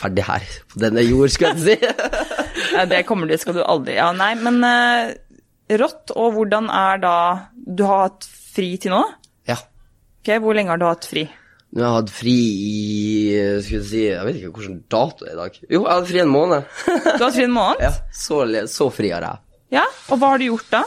ferdig 0.02 0.26
her 0.28 0.46
på 0.74 0.82
denne 0.84 1.04
jord, 1.06 1.32
skulle 1.34 1.54
jeg 1.56 1.64
si. 1.82 1.94
Ja, 2.76 2.86
det 2.88 3.02
kommer 3.08 3.28
du, 3.28 3.34
skal 3.40 3.56
du 3.58 3.64
aldri 3.66 3.98
Ja, 3.98 4.12
nei, 4.16 4.32
men 4.40 4.62
uh, 4.64 5.12
rått. 5.82 6.12
Og 6.16 6.36
hvordan 6.38 6.70
er 6.72 7.00
da 7.04 7.16
Du 7.54 7.84
har 7.88 8.06
hatt 8.06 8.28
fri 8.54 8.74
til 8.82 8.94
nå? 8.94 9.02
Ja. 9.50 9.58
Ok, 10.22 10.32
Hvor 10.44 10.56
lenge 10.56 10.72
har 10.72 10.80
du 10.80 10.86
hatt 10.88 11.08
fri? 11.10 11.26
Nå 11.72 11.84
har 11.84 11.90
jeg 11.94 11.98
hatt 12.02 12.14
fri 12.16 12.36
i 12.38 13.36
Skal 13.64 13.78
vi 13.80 13.84
si 13.90 14.02
Jeg 14.06 14.28
vet 14.28 14.40
ikke 14.40 14.54
hvilken 14.60 14.82
dato 14.92 15.24
det 15.26 15.32
er 15.32 15.36
i 15.36 15.40
dag. 15.42 15.60
Jo, 15.68 15.82
jeg 15.82 15.92
hadde 15.92 16.10
fri 16.14 16.24
en 16.24 16.32
måned. 16.32 16.72
Du 16.86 16.92
har 17.10 17.26
hatt 17.28 17.38
fri 17.40 17.48
en 17.48 17.56
måned? 17.58 17.84
ja, 17.88 17.92
så, 18.24 18.42
så 18.72 18.90
fri 18.94 19.12
har 19.16 19.28
jeg. 19.28 19.44
Ja, 19.80 19.86
Og 20.12 20.20
hva 20.20 20.34
har 20.34 20.42
du 20.42 20.48
gjort 20.50 20.72
da? 20.74 20.84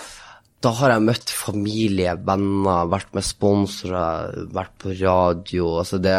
Da 0.64 0.70
har 0.78 0.94
jeg 0.94 1.04
møtt 1.04 1.32
familie, 1.34 2.14
venner, 2.24 2.86
vært 2.88 3.10
med 3.16 3.26
sponsorer, 3.26 4.46
vært 4.54 4.72
på 4.80 4.94
radio. 4.96 5.66
Altså 5.82 5.98
det, 6.00 6.14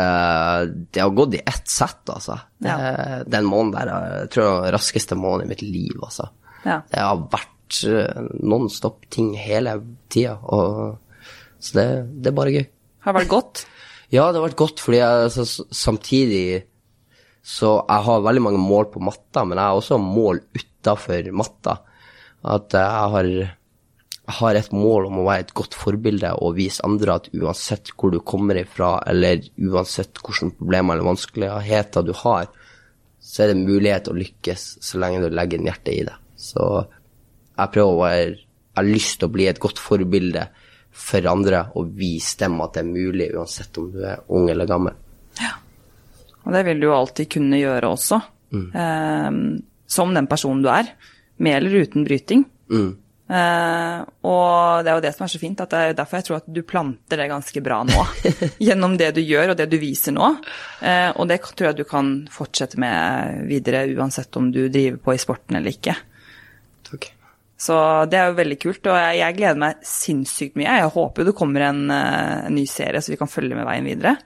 det 0.94 1.02
har 1.02 1.16
gått 1.18 1.38
i 1.40 1.42
ett 1.42 1.72
sett, 1.72 2.04
altså. 2.14 2.38
Det, 2.62 2.76
Den 3.32 3.48
måneden 3.50 3.74
der 3.80 3.92
jeg 4.20 4.34
tror 4.36 4.46
jeg 4.46 4.52
er 4.54 4.68
den 4.68 4.76
raskeste 4.78 5.18
måneden 5.18 5.48
i 5.48 5.54
mitt 5.56 5.64
liv, 5.66 5.96
altså. 5.98 6.30
Ja. 6.66 6.78
Det 6.92 7.02
har 7.02 7.26
vært 7.34 7.80
eh, 7.90 8.22
non-stop 8.46 9.08
ting 9.14 9.34
hele 9.38 9.80
tida. 10.14 10.38
Så 11.58 11.78
det, 11.80 11.88
det 12.22 12.30
er 12.30 12.38
bare 12.38 12.54
gøy. 12.54 12.66
Har 13.06 13.16
det 13.16 13.24
vært 13.24 13.34
godt? 13.34 13.66
Ja, 14.14 14.28
det 14.30 14.38
har 14.38 14.46
vært 14.46 14.60
godt, 14.60 14.82
fordi 14.86 15.00
jeg 15.00 15.22
altså, 15.26 15.64
samtidig 15.74 16.42
Så 17.42 17.72
jeg 17.82 18.06
har 18.06 18.22
veldig 18.22 18.44
mange 18.46 18.60
mål 18.62 18.86
på 18.94 19.02
matta, 19.04 19.42
men 19.44 19.58
jeg 19.58 19.66
har 19.66 19.80
også 19.80 19.98
mål 20.00 20.44
utafor 20.54 21.32
matta. 21.36 21.74
At 22.46 22.78
jeg 22.78 23.10
har, 23.16 23.30
har 24.28 24.58
et 24.58 24.72
mål 24.74 25.10
om 25.10 25.20
å 25.22 25.26
være 25.28 25.46
et 25.46 25.54
godt 25.58 25.76
forbilde 25.78 26.32
og 26.42 26.56
vise 26.58 26.84
andre 26.86 27.20
at 27.20 27.28
uansett 27.36 27.92
hvor 27.94 28.14
du 28.14 28.20
kommer 28.26 28.58
ifra, 28.58 28.98
eller 29.10 29.44
uansett 29.62 30.18
hvilke 30.18 30.50
problemer 30.58 30.96
eller 30.96 31.12
vanskeligheter 31.12 32.06
du 32.08 32.14
har, 32.24 32.50
så 33.22 33.44
er 33.44 33.52
det 33.52 33.66
mulighet 33.66 34.10
å 34.10 34.18
lykkes 34.18 34.66
så 34.86 35.02
lenge 35.02 35.22
du 35.24 35.30
legger 35.34 35.60
inn 35.62 35.70
hjertet 35.70 35.94
i 35.94 36.04
det. 36.08 36.16
Så 36.38 36.66
jeg 37.56 37.72
prøver 37.74 37.94
å 37.94 38.02
være 38.02 38.26
Jeg 38.76 38.82
har 38.82 38.92
lyst 38.92 39.20
til 39.22 39.30
å 39.30 39.32
bli 39.32 39.46
et 39.48 39.60
godt 39.64 39.78
forbilde 39.80 40.42
for 40.92 41.28
andre 41.32 41.62
og 41.80 41.94
vise 41.96 42.36
dem 42.42 42.58
at 42.60 42.74
det 42.76 42.82
er 42.82 42.90
mulig, 42.90 43.30
uansett 43.32 43.78
om 43.80 43.86
du 43.94 44.02
er 44.04 44.20
ung 44.28 44.50
eller 44.52 44.68
gammel. 44.68 44.98
Ja. 45.40 45.54
Og 46.44 46.52
det 46.52 46.66
vil 46.68 46.82
du 46.82 46.90
jo 46.90 46.98
alltid 46.98 47.30
kunne 47.38 47.62
gjøre 47.62 47.94
også. 47.96 48.20
Eh, 48.52 49.38
som 49.96 50.12
den 50.18 50.28
personen 50.28 50.66
du 50.66 50.68
er. 50.74 50.92
Med 51.40 51.56
eller 51.62 51.88
uten 51.88 52.04
bryting. 52.04 52.44
Eh, 53.26 54.02
og 54.30 54.86
det 54.86 54.92
er 54.92 55.00
jo 55.00 55.04
det 55.08 55.12
som 55.16 55.26
er 55.26 55.32
så 55.34 55.42
fint, 55.42 55.62
at 55.64 55.72
det 55.74 55.82
er 55.82 55.98
derfor 55.98 56.20
jeg 56.20 56.28
tror 56.28 56.38
at 56.38 56.50
du 56.54 56.62
planter 56.68 57.22
det 57.22 57.30
ganske 57.32 57.64
bra 57.66 57.82
nå. 57.88 58.06
gjennom 58.68 58.98
det 59.02 59.16
du 59.18 59.22
gjør 59.26 59.54
og 59.54 59.60
det 59.60 59.70
du 59.72 59.80
viser 59.82 60.14
nå. 60.16 60.30
Uh, 60.84 61.10
og 61.16 61.26
det 61.32 61.42
tror 61.48 61.72
jeg 61.72 61.80
du 61.82 61.86
kan 61.90 62.16
fortsette 62.32 62.80
med 62.82 63.46
videre, 63.50 63.88
uansett 63.98 64.38
om 64.38 64.52
du 64.54 64.68
driver 64.70 65.02
på 65.02 65.16
i 65.16 65.22
sporten 65.22 65.58
eller 65.58 65.74
ikke. 65.74 65.98
Takk. 66.86 67.10
Så 67.66 67.76
det 68.12 68.20
er 68.20 68.30
jo 68.30 68.38
veldig 68.38 68.58
kult, 68.60 68.88
og 68.92 68.98
jeg, 69.00 69.20
jeg 69.22 69.36
gleder 69.38 69.60
meg 69.62 69.86
sinnssykt 69.88 70.58
mye. 70.60 70.74
Jeg 70.82 70.92
håper 70.92 71.24
jo 71.24 71.30
det 71.30 71.38
kommer 71.40 71.64
en, 71.70 71.86
eh, 71.94 72.48
en 72.50 72.58
ny 72.58 72.66
serie, 72.68 73.00
så 73.02 73.14
vi 73.14 73.20
kan 73.22 73.32
følge 73.32 73.56
med 73.56 73.66
veien 73.66 73.88
videre. 73.88 74.18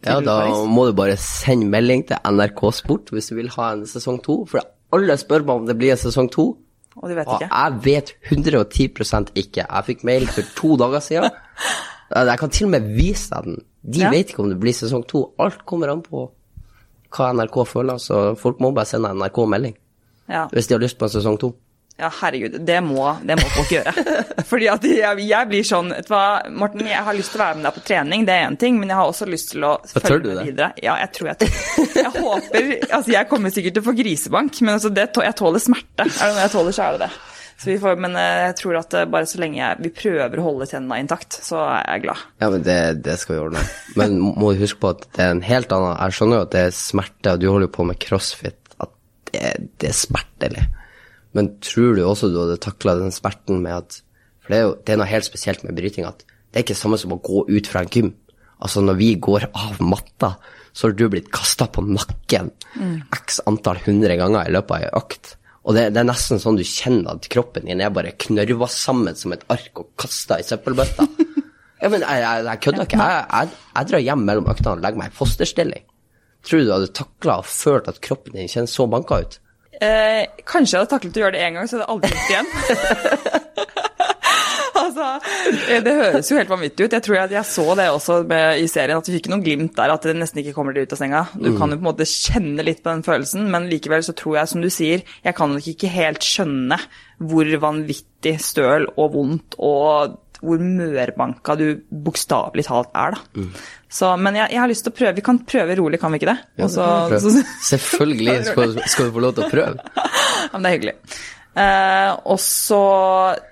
Ja, 0.00 0.16
da 0.24 0.38
Paris. 0.40 0.62
må 0.72 0.86
du 0.88 0.94
bare 0.96 1.18
sende 1.20 1.68
melding 1.70 2.06
til 2.08 2.22
NRK 2.24 2.62
Sport 2.78 3.12
hvis 3.12 3.28
du 3.30 3.36
vil 3.36 3.52
ha 3.58 3.74
en 3.74 3.84
sesong 3.86 4.22
to. 4.24 4.40
For 4.48 4.64
alle 4.96 5.18
spør 5.20 5.44
meg 5.44 5.60
om 5.60 5.68
det 5.68 5.76
blir 5.78 5.92
en 5.94 6.00
sesong 6.00 6.32
to. 6.32 6.48
Og 7.02 7.08
du 7.10 7.14
vet 7.14 7.26
Og 7.28 7.40
ikke. 7.40 7.48
jeg 7.50 7.84
vet 7.84 8.14
110% 8.30 9.30
ikke. 9.34 9.64
Jeg 9.68 9.84
fikk 9.86 10.04
mail 10.04 10.26
for 10.26 10.42
to 10.56 10.76
dager 10.76 11.00
siden. 11.00 11.30
Jeg 12.14 12.38
kan 12.40 12.48
til 12.50 12.64
og 12.64 12.70
med 12.72 12.86
vise 12.96 13.28
deg 13.34 13.44
den. 13.44 13.56
De 13.84 13.98
Ja. 14.00 14.10
vet 14.10 14.30
ikke 14.32 14.40
om 14.40 14.48
det 14.48 14.58
blir 14.60 14.72
sesong 14.72 15.02
to. 15.06 15.26
Alt 15.38 15.66
kommer 15.66 15.90
an 15.92 16.00
på 16.02 16.30
hva 17.12 17.26
NRK 17.34 17.58
føler, 17.68 17.98
så 18.00 18.34
folk 18.38 18.60
må 18.60 18.70
bare 18.74 18.86
sende 18.86 19.10
NRK 19.14 19.38
melding 19.48 19.74
Ja. 20.28 20.46
hvis 20.52 20.66
de 20.68 20.74
har 20.74 20.80
lyst 20.80 20.98
på 20.98 21.04
en 21.04 21.10
sesong 21.12 21.38
to. 21.38 21.54
Ja, 21.98 22.08
herregud, 22.20 22.60
det 22.62 22.76
må, 22.86 23.02
det 23.26 23.34
må 23.40 23.46
folk 23.50 23.72
gjøre. 23.74 23.92
Fordi 24.50 24.68
at 24.70 24.84
jeg, 24.86 25.22
jeg 25.26 25.48
blir 25.50 25.64
sånn 25.66 25.88
Vet 25.90 26.06
du 26.06 26.12
hva, 26.12 26.26
Morten, 26.54 26.86
jeg 26.86 27.02
har 27.08 27.16
lyst 27.16 27.32
til 27.34 27.40
å 27.40 27.42
være 27.42 27.58
med 27.58 27.66
deg 27.66 27.74
på 27.74 27.82
trening, 27.88 28.26
det 28.28 28.36
er 28.36 28.44
én 28.46 28.58
ting, 28.60 28.76
men 28.78 28.92
jeg 28.92 29.00
har 29.00 29.10
også 29.10 29.26
lyst 29.26 29.50
til 29.50 29.66
å 29.66 29.72
følge 29.96 30.28
med 30.28 30.38
det? 30.38 30.44
videre. 30.52 30.68
Ja, 30.84 30.94
jeg 31.02 31.10
tror 31.16 31.32
jeg 31.32 31.40
tør. 31.42 31.56
Jeg 31.98 32.12
håper 32.14 32.68
Altså, 32.86 33.10
jeg 33.16 33.28
kommer 33.32 33.54
sikkert 33.54 33.74
til 33.74 33.82
å 33.82 33.88
få 33.88 33.96
grisebank, 33.98 34.60
men 34.62 34.76
altså, 34.76 34.92
det, 34.94 35.08
jeg 35.26 35.38
tåler 35.42 35.64
smerte. 35.64 36.06
Er 36.06 36.22
det 36.22 36.30
noe 36.36 36.46
jeg 36.46 36.54
tåler, 36.54 36.78
så 36.78 36.86
er 36.86 36.94
det 36.94 37.08
det. 37.08 37.10
Så 37.58 37.72
vi 37.72 37.78
får, 37.82 37.98
men 37.98 38.14
eh, 38.14 38.44
jeg 38.46 38.56
tror 38.60 38.76
at 38.78 38.94
eh, 38.94 39.06
bare 39.10 39.26
så 39.26 39.40
lenge 39.42 39.58
jeg, 39.58 39.82
vi 39.82 39.90
prøver 39.90 40.38
å 40.38 40.44
holde 40.44 40.68
tennene 40.70 41.00
intakt, 41.02 41.40
så 41.42 41.64
er 41.66 41.82
jeg 41.96 42.04
glad. 42.06 42.20
Ja, 42.38 42.52
men 42.54 42.62
det, 42.62 42.78
det 43.02 43.16
skal 43.18 43.34
vi 43.34 43.42
ordne. 43.48 43.64
Men 43.98 44.14
må 44.22 44.52
du 44.54 44.62
huske 44.62 44.78
på 44.84 44.92
at 44.94 45.02
det 45.18 45.24
er 45.24 45.34
en 45.34 45.42
helt 45.42 45.74
annen 45.74 45.96
Jeg 45.98 46.14
skjønner 46.14 46.38
jo 46.38 46.46
at 46.46 46.54
det 46.54 46.62
er 46.68 46.76
smerte, 46.78 47.34
og 47.34 47.42
du 47.42 47.48
holder 47.50 47.66
jo 47.66 47.74
på 47.74 47.88
med 47.90 47.98
crossfit, 48.06 48.60
at 48.78 48.94
det, 49.32 49.56
det 49.82 49.90
er 49.90 49.98
smertelig. 49.98 50.68
Men 51.36 51.50
tror 51.64 51.96
du 51.96 52.04
også 52.04 52.30
du 52.32 52.38
hadde 52.40 52.60
takla 52.62 52.96
den 52.98 53.12
smerten 53.14 53.60
med 53.64 53.74
at 53.82 53.98
For 54.42 54.54
det 54.54 54.58
er 54.58 54.64
jo 54.64 54.76
det 54.80 54.94
er 54.94 55.00
noe 55.02 55.10
helt 55.10 55.28
spesielt 55.28 55.64
med 55.66 55.76
bryting, 55.76 56.06
at 56.08 56.24
det 56.24 56.56
er 56.56 56.64
ikke 56.64 56.76
det 56.76 56.80
samme 56.80 56.98
som 57.00 57.12
å 57.12 57.20
gå 57.20 57.44
ut 57.50 57.68
fra 57.68 57.82
en 57.84 57.90
gym. 57.92 58.14
Altså, 58.58 58.80
når 58.82 58.96
vi 58.98 59.10
går 59.20 59.50
av 59.52 59.76
matta, 59.84 60.32
så 60.72 60.88
har 60.88 60.94
du 60.96 61.04
blitt 61.12 61.28
kasta 61.34 61.68
på 61.70 61.84
nakken 61.84 62.48
x 63.14 63.42
antall 63.46 63.78
hundre 63.84 64.16
ganger 64.18 64.48
i 64.48 64.54
løpet 64.54 64.72
av 64.74 64.86
ei 64.86 64.94
økt. 64.98 65.34
Og 65.68 65.76
det, 65.76 65.90
det 65.92 66.00
er 66.00 66.08
nesten 66.08 66.40
sånn 66.40 66.56
du 66.56 66.64
kjenner 66.64 67.18
at 67.18 67.28
kroppen 67.28 67.68
din 67.68 67.82
er 67.84 67.92
bare 67.92 68.14
knørva 68.16 68.70
sammen 68.72 69.18
som 69.18 69.34
et 69.36 69.44
ark 69.52 69.82
og 69.82 69.90
kasta 70.00 70.40
i 70.40 70.46
søppelbøtta. 70.48 71.06
Ja, 71.78 71.86
men 71.92 72.02
jeg, 72.02 72.22
jeg, 72.24 72.42
jeg 72.42 72.58
kødder 72.64 72.88
ikke. 72.88 72.98
Jeg, 72.98 73.26
jeg, 73.30 73.50
jeg 73.76 73.86
drar 73.86 74.00
hjem 74.02 74.22
mellom 74.26 74.48
øktene 74.50 74.72
og 74.72 74.80
legger 74.82 74.98
meg 74.98 75.12
i 75.12 75.14
fosterstilling. 75.14 75.84
Tror 76.42 76.58
du 76.58 76.64
du 76.66 76.72
hadde 76.74 76.88
takla 76.98 77.36
og 77.38 77.46
følt 77.46 77.90
at 77.90 78.00
kroppen 78.02 78.34
din 78.34 78.50
kjennes 78.50 78.74
så 78.74 78.88
banka 78.90 79.20
ut? 79.22 79.36
Eh, 79.78 80.24
kanskje 80.48 80.74
jeg 80.74 80.82
hadde 80.82 80.90
taklet 80.90 81.18
å 81.18 81.22
gjøre 81.22 81.36
det 81.36 81.44
én 81.46 81.58
gang, 81.58 81.68
så 81.68 81.78
hadde 81.78 81.84
jeg 81.86 81.92
aldri 81.94 82.10
gjort 82.12 82.26
det 82.26 82.34
igjen. 82.34 83.48
altså, 84.82 85.08
eh, 85.68 85.80
det 85.86 85.94
høres 86.00 86.30
jo 86.30 86.38
helt 86.40 86.52
vanvittig 86.52 86.86
ut. 86.86 86.96
Jeg 86.96 87.06
tror 87.06 87.20
at 87.22 87.34
jeg 87.34 87.50
så 87.52 87.66
det 87.78 87.88
også 87.92 88.18
med, 88.28 88.62
i 88.62 88.68
serien, 88.70 88.98
at 88.98 89.10
vi 89.10 89.16
fikk 89.18 89.30
noen 89.32 89.44
glimt 89.46 89.74
der, 89.78 89.94
at 89.94 90.06
det 90.08 90.16
nesten 90.18 90.42
ikke 90.42 90.56
kommer 90.56 90.74
deg 90.74 90.88
ut 90.88 90.94
av 90.96 91.02
senga. 91.02 91.24
Du 91.38 91.52
kan 91.52 91.70
jo 91.70 91.78
på 91.78 91.84
en 91.84 91.90
måte 91.90 92.08
kjenne 92.10 92.66
litt 92.66 92.82
på 92.82 92.90
den 92.90 93.04
følelsen, 93.06 93.50
men 93.54 93.68
likevel 93.70 94.06
så 94.06 94.16
tror 94.18 94.40
jeg, 94.40 94.52
som 94.54 94.64
du 94.64 94.70
sier, 94.72 95.04
jeg 95.24 95.38
kan 95.38 95.54
nok 95.54 95.72
ikke 95.74 95.92
helt 95.94 96.26
skjønne 96.26 96.80
hvor 97.18 97.52
vanvittig 97.62 98.38
støl 98.42 98.90
og 98.96 99.14
vondt 99.14 99.58
og 99.58 100.18
hvor 100.38 100.60
mørbanka 100.62 101.56
du 101.58 101.64
bokstavelig 101.90 102.68
talt 102.68 102.92
er, 102.94 103.16
da. 103.16 103.46
Så, 103.88 104.10
men 104.20 104.36
jeg, 104.36 104.50
jeg 104.52 104.60
har 104.60 104.68
lyst 104.68 104.84
til 104.84 104.92
å 104.92 104.96
prøve. 104.98 105.14
Vi 105.16 105.24
kan 105.24 105.38
prøve 105.48 105.76
rolig, 105.78 106.00
kan 106.02 106.12
vi 106.12 106.18
ikke 106.20 106.28
det? 106.30 106.38
Ja, 106.60 106.66
Også, 106.66 106.86
det 107.12 107.20
så- 107.24 107.46
Selvfølgelig 107.72 108.36
skal, 108.50 108.76
skal 108.84 109.08
du 109.08 109.14
få 109.16 109.22
lov 109.24 109.34
til 109.38 109.46
å 109.46 109.50
prøve. 109.52 109.90
ja, 110.44 110.50
men 110.52 110.66
det 110.66 110.70
er 110.72 110.76
hyggelig. 110.78 110.96
Eh, 111.58 112.10
og 112.30 112.38
så 112.44 112.82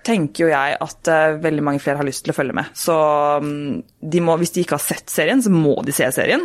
tenker 0.07 0.45
jo 0.45 0.51
jeg 0.53 0.77
at 0.85 1.11
eh, 1.11 1.39
veldig 1.43 1.65
mange 1.65 1.81
flere 1.83 1.99
har 2.03 2.07
lyst 2.07 2.27
til 2.27 2.35
å 2.35 2.37
følge 2.37 2.55
med. 2.59 2.69
Så 2.77 2.95
mm, 3.43 3.81
de 4.13 4.21
må, 4.23 4.37
hvis 4.39 4.53
de 4.55 4.63
ikke 4.67 4.77
har 4.77 4.85
sett 4.85 5.11
serien, 5.11 5.41
så 5.43 5.51
må 5.51 5.73
de 5.87 5.95
se 5.97 6.07
serien. 6.15 6.45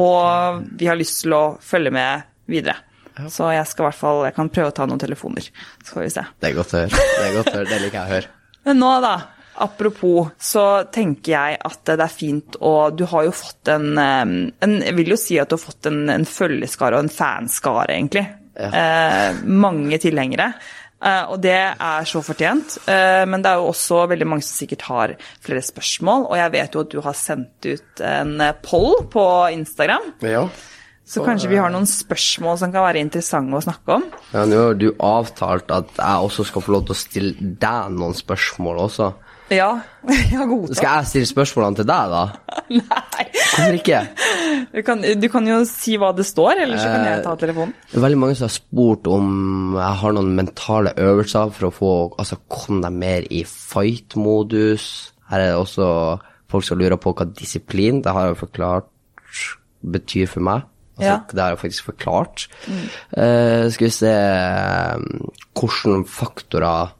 Og 0.00 0.64
vi 0.80 0.88
har 0.90 0.98
lyst 0.98 1.22
til 1.22 1.36
å 1.36 1.44
følge 1.62 1.92
med 1.94 2.24
videre. 2.50 2.74
Så 3.30 3.46
jeg 3.54 3.68
skal 3.70 3.84
i 3.84 3.86
hvert 3.92 4.00
fall, 4.00 4.24
jeg 4.26 4.34
kan 4.34 4.48
prøve 4.50 4.72
å 4.72 4.74
ta 4.74 4.88
noen 4.90 4.98
telefoner. 4.98 5.46
Så 5.86 5.94
får 5.94 6.02
vi 6.02 6.10
se. 6.16 6.24
Det 6.42 6.48
er 6.50 6.56
godt 6.56 6.72
å 6.74 6.80
høre. 6.80 7.04
Det 7.04 7.28
er 7.28 7.36
godt 7.36 7.52
å 7.52 7.56
høre. 7.60 7.68
Det 7.70 7.78
liker 7.84 7.98
jeg 8.00 8.08
å 8.08 8.14
høre. 8.16 8.32
Men 8.66 8.80
nå, 8.82 8.90
da. 9.04 9.12
Apropos, 9.62 10.32
så 10.40 10.84
tenker 10.90 11.34
jeg 11.34 11.58
at 11.62 11.82
det 11.86 12.02
er 12.02 12.10
fint 12.10 12.56
og 12.58 12.96
Du 12.98 13.04
har 13.06 13.28
jo 13.28 13.34
fått 13.36 13.70
en, 13.70 13.92
en 13.98 14.72
Jeg 14.82 14.96
vil 14.96 15.12
jo 15.14 15.18
si 15.20 15.36
at 15.38 15.50
du 15.50 15.54
har 15.54 15.62
fått 15.62 15.86
en, 15.90 16.08
en 16.10 16.26
følgeskare 16.26 16.98
og 16.98 17.06
en 17.06 17.12
fanskare, 17.12 17.94
egentlig. 17.94 18.26
Eh, 18.54 19.44
mange 19.44 19.98
tilhengere. 20.02 20.52
Eh, 21.04 21.24
og 21.30 21.40
det 21.44 21.56
er 21.56 22.06
så 22.08 22.22
fortjent. 22.24 22.78
Eh, 22.88 23.24
men 23.28 23.42
det 23.44 23.50
er 23.52 23.60
jo 23.60 23.72
også 23.72 24.04
veldig 24.10 24.28
mange 24.30 24.46
som 24.46 24.62
sikkert 24.62 24.86
har 24.88 25.16
flere 25.44 25.64
spørsmål. 25.64 26.28
Og 26.30 26.38
jeg 26.40 26.54
vet 26.54 26.76
jo 26.76 26.84
at 26.84 26.94
du 26.94 27.00
har 27.04 27.18
sendt 27.18 27.68
ut 27.68 28.04
en 28.04 28.38
poll 28.64 29.02
på 29.12 29.26
Instagram. 29.54 30.14
Ja. 30.24 30.46
Så 31.04 31.20
kanskje 31.20 31.50
vi 31.50 31.58
har 31.60 31.68
noen 31.68 31.84
spørsmål 31.84 32.56
som 32.62 32.70
kan 32.72 32.86
være 32.86 33.02
interessante 33.04 33.58
å 33.58 33.64
snakke 33.66 33.98
om. 33.98 34.06
Ja, 34.32 34.46
Nå 34.48 34.60
har 34.62 34.78
du 34.80 34.86
avtalt 35.04 35.68
at 35.74 35.90
jeg 35.98 36.28
også 36.30 36.46
skal 36.48 36.64
få 36.64 36.72
lov 36.72 36.86
til 36.88 36.94
å 36.94 37.02
stille 37.02 37.50
deg 37.60 37.92
noen 37.92 38.16
spørsmål 38.16 38.80
også. 38.86 39.10
Ja, 39.52 39.68
har 40.38 40.48
godtatt. 40.48 40.78
Skal 40.78 40.98
jeg 41.00 41.08
stille 41.10 41.28
spørsmålene 41.28 41.80
til 41.80 41.88
deg, 41.88 42.12
da? 42.14 42.22
Nei. 42.80 43.24
Hvorfor 43.54 43.76
ikke? 43.76 44.00
Du 44.72 44.80
kan, 44.86 45.02
du 45.20 45.26
kan 45.30 45.48
jo 45.50 45.58
si 45.68 45.98
hva 46.00 46.10
det 46.16 46.24
står, 46.26 46.62
eller 46.64 46.80
så 46.80 46.88
kan 46.88 47.04
jeg 47.06 47.24
ta 47.26 47.34
telefonen. 47.38 47.74
Det 47.90 47.98
er 48.00 48.04
veldig 48.06 48.20
mange 48.22 48.38
som 48.38 48.48
har 48.48 48.54
spurt 48.54 49.10
om 49.10 49.28
jeg 49.78 50.00
har 50.02 50.16
noen 50.16 50.32
mentale 50.38 50.94
øvelser 50.98 51.52
for 51.54 51.68
å 51.68 51.74
få 51.74 51.92
altså, 52.18 52.40
komme 52.50 52.82
deg 52.86 52.96
mer 53.04 53.28
i 53.30 53.44
fight-modus. 53.48 54.88
Her 55.30 55.44
er 55.44 55.52
det 55.52 55.60
også 55.60 55.88
folk 56.50 56.66
som 56.66 56.80
lurer 56.80 56.98
på 57.00 57.14
hva 57.16 57.26
disiplin 57.36 58.02
det 58.04 58.12
har 58.14 58.28
jeg 58.28 58.34
jo 58.34 58.42
forklart 58.46 58.90
betyr 59.94 60.30
for 60.30 60.46
meg. 60.46 60.66
Altså, 60.96 61.10
Ja. 61.10 61.14
Det 61.30 61.42
har 61.42 61.54
jeg 61.54 61.62
faktisk 61.64 61.84
forklart. 61.90 62.44
Eh, 63.18 63.64
skal 63.74 63.86
vi 63.88 63.90
se 63.90 64.10
eh, 64.10 65.00
Hvilke 65.58 65.96
faktorer 66.06 66.92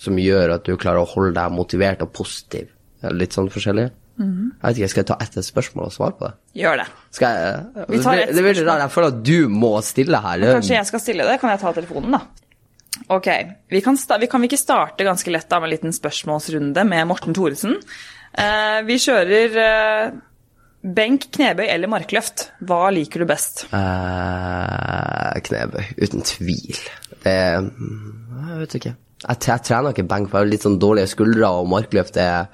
som 0.00 0.18
gjør 0.20 0.56
at 0.56 0.68
du 0.68 0.76
klarer 0.80 1.04
å 1.04 1.08
holde 1.08 1.34
deg 1.36 1.52
motivert 1.54 2.04
og 2.04 2.12
positiv? 2.16 2.70
Litt 3.16 3.36
sånn 3.36 3.50
forskjellig? 3.52 3.90
Mhm. 4.20 4.52
Jeg 4.52 4.68
vet 4.68 4.78
ikke, 4.78 4.88
Skal 4.92 5.00
jeg 5.00 5.08
ta 5.08 5.16
ett 5.24 5.44
spørsmål 5.44 5.86
og 5.86 5.92
svare 5.94 6.16
på 6.18 6.28
det? 6.28 6.34
Gjør 6.60 6.76
det. 6.82 6.86
Skal 7.10 7.36
jeg, 7.36 7.88
Vi 7.88 8.02
tar 8.04 8.16
det, 8.16 8.26
blir 8.28 8.36
det 8.36 8.42
blir 8.44 8.66
rart. 8.66 8.84
Jeg 8.84 8.92
føler 8.96 9.08
at 9.08 9.22
du 9.24 9.48
må 9.48 9.72
stille 9.82 10.20
her. 10.20 10.46
Kanskje 10.60 10.76
jeg 10.76 10.86
skal 10.86 11.00
stille 11.00 11.24
det? 11.24 11.40
Kan 11.40 11.50
jeg 11.50 11.60
ta 11.60 11.72
telefonen, 11.72 12.16
da? 12.18 12.20
Ok. 13.08 13.28
Vi 13.70 13.80
kan, 13.80 13.96
vi 13.96 14.26
kan 14.30 14.44
ikke 14.44 14.60
starte 14.60 15.06
ganske 15.06 15.32
lett 15.32 15.48
da 15.48 15.60
med 15.60 15.70
en 15.70 15.76
liten 15.76 15.94
spørsmålsrunde 15.96 16.84
med 16.84 17.06
Morten 17.08 17.36
Thoresen? 17.36 17.78
Uh, 18.30 18.80
vi 18.86 18.98
kjører 19.00 19.56
uh, 19.56 20.18
benk, 20.84 21.30
knebøy 21.32 21.66
eller 21.66 21.90
markløft. 21.90 22.50
Hva 22.60 22.90
liker 22.94 23.24
du 23.24 23.30
best? 23.30 23.64
Uh, 23.72 25.32
knebøy, 25.48 25.94
uten 25.96 26.26
tvil. 26.26 26.82
Det 27.24 27.36
Jeg 27.36 28.60
vet 28.60 28.76
ikke. 28.80 28.94
Jeg, 29.28 29.36
jeg 29.46 29.62
trener 29.68 29.92
ikke 29.94 30.08
benk, 30.08 30.30
for 30.30 30.38
jeg 30.40 30.46
har 30.46 30.52
litt 30.54 30.64
sånn 30.66 30.78
dårlige 30.80 31.10
skuldre, 31.12 31.48
og 31.60 31.68
markløft 31.68 32.16
er 32.20 32.46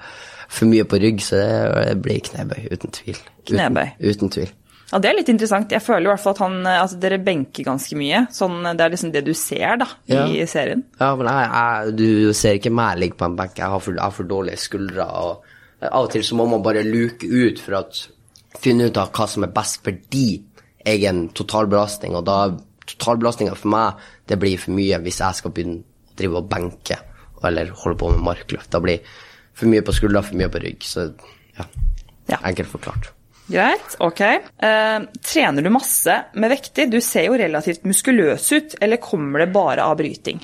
for 0.47 0.67
mye 0.67 0.83
på 0.87 0.99
rygg, 1.03 1.19
så 1.23 1.39
det, 1.39 1.83
det 1.91 1.97
blir 2.03 2.19
knebøy, 2.23 2.61
uten 2.71 2.91
tvil. 2.95 3.19
Knebøy. 3.47 3.85
Uten, 3.99 4.09
uten 4.11 4.33
tvil. 4.35 4.51
Ja, 4.87 4.99
Det 5.03 5.09
er 5.09 5.17
litt 5.17 5.29
interessant. 5.31 5.71
Jeg 5.75 5.83
føler 5.83 6.05
i 6.05 6.11
hvert 6.13 6.21
fall 6.23 6.35
at 6.37 6.41
han, 6.45 6.53
eh, 6.65 6.77
altså, 6.79 6.95
dere 7.03 7.17
benker 7.19 7.65
ganske 7.67 7.97
mye. 7.99 8.21
Sånn, 8.31 8.61
det 8.63 8.85
er 8.85 8.93
liksom 8.93 9.11
det 9.11 9.23
du 9.27 9.33
ser 9.35 9.75
da, 9.81 9.87
i 10.07 10.15
Ja. 10.15 10.45
serien. 10.47 10.85
Ja, 10.99 11.09
men 11.19 11.27
jeg, 11.27 11.49
jeg, 11.51 11.95
du 11.99 12.33
ser 12.33 12.55
ikke 12.59 12.71
meg 12.71 12.99
ligge 13.01 13.17
på 13.19 13.25
en 13.27 13.35
benk. 13.35 13.57
Jeg 13.59 13.67
har 13.67 13.79
for, 13.83 13.91
jeg 13.97 14.03
har 14.03 14.15
for 14.15 14.23
dårlige 14.23 14.57
skuldre. 14.63 15.03
og 15.03 15.43
Av 15.91 16.05
og 16.05 16.11
til 16.11 16.23
så 16.23 16.35
må 16.39 16.47
man 16.49 16.63
bare 16.63 16.83
luke 16.87 17.27
ut 17.27 17.59
for 17.59 17.81
å 17.81 17.83
finne 18.63 18.87
ut 18.87 18.97
av 18.97 19.11
hva 19.11 19.27
som 19.27 19.43
er 19.43 19.51
best 19.53 19.83
for 19.83 19.91
din 20.09 20.45
egen 20.87 21.27
totalbelastning. 21.35 22.15
Og 22.15 22.23
da 22.25 22.39
totalbelastninga 22.87 23.55
for 23.59 23.67
meg, 23.75 23.93
det 24.31 24.39
blir 24.39 24.57
for 24.57 24.71
mye 24.71 24.97
hvis 25.03 25.19
jeg 25.19 25.35
skal 25.41 25.51
begynne 25.51 25.83
drive 26.17 26.41
og 26.41 26.49
benke 26.51 26.97
eller 27.45 27.69
holde 27.83 27.97
på 28.01 28.09
med 28.15 28.23
markløft. 28.25 28.71
Da 28.73 28.79
blir 28.83 28.99
for 29.57 29.69
mye 29.69 29.83
på 29.85 29.93
skuldra, 29.93 30.23
for 30.25 30.37
mye 30.39 30.49
på 30.53 30.61
rygg. 30.63 30.81
Så 30.85 31.07
ja, 31.57 31.65
Ja. 32.27 32.37
enkelt 32.43 32.67
forklart. 32.69 33.11
Greit, 33.47 33.95
ok. 34.03 34.19
Eh, 34.21 34.99
trener 35.23 35.63
du 35.63 35.69
masse 35.71 36.17
med 36.35 36.51
vekter? 36.51 36.89
Du 36.91 36.99
ser 36.99 37.29
jo 37.29 37.37
relativt 37.39 37.85
muskuløs 37.87 38.49
ut, 38.51 38.75
eller 38.81 38.97
kommer 38.99 39.39
det 39.45 39.53
bare 39.53 39.85
av 39.85 39.95
bryting? 40.01 40.41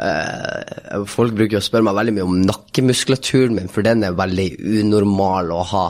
Eh, 0.00 1.04
Folk 1.06 1.34
bruker 1.36 1.58
å 1.60 1.64
spørre 1.64 1.84
meg 1.84 1.98
veldig 1.98 2.14
mye 2.16 2.24
om 2.30 2.38
nakkemuskulaturen 2.48 3.54
min, 3.58 3.68
for 3.68 3.84
den 3.84 4.04
er 4.06 4.16
veldig 4.16 4.48
unormal 4.80 5.52
å 5.52 5.60
ha. 5.74 5.84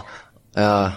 Eh, 0.58 0.96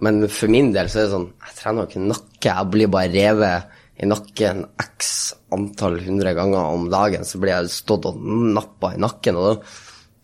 men 0.00 0.22
for 0.32 0.48
min 0.48 0.72
del 0.72 0.88
så 0.88 1.02
er 1.02 1.04
det 1.06 1.12
sånn 1.12 1.26
Jeg 1.44 1.56
trener 1.60 1.82
jo 1.84 1.90
ikke 1.90 2.06
nakke. 2.08 2.48
Jeg 2.48 2.70
blir 2.72 2.88
bare 2.88 3.12
revet 3.12 3.76
i 4.00 4.08
nakken 4.08 4.62
x 4.80 5.10
antall 5.52 5.98
hundre 6.06 6.32
ganger 6.36 6.70
om 6.74 6.86
dagen. 6.92 7.26
Så 7.28 7.40
blir 7.42 7.52
jeg 7.56 7.72
stått 7.74 8.06
og 8.08 8.20
nappa 8.56 8.94
i 8.96 9.00
nakken. 9.02 9.36
Og 9.36 9.64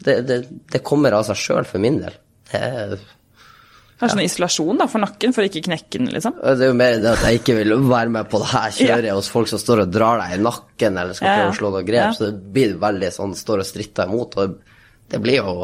det, 0.07 0.21
det, 0.29 0.39
det 0.73 0.81
kommer 0.87 1.17
av 1.19 1.27
seg 1.29 1.37
sjøl 1.41 1.69
for 1.69 1.83
min 1.83 2.01
del. 2.03 2.17
Det 2.51 2.63
er, 2.63 2.97
Kanskje 3.97 4.13
sånn 4.13 4.27
isolasjon 4.27 4.81
da, 4.83 4.85
for 4.93 5.01
nakken, 5.01 5.33
for 5.33 5.41
å 5.41 5.49
ikke 5.49 5.63
knekke 5.71 5.97
den, 6.03 6.11
liksom? 6.13 6.35
det 6.45 6.67
er 6.67 6.69
jo 6.69 6.75
mer 6.77 6.99
det 7.01 7.15
at 7.15 7.23
jeg 7.25 7.39
ikke 7.39 7.55
vil 7.57 7.71
være 7.89 8.13
med 8.13 8.27
på 8.29 8.43
det 8.43 8.49
her 8.51 8.75
kjøret 8.77 9.15
hos 9.17 9.31
folk 9.33 9.49
som 9.49 9.63
står 9.63 9.87
og 9.87 9.95
drar 9.95 10.21
deg 10.21 10.35
i 10.37 10.43
nakken 10.45 10.99
eller 11.01 11.17
skal 11.17 11.31
Ja, 11.31 11.31
ja. 11.33 11.39
prøve 11.47 11.55
å 11.55 11.57
slå 11.57 11.71
deg 11.79 11.87
grep. 11.89 12.03
Ja. 12.03 12.11
Så 12.13 12.27
det 12.29 12.53
blir 12.59 12.75
veldig 12.83 13.09
sånn 13.17 13.33
står 13.41 13.63
og 13.65 13.69
stritter 13.71 14.13
imot. 14.13 14.37
Og 14.43 14.59
det 15.15 15.21
blir 15.25 15.39
jo 15.41 15.55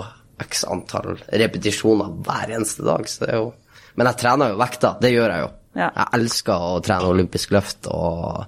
x 0.41 0.65
antall 0.65 1.21
repetisjoner 1.29 2.09
hver 2.25 2.55
eneste 2.57 2.89
dag. 2.89 3.05
Så 3.13 3.27
det 3.27 3.35
er 3.35 3.43
jo 3.43 3.51
Men 4.01 4.09
jeg 4.09 4.21
trener 4.23 4.55
jo 4.55 4.57
vekta. 4.65 4.95
Det 5.05 5.13
gjør 5.13 5.29
jeg 5.35 5.45
jo. 5.45 5.51
Ja. 5.79 5.89
Jeg 5.89 6.09
elsker 6.19 6.67
å 6.73 6.81
trene 6.85 7.13
olympisk 7.13 7.55
løft 7.55 7.89
og 7.91 8.45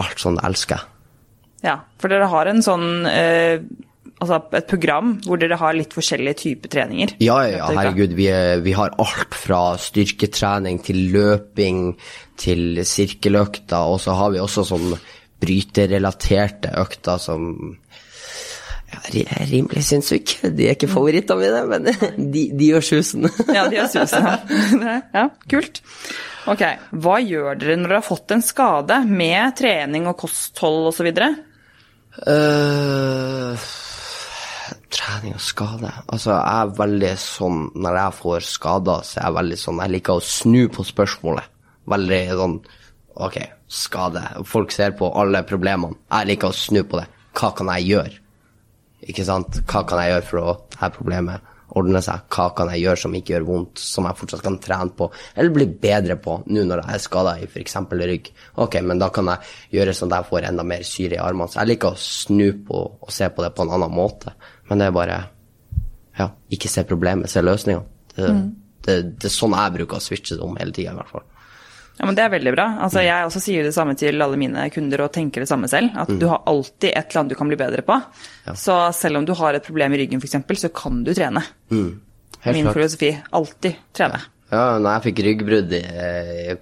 alt 0.00 0.22
sånt 0.22 0.42
elsker 0.46 0.78
jeg. 0.78 0.92
Ja, 1.66 1.80
for 2.00 2.12
dere 2.12 2.28
har 2.30 2.48
en 2.50 2.62
sånn 2.64 3.06
eh, 3.08 3.58
Altså 4.16 4.38
et 4.56 4.68
program 4.70 5.10
hvor 5.26 5.36
dere 5.36 5.58
har 5.60 5.74
litt 5.76 5.92
forskjellige 5.92 6.38
typer 6.40 6.70
treninger. 6.72 7.10
Ja, 7.20 7.34
ja, 7.44 7.58
ja, 7.58 7.66
herregud. 7.76 8.14
Vi, 8.16 8.30
er, 8.32 8.62
vi 8.64 8.72
har 8.72 8.94
alt 9.02 9.36
fra 9.36 9.58
styrketrening 9.76 10.78
til 10.86 11.02
løping 11.12 11.90
til 12.40 12.80
sirkeløkter, 12.88 13.76
og 13.76 14.00
så 14.00 14.14
har 14.16 14.32
vi 14.32 14.40
også 14.40 14.64
sånn 14.70 14.94
bryterrelaterte 15.44 16.72
økter 16.80 17.20
som 17.20 17.76
ja, 18.92 19.00
er 19.10 19.48
rimelig 19.50 19.82
sinnssyk. 19.88 20.36
De 20.54 20.68
er 20.68 20.76
ikke 20.76 20.90
favorittene 20.90 21.42
mine, 21.42 21.62
men 21.70 21.88
de, 22.34 22.46
de 22.54 22.70
gjør 22.70 22.86
susen. 22.92 23.26
Ja, 23.56 23.66
de 23.66 23.80
gjør 23.80 23.90
susen. 23.92 24.28
Ja. 24.82 25.00
ja, 25.14 25.26
kult. 25.50 25.82
Ok, 26.46 26.62
Hva 27.02 27.16
gjør 27.22 27.58
dere 27.58 27.74
når 27.80 27.90
dere 27.90 27.98
har 27.98 28.06
fått 28.06 28.36
en 28.36 28.44
skade 28.44 29.00
med 29.10 29.56
trening 29.58 30.06
og 30.06 30.18
kosthold 30.20 30.92
osv.? 30.92 31.10
Uh, 32.16 33.58
trening 34.94 35.34
og 35.36 35.42
skade 35.44 35.90
Altså, 36.08 36.30
jeg 36.32 36.62
er 36.62 36.70
veldig 36.78 37.10
sånn 37.20 37.58
Når 37.76 37.98
jeg 38.00 38.14
får 38.16 38.46
skader, 38.48 39.02
så 39.04 39.18
er 39.18 39.26
jeg 39.26 39.36
veldig 39.36 39.58
sånn 39.60 39.82
Jeg 39.82 39.92
liker 39.92 40.16
å 40.16 40.24
snu 40.24 40.62
på 40.72 40.86
spørsmålet. 40.86 41.50
Veldig 41.92 42.22
sånn 42.40 42.56
Ok, 43.26 43.36
skade. 43.72 44.22
Folk 44.44 44.72
ser 44.74 44.92
på 44.96 45.08
alle 45.16 45.40
problemene. 45.48 45.96
Jeg 46.12 46.28
liker 46.30 46.52
å 46.52 46.56
snu 46.56 46.82
på 46.84 46.98
det. 47.00 47.06
Hva 47.36 47.48
kan 47.56 47.70
jeg 47.72 47.86
gjøre? 47.88 48.18
Ikke 49.10 49.26
sant? 49.26 49.60
Hva 49.68 49.84
kan 49.86 50.02
jeg 50.02 50.14
gjøre 50.14 50.26
for 50.26 50.40
å 50.42 50.56
dette 50.64 50.90
problemet 50.96 51.52
ordne 51.76 52.00
seg? 52.04 52.26
Hva 52.32 52.48
kan 52.56 52.70
jeg 52.72 52.82
gjøre 52.84 53.00
som 53.04 53.14
ikke 53.14 53.34
gjør 53.34 53.46
vondt, 53.48 53.82
som 53.82 54.08
jeg 54.08 54.18
fortsatt 54.20 54.44
kan 54.44 54.58
trene 54.62 54.94
på, 54.98 55.08
eller 55.34 55.54
bli 55.54 55.68
bedre 55.86 56.18
på 56.22 56.40
nå 56.46 56.64
når 56.66 56.82
jeg 56.82 56.98
er 56.98 57.04
skada 57.04 57.36
i 57.38 57.46
f.eks. 57.46 57.78
rygg? 58.02 58.32
Ok, 58.64 58.80
men 58.86 59.02
da 59.02 59.10
kan 59.14 59.30
jeg 59.32 59.78
gjøre 59.78 59.94
sånn 59.96 60.12
at 60.12 60.24
jeg 60.24 60.30
får 60.32 60.50
enda 60.50 60.66
mer 60.66 60.84
syre 60.86 61.18
i 61.18 61.22
armene. 61.22 61.52
Så 61.52 61.62
jeg 61.62 61.72
liker 61.72 61.94
å 61.94 62.02
snu 62.02 62.48
på 62.66 62.82
og 62.98 63.14
se 63.14 63.30
på 63.30 63.46
det 63.46 63.52
på 63.54 63.66
en 63.66 63.74
annen 63.78 63.94
måte. 63.94 64.34
Men 64.70 64.82
det 64.82 64.90
er 64.90 64.98
bare 64.98 65.22
ja, 66.16 66.30
ikke 66.52 66.72
se 66.72 66.86
problemet, 66.88 67.30
se 67.30 67.44
løsninga. 67.44 67.84
Det, 68.16 68.34
det, 68.86 69.00
det 69.20 69.28
er 69.28 69.34
sånn 69.34 69.54
jeg 69.54 69.78
bruker 69.80 70.00
å 70.00 70.02
switche 70.02 70.38
det 70.38 70.46
om 70.46 70.56
hele 70.58 70.74
tida, 70.74 70.94
i 70.94 70.98
hvert 70.98 71.12
fall. 71.12 71.26
Ja, 71.96 72.04
men 72.04 72.14
Det 72.14 72.24
er 72.26 72.32
veldig 72.34 72.52
bra. 72.52 72.66
Altså, 72.84 73.00
jeg 73.00 73.24
også 73.24 73.40
sier 73.40 73.64
det 73.64 73.72
samme 73.72 73.94
til 73.96 74.20
alle 74.20 74.36
mine 74.36 74.66
kunder 74.74 75.00
og 75.06 75.12
tenker 75.14 75.40
det 75.40 75.48
samme 75.48 75.68
selv. 75.72 75.94
At 75.96 76.10
du 76.12 76.26
har 76.28 76.42
alltid 76.46 76.90
et 76.92 77.06
eller 77.08 77.22
annet 77.22 77.32
du 77.32 77.38
kan 77.38 77.48
bli 77.48 77.56
bedre 77.56 77.84
på. 77.86 77.96
Så 78.52 78.76
selv 78.92 79.22
om 79.22 79.24
du 79.28 79.32
har 79.38 79.56
et 79.56 79.64
problem 79.64 79.94
i 79.96 80.02
ryggen 80.02 80.20
f.eks., 80.20 80.36
så 80.66 80.72
kan 80.76 81.00
du 81.06 81.14
trene. 81.16 81.40
Helt 81.70 82.52
Min 82.52 82.66
klart. 82.68 82.76
filosofi 82.76 83.12
alltid 83.32 83.78
trene. 83.96 84.20
Ja, 84.52 84.76
når 84.78 84.92
jeg 84.92 85.04
fikk 85.08 85.22
ryggbrudd 85.26 85.72
i, 85.74 85.80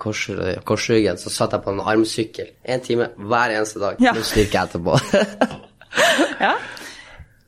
kors, 0.00 0.22
korsryggen, 0.64 1.18
så 1.20 1.28
satt 1.34 1.52
jeg 1.52 1.64
på 1.66 1.74
en 1.74 1.82
armsykkel 1.84 2.46
én 2.64 2.80
time 2.86 3.10
hver 3.18 3.52
eneste 3.58 3.82
dag. 3.82 3.98
Ja. 4.00 4.14
Nå 4.16 4.22
styrker 4.24 4.60
jeg 4.60 4.70
etterpå. 4.70 5.60
Ja. 6.40 6.56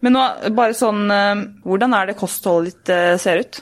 Men 0.05 0.14
nå, 0.14 0.20
bare 0.55 0.74
sånn 0.76 1.09
eh, 1.11 1.41
Hvordan 1.66 1.95
er 1.99 2.07
det 2.07 2.14
kostholdet 2.20 2.76
ditt 2.76 2.93
eh, 2.95 3.16
ser 3.18 3.41
ut? 3.43 3.59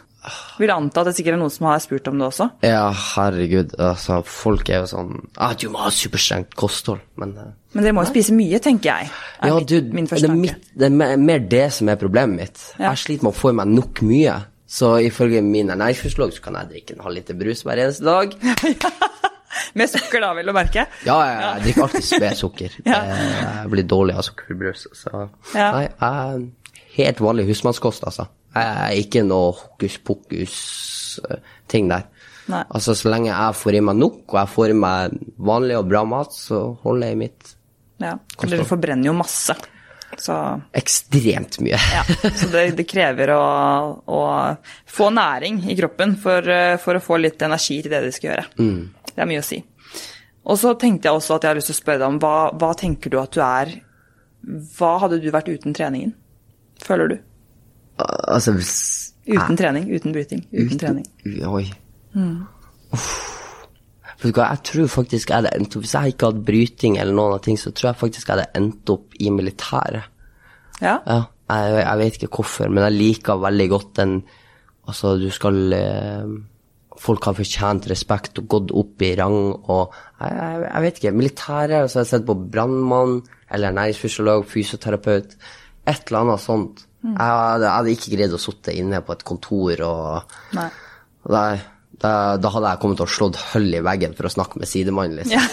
Vil 0.58 0.70
anta 0.72 1.02
at 1.02 1.08
det 1.10 1.14
sikkert 1.18 1.34
er 1.36 1.40
noen 1.42 1.52
som 1.52 1.66
har 1.68 1.78
spurt 1.84 2.06
om 2.08 2.18
det 2.18 2.26
også. 2.30 2.46
ja, 2.64 2.86
herregud. 3.14 3.74
Altså, 3.78 4.22
folk 4.24 4.70
er 4.72 4.80
jo 4.84 4.86
sånn 4.94 5.10
ah, 5.36 5.52
Du 5.58 5.66
må 5.72 5.82
ha 5.84 5.90
superstrengt 5.92 6.54
kosthold. 6.56 7.00
Men 7.20 7.36
uh, 7.36 7.50
Men 7.74 7.84
dere 7.84 7.92
må 7.98 8.04
jo 8.06 8.12
spise 8.12 8.32
mye, 8.36 8.58
tenker 8.64 8.90
jeg. 8.92 9.10
ja, 9.42 9.58
du, 9.60 9.76
min 9.92 10.06
det 10.08 10.22
er, 10.24 10.34
mitt, 10.38 10.70
det 10.74 10.88
er 10.88 10.96
mer- 10.96 11.16
mer 11.20 11.38
det 11.52 11.66
som 11.76 11.88
er 11.92 11.96
problemet 12.00 12.36
mitt. 12.40 12.64
Ja. 12.78 12.90
Jeg 12.94 13.02
sliter 13.04 13.28
med 13.28 13.34
å 13.34 13.38
få 13.38 13.52
i 13.52 13.58
meg 13.60 13.68
nok 13.74 14.00
mye. 14.06 14.38
Så 14.74 14.94
ifølge 15.06 15.42
min 15.44 15.68
ernæringsfysiolog 15.70 16.32
så 16.34 16.42
kan 16.42 16.56
jeg 16.62 16.70
drikke 16.72 16.96
en 16.96 17.04
halv 17.04 17.14
liter 17.20 17.36
brus 17.38 17.60
hver 17.66 17.82
eneste 17.84 18.04
dag. 18.08 18.32
Med 19.78 19.86
sukker, 19.90 20.20
da, 20.22 20.32
vil 20.34 20.48
du 20.50 20.52
merke. 20.54 20.82
Ja, 21.06 21.14
jeg, 21.22 21.36
jeg 21.44 21.62
drikker 21.64 21.84
alltid 21.84 22.20
med 22.24 22.38
sukker. 22.38 22.74
Ja. 22.90 22.98
Eh, 23.06 23.34
Jeg 23.62 23.70
blir 23.70 23.86
dårlig 23.90 24.16
av 24.18 24.24
sukkerbrus. 24.26 24.86
Så 24.98 25.12
Ja. 25.54 25.68
nei, 25.76 25.84
jeg 25.88 26.48
helt 26.96 27.20
vanlig 27.22 27.46
husmannskost, 27.52 28.04
altså. 28.06 28.26
Er 28.54 28.94
ikke 28.94 29.24
noe 29.26 29.52
hokus 29.58 29.98
pokus-ting 30.06 31.88
der. 31.90 32.06
Nei. 32.52 32.62
Altså, 32.76 32.94
så 32.94 33.08
lenge 33.08 33.30
jeg 33.32 33.56
får 33.56 33.78
i 33.78 33.84
meg 33.84 33.96
nok, 33.98 34.18
og 34.28 34.38
jeg 34.38 34.52
får 34.52 34.72
i 34.74 34.78
meg 34.78 35.14
vanlig 35.48 35.78
og 35.78 35.86
bra 35.88 36.02
mat, 36.08 36.34
så 36.36 36.64
holder 36.84 37.10
jeg 37.10 37.16
i 37.16 37.22
mitt 37.24 37.54
Ja, 38.04 38.18
for 38.36 38.52
dere 38.52 38.66
forbrenner 38.68 39.08
jo 39.08 39.14
masse. 39.16 39.56
Så, 40.20 40.34
ekstremt 40.76 41.56
mye. 41.64 41.78
ja. 41.96 42.02
så 42.38 42.46
det, 42.52 42.66
det 42.78 42.84
krever 42.86 43.32
å, 43.34 43.40
å 44.06 44.20
få 44.86 45.08
næring 45.10 45.64
i 45.72 45.74
kroppen 45.78 46.14
for, 46.20 46.46
eh, 46.46 46.76
for 46.78 46.98
å 46.98 47.02
få 47.02 47.18
litt 47.18 47.42
energi 47.42 47.80
til 47.82 47.90
det 47.90 48.04
de 48.04 48.12
skal 48.14 48.30
gjøre. 48.30 48.44
Det 49.10 49.22
er 49.24 49.30
mye 49.30 49.42
å 49.42 49.46
si. 49.46 49.58
Og 50.44 50.60
så 50.60 50.74
tenkte 50.78 51.08
jeg 51.08 51.18
også 51.18 51.38
at 51.38 51.46
jeg 51.46 51.50
har 51.54 51.58
lyst 51.58 51.72
til 51.72 51.78
å 51.78 51.80
spørre 51.80 52.02
deg 52.04 52.12
om 52.12 52.20
hva, 52.22 52.36
hva 52.60 52.70
tenker 52.78 53.10
du 53.10 53.18
at 53.18 53.34
du 53.34 53.40
er 53.42 53.74
Hva 54.76 54.90
hadde 55.00 55.18
du 55.22 55.30
vært 55.32 55.48
uten 55.48 55.72
treningen? 55.74 56.12
Føler 56.84 57.14
du? 57.14 57.16
Altså, 57.98 58.52
hvis 58.56 58.74
Uten 59.24 59.56
trening, 59.56 59.86
uten 59.88 60.12
bryting, 60.12 60.42
uten 60.52 60.80
trening. 60.80 61.06
Oi. 61.48 61.64
Uff. 62.92 63.34
Vet 64.24 64.38
jeg 64.40 64.60
tror 64.68 64.88
faktisk 64.88 65.30
jeg 65.30 65.42
hadde 65.42 65.50
endt 65.58 65.74
opp 65.76 65.82
Hvis 65.84 65.94
jeg 65.96 66.14
ikke 66.14 66.28
hadde 66.30 66.44
bryting 66.46 66.94
eller 67.00 67.16
noen 67.16 67.34
av 67.36 67.42
ting, 67.44 67.58
så 67.60 67.72
tror 67.74 67.90
jeg 67.90 68.00
faktisk 68.00 68.28
jeg 68.28 68.38
hadde 68.38 68.60
endt 68.60 68.92
opp 68.94 69.16
i 69.20 69.30
militæret. 69.34 70.06
Ja? 70.80 70.94
Ja, 71.04 71.18
jeg, 71.50 71.76
jeg 71.82 72.00
vet 72.00 72.18
ikke 72.18 72.30
hvorfor, 72.38 72.72
men 72.72 72.86
jeg 72.86 72.96
liker 72.98 73.42
veldig 73.42 73.68
godt 73.74 73.92
den 74.00 74.16
Altså, 74.84 75.14
du 75.16 75.30
skal 75.32 75.72
eh, 75.72 76.32
Folk 77.00 77.24
har 77.28 77.36
fortjent 77.36 77.88
respekt 77.90 78.38
og 78.40 78.48
gått 78.52 78.72
opp 78.76 79.04
i 79.04 79.14
rang 79.18 79.38
og 79.56 79.94
Jeg, 80.20 80.30
jeg, 80.30 80.64
jeg 80.68 80.82
vet 80.84 80.98
ikke. 81.00 81.14
Militæret, 81.18 81.90
så 81.90 81.98
har 81.98 82.04
jeg 82.04 82.12
sett 82.12 82.26
på 82.28 82.36
brannmann 82.52 83.18
eller 83.54 83.74
næringsfysiolog, 83.76 84.46
fysioterapeut. 84.50 85.34
Et 85.86 86.08
eller 86.08 86.20
annet 86.20 86.42
sånt. 86.42 86.84
Jeg, 87.04 87.20
hadde, 87.20 87.66
jeg 87.66 87.74
hadde 87.76 87.92
ikke 87.98 88.12
greid 88.16 88.32
å 88.32 88.40
sitte 88.40 88.72
inne 88.72 89.00
på 89.04 89.12
et 89.12 89.24
kontor 89.28 89.80
og 89.84 90.34
da, 91.28 91.42
da, 92.00 92.12
da 92.40 92.52
hadde 92.54 92.70
jeg 92.72 92.80
kommet 92.80 92.96
til 93.00 93.04
å 93.04 93.12
slått 93.12 93.36
hull 93.52 93.68
i 93.76 93.82
veggen 93.84 94.14
for 94.16 94.24
å 94.28 94.32
snakke 94.32 94.56
med 94.62 94.68
sidemannen, 94.70 95.20
liksom. 95.20 95.36
Ja. 95.36 95.44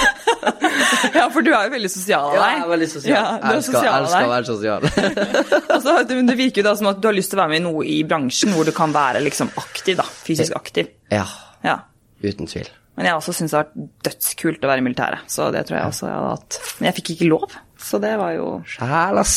ja, 1.18 1.26
for 1.32 1.44
du 1.44 1.50
er 1.52 1.68
jo 1.68 1.72
veldig 1.74 1.90
sosial 1.92 2.30
av 2.30 2.34
deg. 2.34 2.40
Ja, 2.40 2.48
jeg 2.54 2.64
er 2.64 2.72
veldig 2.72 2.88
sosial. 2.94 3.12
Ja, 3.14 3.22
du 3.26 3.44
er 3.44 3.50
jeg 3.50 3.60
elsker, 3.60 3.76
sosial 3.76 4.00
elsker 4.00 4.24
å 4.24 4.32
være 4.32 4.48
sosial. 4.48 4.80
Altså, 5.76 5.94
det, 6.08 6.18
det 6.28 6.36
virker 6.40 6.60
jo 6.62 6.66
da 6.66 6.74
som 6.80 6.88
at 6.90 6.98
du 7.00 7.06
har 7.08 7.16
lyst 7.16 7.30
til 7.32 7.38
å 7.38 7.42
være 7.44 7.52
med 7.54 7.60
i 7.60 7.64
noe 7.68 7.84
i 7.88 8.00
bransjen 8.08 8.52
hvor 8.56 8.64
du 8.68 8.72
kan 8.76 8.92
være 8.94 9.22
liksom 9.24 9.52
aktiv, 9.60 9.96
da. 10.00 10.06
Fysisk 10.26 10.56
aktiv. 10.58 10.90
ja, 11.12 11.26
Ja. 11.64 11.76
uten 12.24 12.48
tvil. 12.50 12.68
Men 13.00 13.08
jeg 13.08 13.16
også 13.16 13.32
syns 13.32 13.54
det 13.54 13.56
har 13.56 13.68
vært 13.70 14.04
dødskult 14.04 14.64
å 14.66 14.68
være 14.68 14.82
i 14.82 14.84
militæret, 14.84 15.30
så 15.32 15.46
det 15.54 15.62
tror 15.64 15.78
jeg 15.78 15.88
også 15.88 16.04
jeg 16.04 16.16
hadde 16.18 16.32
hatt. 16.34 16.56
Men 16.76 16.88
jeg 16.90 16.96
fikk 16.98 17.10
ikke 17.14 17.28
lov, 17.30 17.54
så 17.80 18.00
det 18.02 18.10
var 18.20 18.34
jo 18.36 18.48
Sjæl, 18.68 19.20
ass. 19.22 19.36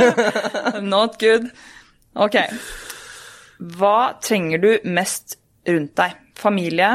Not 0.94 1.18
good. 1.20 1.50
Ok. 2.24 2.38
Hva 3.76 3.96
trenger 4.24 4.62
du 4.62 4.70
mest 4.96 5.36
rundt 5.68 5.92
deg? 6.00 6.14
Familie? 6.40 6.88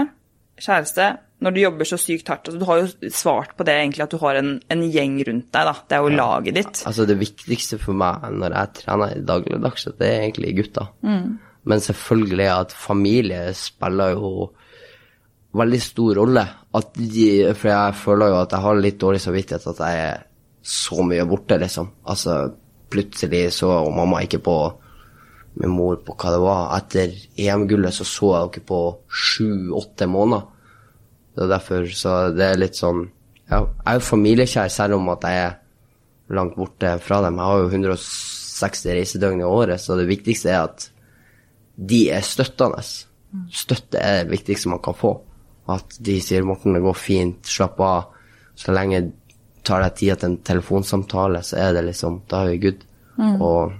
Kjæreste? 0.57 1.11
Når 1.39 1.53
du 1.53 1.59
jobber 1.61 1.87
så 1.87 1.99
sykt 2.01 2.31
hardt? 2.33 2.49
Altså, 2.49 2.59
du 2.59 2.65
har 2.67 2.81
jo 2.81 3.11
svart 3.15 3.53
på 3.55 3.63
det 3.69 3.75
egentlig, 3.77 4.03
at 4.07 4.11
du 4.15 4.17
har 4.25 4.39
en, 4.41 4.55
en 4.73 4.81
gjeng 4.91 5.19
rundt 5.27 5.51
deg. 5.53 5.69
da. 5.69 5.75
Det 5.85 5.99
er 5.99 6.01
jo 6.07 6.15
laget 6.17 6.57
ditt. 6.57 6.81
Altså, 6.89 7.05
det 7.07 7.19
viktigste 7.21 7.77
for 7.79 7.95
meg 8.01 8.25
når 8.41 8.57
jeg 8.57 8.73
trener 8.81 9.13
i 9.15 9.21
dagligdags, 9.29 9.85
det 10.01 10.09
er 10.09 10.25
egentlig 10.25 10.55
gutta. 10.63 10.89
Men 11.69 11.85
selvfølgelig 11.85 12.49
at 12.57 12.73
familie 12.75 13.45
spiller 13.55 14.17
jo 14.17 14.49
veldig 15.57 15.81
stor 15.81 16.19
rolle. 16.21 16.45
De, 16.95 17.29
for 17.57 17.71
jeg 17.71 17.97
føler 17.97 18.31
jo 18.31 18.41
at 18.41 18.53
jeg 18.53 18.65
har 18.65 18.81
litt 18.83 18.99
dårlig 19.01 19.21
samvittighet 19.23 19.69
at 19.71 19.81
jeg 19.85 20.03
er 20.09 20.25
så 20.69 21.05
mye 21.05 21.25
borte, 21.29 21.57
liksom. 21.61 21.89
Altså, 22.11 22.35
plutselig 22.91 23.47
så 23.55 23.71
og 23.85 23.93
mamma 23.95 24.21
ikke 24.25 24.41
på 24.45 24.57
min 25.59 25.71
mor 25.73 25.99
på 26.05 26.15
hva 26.15 26.33
det 26.33 26.41
var. 26.43 26.61
Etter 26.77 27.15
EM-gullet 27.39 27.95
så 27.95 28.05
så 28.07 28.33
jeg 28.35 28.49
henne 28.49 28.67
på 28.69 28.81
sju-åtte 29.09 30.07
måneder. 30.09 30.45
Det 31.35 31.45
er 31.45 31.53
derfor 31.53 31.89
så 31.95 32.13
det 32.35 32.45
er 32.45 32.59
litt 32.59 32.77
sånn 32.77 33.05
Ja, 33.49 33.63
jeg 33.63 33.85
er 33.87 33.97
jo 33.97 34.05
familiekjær 34.05 34.67
selv 34.69 34.97
om 34.99 35.07
at 35.09 35.23
jeg 35.25 35.45
er 35.47 35.55
langt 36.37 36.57
borte 36.59 36.91
fra 37.01 37.21
dem. 37.25 37.39
Jeg 37.39 37.49
har 37.49 37.63
jo 37.63 37.69
160 37.71 38.91
reisedøgn 38.93 39.41
i 39.41 39.47
året, 39.47 39.81
så 39.81 39.97
det 39.97 40.05
viktigste 40.09 40.51
er 40.53 40.67
at 40.67 40.85
de 41.89 42.03
er 42.13 42.25
støttende. 42.25 42.83
Støtte 43.49 43.97
er 43.97 44.27
det 44.27 44.35
viktigste 44.35 44.69
man 44.69 44.83
kan 44.85 44.97
få. 44.97 45.15
At 45.69 45.97
de 46.01 46.19
sier 46.23 46.45
'Morten, 46.45 46.73
det 46.73 46.81
går 46.81 46.97
fint, 46.97 47.45
slapp 47.45 47.79
av'. 47.79 48.05
Så 48.55 48.73
lenge 48.75 49.11
tar 49.63 49.83
deg 49.83 49.95
tid 49.95 50.19
til 50.19 50.29
en 50.29 50.37
telefonsamtale, 50.49 51.43
så 51.45 51.57
er 51.57 51.73
det 51.77 51.85
liksom 51.89 52.21
Da 52.27 52.43
er 52.43 52.51
vi 52.51 52.63
good. 52.65 52.85
Og 53.19 53.73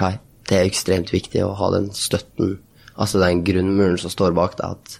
nei, 0.00 0.18
det 0.48 0.56
er 0.56 0.68
ekstremt 0.68 1.12
viktig 1.12 1.44
å 1.44 1.54
ha 1.58 1.70
den 1.74 1.90
støtten, 1.92 2.58
altså 2.96 3.20
den 3.20 3.44
grunnmuren 3.44 3.98
som 4.00 4.10
står 4.10 4.36
bak 4.36 4.56
deg. 4.60 4.76
at 4.76 4.98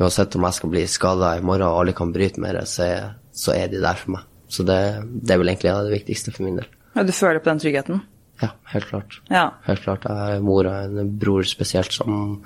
Uansett 0.00 0.34
om 0.34 0.46
jeg 0.48 0.58
skal 0.58 0.72
bli 0.72 0.86
skada 0.90 1.36
i 1.38 1.44
morgen 1.44 1.68
og 1.68 1.82
alle 1.82 1.92
kan 1.94 2.12
bryte 2.12 2.40
med 2.42 2.56
det, 2.56 2.64
så 2.66 2.82
er, 2.82 3.12
så 3.32 3.52
er 3.54 3.68
de 3.70 3.82
der 3.82 4.00
for 4.00 4.16
meg. 4.16 4.24
Så 4.48 4.64
det, 4.66 4.78
det 5.22 5.34
er 5.34 5.38
vel 5.38 5.52
egentlig 5.52 5.74
det 5.86 5.94
viktigste 6.00 6.34
for 6.34 6.46
min 6.46 6.58
del. 6.58 6.66
Ja, 6.96 7.04
du 7.06 7.12
føler 7.14 7.42
på 7.42 7.50
den 7.52 7.62
tryggheten? 7.62 8.00
Ja, 8.42 8.50
helt 8.72 8.88
klart. 8.90 9.20
Ja. 9.30 9.44
Helt 9.68 9.84
klart. 9.84 10.06
Jeg 10.08 10.18
har 10.18 10.42
mor 10.42 10.66
og 10.66 10.98
en 10.98 11.12
bror 11.18 11.46
spesielt 11.46 11.94
som 11.94 12.40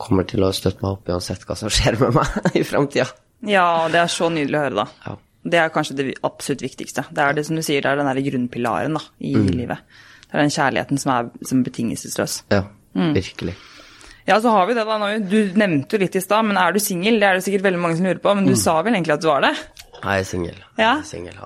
kommer 0.00 0.26
til 0.28 0.44
å 0.46 0.52
støtte 0.54 0.82
meg 0.84 0.94
opp 0.96 1.10
uansett 1.12 1.44
hva 1.48 1.56
som 1.58 1.72
skjer 1.72 1.98
med 2.00 2.14
meg 2.16 2.38
i 2.60 2.64
framtida. 2.66 3.08
Ja, 3.48 3.88
det 3.90 4.00
er 4.02 4.12
så 4.12 4.30
nydelig 4.30 4.58
å 4.58 4.64
høre, 4.66 4.84
da. 4.84 4.86
Ja. 5.08 5.16
Det 5.52 5.58
er 5.58 5.72
kanskje 5.74 5.96
det 5.98 6.06
absolutt 6.22 6.62
viktigste. 6.62 7.02
Det 7.10 7.22
er 7.24 7.34
det 7.34 7.42
som 7.48 7.58
du 7.58 7.64
sier, 7.66 7.82
det 7.82 7.90
er 7.90 7.98
den 7.98 8.06
der 8.06 8.22
grunnpilaren 8.28 8.94
da, 8.94 9.02
i 9.18 9.34
livet. 9.34 9.82
Det 10.28 10.36
er 10.36 10.44
den 10.44 10.54
kjærligheten 10.54 11.00
som 11.02 11.10
er, 11.16 11.30
som 11.48 11.58
er 11.60 11.66
betingelsesløs. 11.66 12.36
Ja, 12.54 12.62
virkelig. 12.94 13.56
Ja, 14.28 14.36
så 14.40 14.52
har 14.54 14.68
vi 14.68 14.76
det 14.78 14.84
da. 14.86 14.98
nå. 15.02 15.08
Du 15.26 15.38
nevnte 15.58 15.96
jo 15.96 16.02
litt 16.04 16.14
i 16.14 16.22
stad, 16.22 16.46
men 16.46 16.60
er 16.60 16.70
du 16.74 16.78
singel? 16.78 17.18
Det 17.18 17.26
er 17.26 17.38
det 17.40 17.46
sikkert 17.48 17.66
veldig 17.66 17.80
mange 17.82 17.98
som 17.98 18.06
lurer 18.06 18.22
på, 18.22 18.34
men 18.38 18.46
du 18.46 18.54
sa 18.58 18.76
vel 18.86 18.94
egentlig 18.94 19.16
at 19.16 19.24
du 19.24 19.26
var 19.32 19.42
det? 19.48 19.50
Jeg 20.02 20.22
er 20.22 20.26
singel. 20.26 20.56
Ja. 20.80 20.92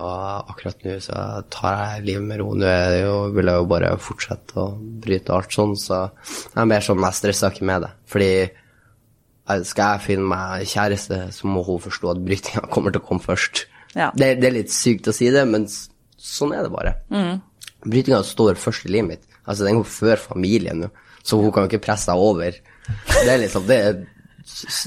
Og 0.01 0.53
akkurat 0.53 0.85
nå 0.87 0.95
så 1.05 1.23
tar 1.53 1.75
jeg 1.77 2.05
livet 2.07 2.25
med 2.25 2.41
ro. 2.41 2.53
Nå 2.57 2.69
er 2.69 2.87
det 2.95 3.01
jo, 3.03 3.17
vil 3.37 3.51
jeg 3.51 3.61
jo 3.61 3.67
bare 3.69 3.91
fortsette 4.01 4.57
å 4.63 4.69
bryte 5.05 5.35
alt 5.37 5.53
sånn, 5.53 5.75
så 5.77 6.07
jeg 6.07 6.63
er 6.63 6.71
mer 6.71 6.87
sånn 6.87 7.05
jeg 7.05 7.19
stresser 7.19 7.53
ikke 7.53 7.69
med 7.69 7.85
det. 7.85 7.91
Fordi 8.13 8.31
eh, 8.47 9.67
skal 9.69 9.97
jeg 9.97 10.05
finne 10.07 10.31
meg 10.33 10.71
kjæreste, 10.73 11.21
så 11.37 11.53
må 11.53 11.67
hun 11.69 11.85
forstå 11.85 12.15
at 12.15 12.25
brytinga 12.31 12.65
kommer 12.75 12.95
til 12.95 13.05
å 13.05 13.09
komme 13.11 13.25
først. 13.27 13.67
Ja. 13.93 14.09
Det, 14.17 14.33
det 14.41 14.49
er 14.49 14.59
litt 14.59 14.73
sykt 14.73 15.13
å 15.13 15.17
si 15.17 15.29
det, 15.33 15.45
men 15.53 15.69
sånn 15.69 16.57
er 16.57 16.65
det 16.65 16.73
bare. 16.73 16.97
Mm. 17.13 17.45
Brytinga 17.85 18.25
står 18.25 18.57
først 18.61 18.89
i 18.89 18.97
livet 18.97 19.13
mitt. 19.13 19.41
Altså, 19.45 19.69
den 19.69 19.83
går 19.83 19.93
før 19.93 20.27
familien 20.33 20.87
nå, 20.87 20.93
så 21.21 21.37
hun 21.43 21.53
kan 21.53 21.67
jo 21.67 21.75
ikke 21.75 21.85
presse 21.91 22.09
deg 22.09 22.25
over. 22.25 22.57
Det 22.89 23.31
er 23.31 23.41
liksom, 23.45 23.69
det, 23.69 23.81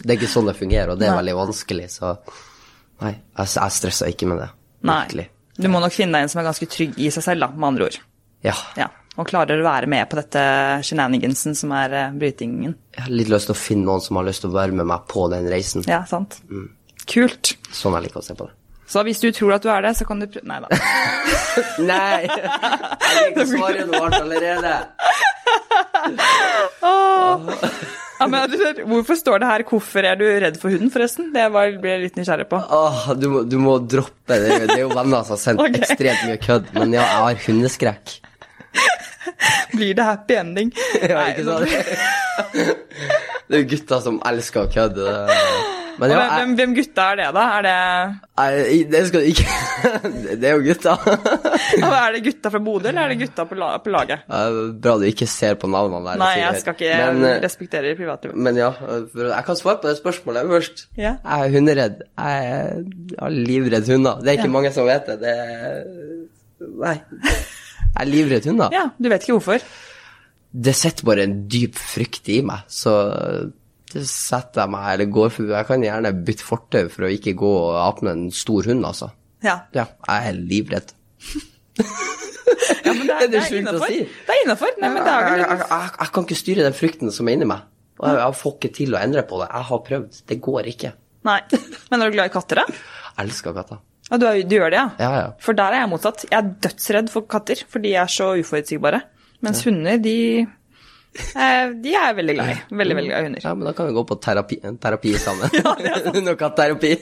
det 0.02 0.10
er 0.10 0.18
ikke 0.18 0.32
sånn 0.32 0.50
det 0.50 0.58
fungerer, 0.58 0.96
og 0.96 1.00
det 1.00 1.08
er 1.08 1.20
veldig 1.20 1.38
vanskelig, 1.38 1.92
så 1.94 2.18
nei, 3.04 3.14
jeg, 3.18 3.52
jeg 3.56 3.76
stresser 3.76 4.14
ikke 4.14 4.30
med 4.30 4.42
det. 4.44 4.50
Nei. 4.88 5.02
Virkelig. 5.06 5.28
Du 5.60 5.68
må 5.72 5.82
nok 5.84 5.92
finne 5.96 6.16
deg 6.16 6.26
en 6.26 6.32
som 6.32 6.40
er 6.42 6.48
ganske 6.48 6.70
trygg 6.72 6.96
i 7.02 7.10
seg 7.12 7.26
selv, 7.26 7.44
da, 7.44 7.52
med 7.56 7.68
andre 7.74 7.90
ord. 7.90 8.00
Ja. 8.48 8.56
Ja. 8.80 8.88
Og 9.20 9.28
klarer 9.28 9.60
å 9.60 9.66
være 9.66 9.90
med 9.92 10.08
på 10.08 10.16
dette 10.16 10.42
shenanigansen 10.88 11.58
som 11.58 11.74
er 11.76 11.96
eh, 11.98 12.14
brytingen. 12.16 12.78
Jeg 12.96 13.04
har 13.04 13.12
litt 13.12 13.32
lyst 13.32 13.50
til 13.50 13.56
å 13.58 13.60
finne 13.60 13.90
noen 13.90 14.04
som 14.06 14.20
har 14.20 14.30
lyst 14.30 14.46
til 14.46 14.54
å 14.54 14.56
være 14.56 14.78
med 14.80 14.88
meg 14.88 15.04
på 15.12 15.26
den 15.34 15.50
reisen. 15.52 15.84
Ja, 15.90 16.06
sant? 16.08 16.40
Kult. 17.10 17.58
Sånn 17.76 17.98
jeg 17.98 18.08
liker 18.08 18.22
å 18.22 18.24
se 18.24 18.38
på 18.40 18.48
det. 18.48 18.56
Så 18.90 19.04
hvis 19.06 19.20
du 19.22 19.28
tror 19.36 19.54
at 19.58 19.66
du 19.66 19.70
er 19.70 19.84
det, 19.86 19.92
så 20.00 20.06
kan 20.08 20.22
du 20.22 20.26
prøve 20.32 20.48
Nei 20.50 20.62
da. 20.64 20.70
Nei! 21.92 22.24
Jeg 22.26 23.28
liker 23.28 23.50
svaret 23.52 23.84
svare 23.84 23.86
noe 23.92 24.24
allerede. 24.24 24.78
Ja, 26.80 27.38
men, 28.28 28.56
hvorfor 28.90 29.16
står 29.16 29.40
det 29.40 29.48
her 29.48 29.64
'Hvorfor 29.64 30.04
er 30.04 30.16
du 30.20 30.26
redd 30.28 30.58
for 30.60 30.74
hunden', 30.74 30.92
forresten? 30.92 31.32
Det 31.34 31.46
var, 31.54 31.72
ble 31.80 31.94
jeg 31.94 32.02
litt 32.08 32.18
nysgjerrig 32.20 32.50
på. 32.52 32.60
Åh, 32.60 33.14
du, 33.16 33.28
må, 33.32 33.44
du 33.48 33.58
må 33.62 33.78
droppe 33.80 34.36
det. 34.36 34.68
Det 34.68 34.76
er 34.76 34.84
jo 34.84 34.92
venner 34.92 35.24
som 35.24 35.38
har 35.38 35.44
sendt 35.44 35.62
okay. 35.66 35.86
ekstremt 35.86 36.26
mye 36.28 36.42
kødd. 36.44 36.74
Men 36.76 36.98
ja, 36.98 37.06
jeg 37.06 37.24
har 37.24 37.44
hundeskrekk. 37.48 38.16
Blir 39.78 39.94
det 39.96 40.04
happy 40.04 40.40
ending? 40.42 40.74
Ja, 41.10 41.28
ikke 41.32 41.46
sant? 41.48 41.70
Det 43.50 43.56
er 43.56 43.64
jo 43.64 43.68
gutter 43.72 44.02
som 44.04 44.20
elsker 44.28 44.68
å 44.68 44.72
kødde. 44.74 45.14
Men 46.00 46.14
ja, 46.14 46.20
hvem, 46.38 46.56
hvem, 46.58 46.74
gutta 46.78 47.06
er 47.12 47.20
det, 47.20 47.28
da? 47.36 47.46
Er 47.58 47.66
det, 47.66 47.76
Nei, 48.40 48.78
det 48.88 49.02
skal 49.10 49.24
du 49.24 49.30
ikke 49.34 49.46
Det 50.42 50.48
er 50.48 50.56
jo 50.56 50.64
gutter. 50.66 51.08
Ja, 51.80 51.90
er 52.08 52.16
det 52.16 52.24
gutta 52.26 52.50
fra 52.54 52.62
Bodø, 52.64 52.90
eller 52.90 53.04
er 53.04 53.14
det 53.14 53.20
gutta 53.22 53.46
på, 53.46 53.58
laget? 53.92 54.24
Bra 54.82 54.96
du 55.00 55.06
ikke 55.10 55.28
ser 55.30 55.58
på 55.60 55.70
navnene 55.70 56.02
der. 56.08 56.22
Nei, 56.22 56.32
jeg 56.40 56.62
skal 56.64 56.76
ikke 56.78 56.96
Men, 56.98 57.26
eh, 57.28 57.38
respektere 57.44 57.92
privatlivet. 58.00 58.40
Men 58.40 58.58
ja, 58.58 58.72
jeg 58.80 59.44
kan 59.46 59.60
svare 59.60 59.82
på 59.84 59.92
det 59.92 60.00
spørsmålet 60.00 60.50
først. 60.50 60.86
Ja. 60.98 61.18
Jeg 61.20 61.50
er 61.50 61.54
hunderedd. 61.58 62.02
Jeg 62.18 62.50
er 62.50 62.80
er 63.20 63.36
livredd 63.36 63.90
hunder. 63.92 64.20
Det 64.24 64.32
er 64.32 64.40
ikke 64.40 64.52
mange 64.52 64.72
som 64.76 64.88
vet 64.90 65.08
det. 65.10 65.20
det. 65.24 65.36
Nei. 66.80 66.98
Jeg 67.00 68.02
er 68.04 68.10
livredd 68.10 68.50
hunder. 68.50 68.74
Ja, 68.76 68.90
du 68.98 69.10
vet 69.12 69.26
ikke 69.26 69.38
hvorfor? 69.38 69.64
Det 70.50 70.74
sitter 70.78 71.06
bare 71.06 71.26
en 71.28 71.42
dyp 71.52 71.78
frykt 71.78 72.30
i 72.34 72.40
meg, 72.46 72.66
så 72.74 72.94
setter 73.90 74.64
jeg 74.64 74.72
meg, 74.74 74.88
eller 74.94 75.10
går 75.14 75.32
for 75.34 75.54
Jeg 75.54 75.68
kan 75.70 75.84
gjerne 75.86 76.12
bytte 76.26 76.46
fortau 76.46 76.90
for 76.94 77.08
å 77.08 77.12
ikke 77.14 77.34
gå 77.40 77.50
og 77.50 77.80
åpne 77.82 78.14
en 78.16 78.28
stor 78.36 78.70
hund, 78.70 78.86
altså. 78.86 79.12
Ja, 79.46 79.62
Ja, 79.76 79.88
jeg 80.08 80.30
er 80.30 80.40
livredd. 80.40 80.94
ja 82.86 82.94
men 82.94 83.08
det 83.08 83.16
er, 83.16 83.24
Er 83.26 83.32
det 83.32 83.42
er 83.42 83.76
å 83.80 83.84
si? 83.88 84.00
Det 84.06 84.36
er 84.36 84.42
innafor. 84.46 84.72
Jeg, 84.76 84.96
jeg, 84.96 85.60
jeg, 85.66 85.92
jeg 86.00 86.14
kan 86.16 86.28
ikke 86.28 86.40
styre 86.44 86.66
den 86.68 86.78
frykten 86.78 87.14
som 87.16 87.30
er 87.30 87.38
inni 87.38 87.50
meg. 87.50 87.68
Og 88.00 88.08
jeg, 88.08 88.20
jeg 88.22 88.40
får 88.40 88.56
ikke 88.58 88.72
til 88.78 88.96
å 88.96 89.02
endre 89.02 89.26
på 89.28 89.42
det. 89.42 89.50
Jeg 89.52 89.70
har 89.70 89.84
prøvd. 89.90 90.20
Det 90.32 90.40
går 90.44 90.70
ikke. 90.72 90.94
Nei. 91.28 91.40
Men 91.92 92.02
er 92.02 92.12
du 92.12 92.16
glad 92.16 92.32
i 92.32 92.34
katter, 92.34 92.62
da? 92.62 92.82
Jeg 93.20 93.28
elsker 93.28 93.56
katter. 93.58 93.82
Ja, 94.10 94.18
du, 94.18 94.24
er, 94.30 94.38
du 94.48 94.54
gjør 94.56 94.72
det, 94.72 94.78
ja? 94.80 94.86
Ja, 95.04 95.10
ja. 95.20 95.26
For 95.44 95.58
der 95.58 95.76
er 95.76 95.84
jeg 95.84 95.90
motsatt. 95.92 96.24
Jeg 96.30 96.38
er 96.38 96.54
dødsredd 96.64 97.10
for 97.12 97.28
katter, 97.30 97.60
for 97.70 97.84
de 97.84 97.92
er 98.00 98.08
så 98.10 98.30
uforutsigbare. 98.40 99.02
Mens 99.46 99.60
hunder, 99.68 100.00
de 100.02 100.14
De 101.84 101.94
er 101.98 102.14
veldig 102.16 102.36
glad 102.38 102.52
i. 102.54 102.58
Veldig, 102.70 102.96
veldig 103.00 103.10
glad 103.10 103.20
i 103.20 103.28
hunder. 103.30 103.42
Ja, 103.44 103.54
men 103.58 103.68
da 103.70 103.74
kan 103.78 103.90
vi 103.90 103.96
gå 103.98 104.04
på 104.08 104.18
terapi, 104.24 104.60
terapi 104.82 105.14
sammen. 105.20 105.50
Hund- 106.14 106.32
og 106.34 106.38
katterapi. 106.40 106.94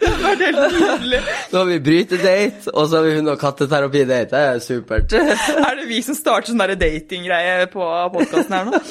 Det 0.00 0.10
var 0.22 0.34
helt 0.40 0.72
nydelig. 0.72 1.20
Så 1.50 1.58
har 1.58 1.64
vi 1.64 1.80
brytedate, 1.80 2.72
og 2.72 2.88
så 2.88 2.96
har 2.96 3.04
vi 3.06 3.14
hund- 3.16 3.30
og 3.32 3.38
katteterapi-date. 3.40 4.30
Det 4.32 4.42
er 4.50 4.58
supert. 4.64 5.12
Er 5.68 5.78
det 5.80 5.86
vi 5.90 6.00
som 6.04 6.16
starter 6.18 6.52
sånn 6.52 6.78
datinggreie 6.80 7.66
på 7.72 7.86
podkasten 8.14 8.56
her 8.56 8.64
nå? 8.70 8.80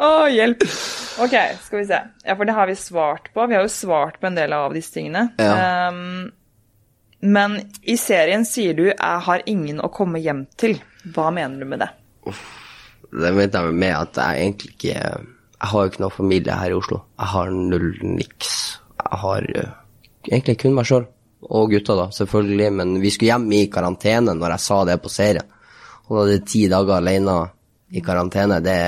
Å, 0.00 0.10
hjelp. 0.32 0.62
Ok, 1.20 1.34
skal 1.66 1.82
vi 1.82 1.86
se. 1.90 1.98
Ja, 2.24 2.36
for 2.38 2.48
det 2.48 2.54
har 2.56 2.70
vi 2.70 2.76
svart 2.78 3.26
på. 3.34 3.44
Vi 3.50 3.56
har 3.58 3.66
jo 3.66 3.72
svart 3.72 4.16
på 4.20 4.30
en 4.30 4.38
del 4.38 4.54
av 4.56 4.72
disse 4.72 4.94
tingene. 4.94 5.26
Ja. 5.36 5.90
Um, 5.90 6.30
men 7.20 7.60
i 7.82 7.96
serien 8.00 8.44
sier 8.44 8.74
du 8.74 8.86
'jeg 8.88 9.20
har 9.26 9.42
ingen 9.46 9.80
å 9.80 9.92
komme 9.92 10.20
hjem 10.20 10.46
til'. 10.56 10.80
Hva 11.14 11.30
mener 11.32 11.58
du 11.58 11.64
med 11.64 11.80
det? 11.80 11.90
Det 13.12 13.32
mener 13.34 13.64
jeg 13.64 13.74
med 13.74 13.94
at 13.96 14.16
jeg 14.16 14.40
egentlig 14.40 14.70
ikke 14.74 15.26
Jeg 15.60 15.68
har 15.68 15.82
jo 15.82 15.90
ikke 15.90 16.00
noen 16.00 16.16
familie 16.16 16.52
her 16.56 16.70
i 16.70 16.74
Oslo. 16.74 17.02
Jeg 17.18 17.26
har 17.26 17.50
null 17.50 17.98
niks. 18.02 18.78
jeg 19.10 19.18
har 19.18 19.42
uh, 19.42 19.72
egentlig 20.24 20.58
kun 20.58 20.74
meg 20.74 20.86
sjøl. 20.86 21.06
Og 21.42 21.70
gutta, 21.70 21.96
da, 21.96 22.06
selvfølgelig. 22.10 22.72
Men 22.72 23.00
vi 23.00 23.10
skulle 23.10 23.32
hjem 23.32 23.52
i 23.52 23.66
karantene 23.66 24.34
når 24.34 24.54
jeg 24.54 24.60
sa 24.60 24.84
det 24.84 25.02
på 25.02 25.12
serien. 25.12 25.44
Og 26.08 26.16
da 26.16 26.22
er 26.22 26.38
det 26.38 26.46
ti 26.48 26.66
dager 26.68 26.96
alene 26.96 27.36
i 27.90 28.00
karantene, 28.00 28.60
det, 28.64 28.78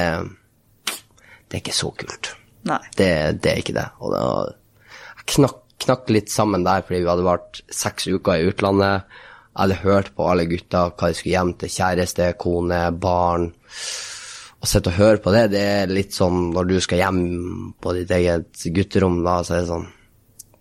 det 1.49 1.59
er 1.59 1.61
ikke 1.61 1.77
så 1.77 1.91
kult. 1.91 2.33
Nei. 2.65 2.81
Det, 2.97 3.11
det 3.43 3.53
er 3.53 3.61
ikke 3.61 3.77
det. 3.77 3.87
Og 4.01 4.15
da 4.15 4.23
jeg 4.23 5.29
knakk, 5.37 5.62
knakk 5.83 6.11
litt 6.15 6.33
sammen 6.33 6.65
der 6.67 6.85
fordi 6.87 7.03
vi 7.03 7.11
hadde 7.11 7.27
vært 7.27 7.63
seks 7.73 8.09
uker 8.09 8.39
i 8.39 8.49
utlandet. 8.51 9.09
Jeg 9.53 9.61
hadde 9.61 9.81
hørt 9.83 10.11
på 10.17 10.27
alle 10.31 10.47
gutta 10.49 10.87
hva 10.91 11.11
de 11.11 11.19
skulle 11.19 11.35
hjem 11.35 11.53
til. 11.61 11.73
Kjæreste, 11.75 12.31
kone, 12.41 12.81
barn. 13.03 13.51
Å 14.63 14.69
sitte 14.71 14.93
og 14.93 14.97
høre 15.01 15.21
på 15.21 15.33
det, 15.35 15.49
det 15.53 15.63
er 15.83 15.91
litt 15.91 16.15
sånn 16.15 16.53
når 16.55 16.71
du 16.71 16.77
skal 16.85 17.03
hjem 17.03 17.21
på 17.83 17.95
ditt 17.97 18.13
eget 18.15 18.63
gutterom, 18.77 19.19
da, 19.27 19.41
så 19.43 19.57
er 19.57 19.65
det 19.65 19.71
sånn 19.73 19.89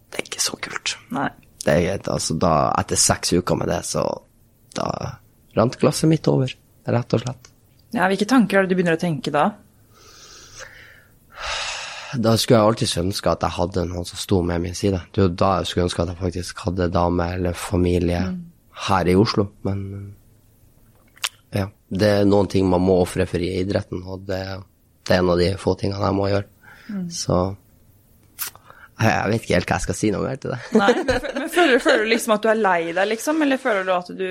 Det 0.10 0.20
er 0.20 0.26
ikke 0.26 0.44
så 0.44 0.58
kult. 0.66 0.96
Nei. 1.14 1.30
Det 1.62 1.76
er 1.78 2.10
altså 2.10 2.36
da, 2.42 2.54
Etter 2.82 2.98
seks 2.98 3.36
uker 3.38 3.60
med 3.62 3.70
det, 3.70 3.84
så 3.86 4.04
da 4.74 4.88
rant 5.56 5.78
glasset 5.78 6.10
mitt 6.10 6.28
over, 6.32 6.52
rett 6.90 7.14
og 7.14 7.22
slett. 7.22 7.52
Ja, 7.94 8.08
hvilke 8.10 8.26
tanker 8.26 8.58
er 8.58 8.66
det 8.66 8.74
du 8.74 8.80
begynner 8.80 8.98
å 8.98 9.02
tenke 9.02 9.34
da? 9.36 9.52
Da 12.20 12.34
skulle 12.38 12.60
jeg 12.60 12.68
alltid 12.68 12.98
ønske 13.06 13.32
at 13.32 13.44
jeg 13.46 13.56
hadde 13.56 13.86
noen 13.88 14.08
som 14.08 14.20
sto 14.20 14.42
med 14.44 14.64
min 14.64 14.76
side. 14.76 15.00
Det 15.12 15.22
er 15.22 15.30
jo 15.30 15.36
da 15.40 15.52
jeg 15.60 15.70
skulle 15.70 15.86
ønske 15.88 16.04
at 16.04 16.12
jeg 16.12 16.20
faktisk 16.20 16.64
hadde 16.66 16.90
dame 16.92 17.28
eller 17.38 17.56
familie 17.58 18.22
her 18.88 19.08
i 19.08 19.16
Oslo. 19.16 19.48
Men 19.68 19.86
ja, 21.56 21.70
det 21.90 22.10
er 22.18 22.28
noen 22.28 22.50
ting 22.52 22.68
man 22.72 22.84
må 22.84 23.00
ofre 23.04 23.28
for 23.30 23.44
i 23.44 23.54
idretten, 23.62 24.04
og 24.04 24.26
det, 24.28 24.42
det 25.08 25.16
er 25.16 25.24
en 25.24 25.34
av 25.34 25.40
de 25.40 25.50
få 25.60 25.76
tingene 25.80 26.04
jeg 26.04 26.18
må 26.18 26.30
gjøre. 26.32 26.48
Så 27.12 27.40
jeg, 29.08 29.32
vet 29.32 29.46
ikke 29.46 29.56
helt 29.58 29.72
hva 29.72 29.78
jeg 29.80 29.86
skal 29.86 29.98
si 29.98 30.12
noe 30.14 30.26
mer 30.26 30.40
til 30.42 30.54
det. 30.54 30.60
Nei, 30.78 30.90
men, 30.98 31.28
men 31.38 31.52
føler, 31.54 31.82
føler 31.84 32.04
du 32.06 32.12
liksom 32.12 32.36
at 32.36 32.44
du 32.46 32.50
er 32.52 32.62
lei 32.62 32.82
deg, 32.92 33.08
liksom? 33.12 33.42
Eller 33.46 33.62
føler 33.62 33.88
du 33.88 33.94
at 33.96 34.12
du 34.16 34.28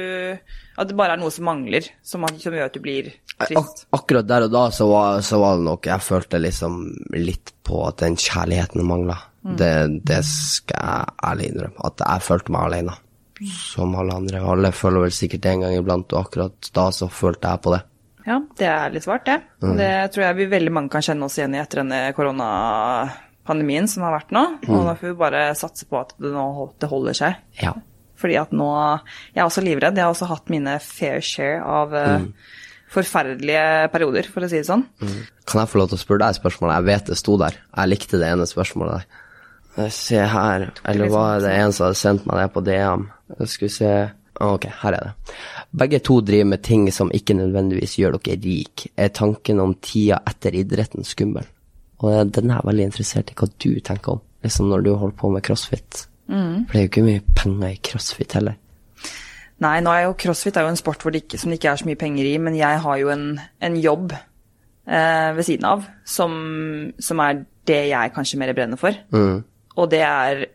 At 0.81 0.89
det 0.89 0.97
bare 0.97 1.17
er 1.17 1.21
noe 1.21 1.35
som 1.35 1.49
mangler, 1.49 1.89
som, 2.07 2.25
som 2.41 2.57
gjør 2.57 2.71
at 2.71 2.77
du 2.77 2.83
blir 2.85 3.11
Ak 3.41 3.85
akkurat 3.97 4.29
der 4.29 4.47
og 4.47 4.53
da 4.53 4.67
så 4.75 4.87
var, 4.91 5.21
så 5.25 5.39
var 5.41 5.57
det 5.57 5.65
nok 5.65 5.87
Jeg 5.89 6.05
følte 6.05 6.41
liksom 6.43 6.81
litt 7.17 7.55
på 7.65 7.83
at 7.87 8.03
den 8.03 8.19
kjærligheten 8.21 8.85
mangla. 8.87 9.17
Det, 9.41 9.73
det 10.05 10.21
skal 10.29 10.77
jeg 10.77 11.15
ærlig 11.31 11.47
innrømme. 11.53 11.87
At 11.87 12.03
jeg 12.05 12.27
følte 12.27 12.53
meg 12.53 12.67
alene. 12.69 12.97
Som 13.57 13.95
alle 13.97 14.19
andre. 14.21 14.43
Alle 14.45 14.73
føler 14.77 15.07
vel 15.07 15.15
sikkert 15.17 15.45
det 15.47 15.55
en 15.55 15.65
gang 15.65 15.77
iblant, 15.79 16.13
og 16.13 16.27
akkurat 16.27 16.71
da 16.77 16.91
så 16.93 17.09
følte 17.09 17.55
jeg 17.55 17.65
på 17.65 17.73
det. 17.77 17.81
Ja, 18.27 18.37
det 18.61 18.69
er 18.69 18.93
litt 18.93 19.07
svart, 19.07 19.25
det. 19.27 19.39
Mm. 19.65 19.77
Det 19.79 19.93
tror 20.13 20.27
jeg 20.27 20.39
vi 20.43 20.51
veldig 20.53 20.73
mange 20.77 20.93
kan 20.93 21.05
kjenne 21.05 21.27
oss 21.27 21.39
igjen 21.39 21.57
i 21.57 21.63
etter 21.63 21.83
denne 21.83 22.03
koronapandemien 23.51 23.89
som 23.89 24.05
har 24.05 24.15
vært 24.19 24.33
nå. 24.33 24.43
Og 24.69 24.87
da 24.87 24.95
får 24.95 25.13
vi 25.13 25.19
bare 25.19 25.55
satse 25.55 25.87
på 25.89 25.99
at 26.01 26.15
det 26.19 26.33
nå 26.33 26.73
det 26.79 26.89
holder 26.89 27.15
seg. 27.15 27.35
Ja. 27.61 27.75
Fordi 28.17 28.37
at 28.37 28.53
nå 28.53 28.69
Jeg 29.35 29.41
er 29.41 29.47
også 29.47 29.63
livredd. 29.65 29.97
Jeg 29.97 30.05
har 30.05 30.13
også 30.13 30.29
hatt 30.29 30.51
mine 30.51 30.79
fair 30.81 31.21
share 31.21 31.63
av 31.65 31.95
eh, 31.95 32.27
forferdelige 32.91 33.89
perioder, 33.93 34.29
for 34.29 34.45
å 34.45 34.51
si 34.51 34.61
det 34.61 34.67
sånn. 34.69 34.85
Kan 35.47 35.63
jeg 35.63 35.71
få 35.71 35.79
lov 35.79 35.91
til 35.91 35.99
å 35.99 36.03
spørre 36.05 36.25
deg 36.25 36.35
et 36.35 36.41
spørsmål? 36.41 36.75
Jeg 36.75 36.89
vet 36.91 37.11
det 37.11 37.19
sto 37.19 37.37
der. 37.39 37.59
Jeg 37.77 37.91
likte 37.91 38.21
det 38.21 38.31
ene 38.31 38.47
spørsmålet 38.47 39.01
der. 39.01 39.91
Se 39.95 40.19
her, 40.19 40.73
eller 40.91 41.13
var 41.13 41.41
det 41.41 41.53
en 41.55 41.73
som 41.73 41.87
hadde 41.87 42.01
sendt 42.01 42.25
meg 42.27 42.41
det 42.43 42.49
på 42.53 42.63
DM? 42.67 43.05
Skal 43.47 43.69
vi 43.69 43.75
se 43.75 43.93
Ok, 44.41 44.65
her 44.83 44.95
er 44.97 45.05
det. 45.05 45.35
Begge 45.77 45.99
to 46.01 46.15
driver 46.25 46.47
med 46.49 46.63
ting 46.65 46.87
som 46.95 47.11
ikke 47.13 47.35
nødvendigvis 47.37 47.99
gjør 48.01 48.17
dere 48.17 48.41
rik. 48.41 48.87
Er 48.97 49.11
tanken 49.13 49.61
om 49.61 49.75
tida 49.85 50.23
etter 50.27 50.57
idretten 50.57 51.05
skummel? 51.05 51.45
Og 52.01 52.33
den 52.33 52.51
er 52.51 52.65
veldig 52.65 52.87
interessert 52.89 53.31
i 53.33 53.37
hva 53.37 53.49
du 53.61 53.71
tenker 53.85 54.17
om, 54.17 54.23
liksom 54.47 54.71
når 54.71 54.87
du 54.87 54.95
holder 54.95 55.17
på 55.21 55.31
med 55.35 55.45
crossfit. 55.45 56.07
For 56.31 56.73
det 56.73 56.79
er 56.79 56.85
jo 56.87 56.91
ikke 56.93 57.07
mye 57.07 57.23
penger 57.37 57.73
i 57.75 57.81
crossfit 57.91 58.37
heller. 58.39 58.57
Nei, 59.61 59.75
nå 59.85 59.93
er 59.93 60.07
jo 60.07 60.17
crossfit 60.17 60.57
er 60.57 60.65
jo 60.65 60.73
en 60.73 60.79
sport 60.81 61.03
det 61.13 61.25
ikke, 61.27 61.39
som 61.41 61.51
det 61.53 61.59
ikke 61.59 61.73
er 61.75 61.81
så 61.83 61.89
mye 61.89 62.01
penger 62.01 62.25
i, 62.31 62.37
men 62.41 62.55
jeg 62.57 62.81
har 62.81 63.01
jo 63.03 63.11
en, 63.13 63.25
en 63.61 63.77
jobb 63.77 64.15
eh, 64.15 65.31
ved 65.37 65.45
siden 65.45 65.67
av 65.69 65.85
som, 66.09 66.33
som 66.97 67.21
er 67.27 67.43
det 67.69 67.81
jeg 67.91 68.15
kanskje 68.15 68.41
mer 68.41 68.55
brenner 68.57 68.81
for. 68.81 68.97
Og 69.77 69.91
det 69.93 70.01
er 70.07 70.47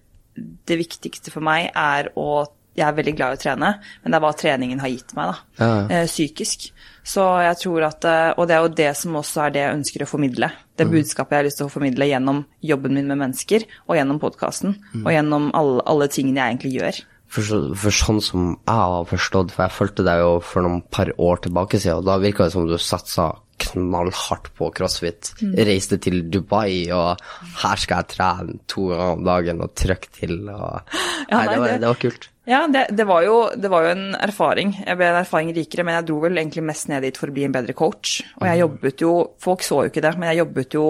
Det 0.65 0.75
viktigste 0.75 1.31
for 1.31 1.39
meg 1.45 1.69
er 1.71 2.09
å 2.19 2.45
Jeg 2.75 2.83
er 2.89 2.95
veldig 2.97 3.13
glad 3.15 3.31
i 3.31 3.37
å 3.37 3.39
trene, 3.39 3.69
men 4.03 4.11
det 4.11 4.17
er 4.17 4.23
hva 4.25 4.33
treningen 4.35 4.81
har 4.83 4.91
gitt 4.91 5.13
meg, 5.15 5.29
da. 5.31 5.35
Ja, 5.61 5.67
ja. 5.69 5.83
Eh, 6.01 6.07
psykisk. 6.09 6.65
Så 7.05 7.23
jeg 7.45 7.57
tror 7.61 7.85
at 7.85 8.05
eh, 8.09 8.31
Og 8.33 8.47
det 8.49 8.55
er 8.55 8.63
jo 8.65 8.75
det 8.81 8.91
som 8.97 9.17
også 9.19 9.45
er 9.45 9.53
det 9.53 9.61
jeg 9.61 9.79
ønsker 9.79 10.03
å 10.03 10.09
formidle. 10.09 10.49
Det 10.75 10.87
budskapet 10.89 11.35
jeg 11.35 11.43
har 11.43 11.47
lyst 11.47 11.59
til 11.61 11.69
å 11.69 11.71
formidle 11.71 12.07
gjennom 12.09 12.41
jobben 12.65 12.97
min 12.97 13.07
med 13.07 13.21
mennesker, 13.21 13.63
og 13.87 13.95
gjennom 13.95 14.17
podkasten, 14.19 14.73
og 15.05 15.11
gjennom 15.13 15.51
alle, 15.55 15.85
alle 15.87 16.09
tingene 16.11 16.41
jeg 16.41 16.55
egentlig 16.55 16.73
gjør. 16.73 16.99
For, 17.31 17.53
for 17.79 17.95
sånn 17.95 18.19
som 18.23 18.49
jeg 18.57 18.75
har 18.75 19.07
forstått, 19.07 19.53
for 19.55 19.65
jeg 19.65 19.75
fulgte 19.77 20.05
deg 20.07 20.19
jo 20.19 20.33
for 20.43 20.65
noen 20.65 20.83
par 20.91 21.13
år 21.15 21.45
tilbake 21.45 21.79
siden, 21.79 22.01
og 22.01 22.09
da 22.09 22.17
virka 22.19 22.49
det 22.49 22.55
som 22.57 22.67
du 22.67 22.75
satsa 22.75 23.29
knallhardt 23.57 24.49
på 24.57 24.69
crossfit. 24.75 25.33
Reiste 25.55 25.97
til 26.03 26.23
Dubai, 26.31 26.85
og 26.95 27.21
her 27.63 27.81
skal 27.81 28.01
jeg 28.03 28.11
trene 28.15 28.57
to 28.71 28.87
ganger 28.91 29.13
om 29.15 29.25
dagen 29.27 29.61
og 29.65 29.73
trykke 29.79 30.11
til, 30.19 30.37
og 30.49 30.81
Ja, 31.31 31.39
Nei, 31.39 31.45
det 31.49 31.59
var, 31.59 31.75
det- 31.79 31.89
var 31.91 32.01
kult. 32.01 32.29
Ja, 32.45 32.59
det, 32.69 32.83
det, 32.93 33.07
var 33.09 33.23
jo, 33.25 33.37
det 33.57 33.69
var 33.73 33.87
jo 33.87 33.93
en 33.95 34.11
erfaring. 34.21 34.75
Jeg 34.85 34.99
ble 34.99 35.07
en 35.09 35.15
erfaring 35.23 35.47
rikere, 35.55 35.81
men 35.87 35.95
jeg 35.97 36.05
dro 36.11 36.19
vel 36.21 36.37
egentlig 36.37 36.61
mest 36.67 36.91
ned 36.91 37.01
dit 37.07 37.17
for 37.17 37.31
å 37.31 37.33
bli 37.33 37.47
en 37.47 37.55
bedre 37.55 37.73
coach. 37.73 38.19
Og 38.37 38.45
jeg 38.45 38.59
jobbet 38.61 39.01
jo 39.01 39.13
Folk 39.41 39.63
så 39.65 39.79
jo 39.81 39.89
ikke 39.89 40.03
det, 40.05 40.11
men 40.21 40.29
jeg 40.29 40.43
jobbet 40.43 40.75
jo 40.77 40.83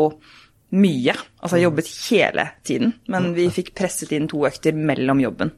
mye. 0.76 1.16
Altså 1.40 1.56
jeg 1.62 1.64
jobbet 1.70 1.92
hele 2.10 2.46
tiden. 2.68 2.92
Men 3.08 3.30
vi 3.38 3.46
fikk 3.56 3.72
presset 3.80 4.12
inn 4.18 4.28
to 4.28 4.44
økter 4.50 4.76
mellom 4.76 5.22
jobben. 5.24 5.54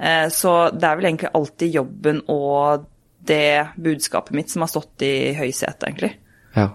Eh, 0.00 0.30
så 0.32 0.54
det 0.72 0.88
er 0.88 0.96
vel 1.02 1.10
egentlig 1.10 1.34
alltid 1.36 1.76
jobben 1.76 2.22
og 2.32 2.86
det 3.28 3.76
budskapet 3.76 4.32
mitt 4.40 4.48
som 4.50 4.64
har 4.64 4.72
stått 4.72 5.04
i 5.04 5.12
høysetet, 5.36 5.84
egentlig. 5.90 6.14
Ja. 6.56 6.68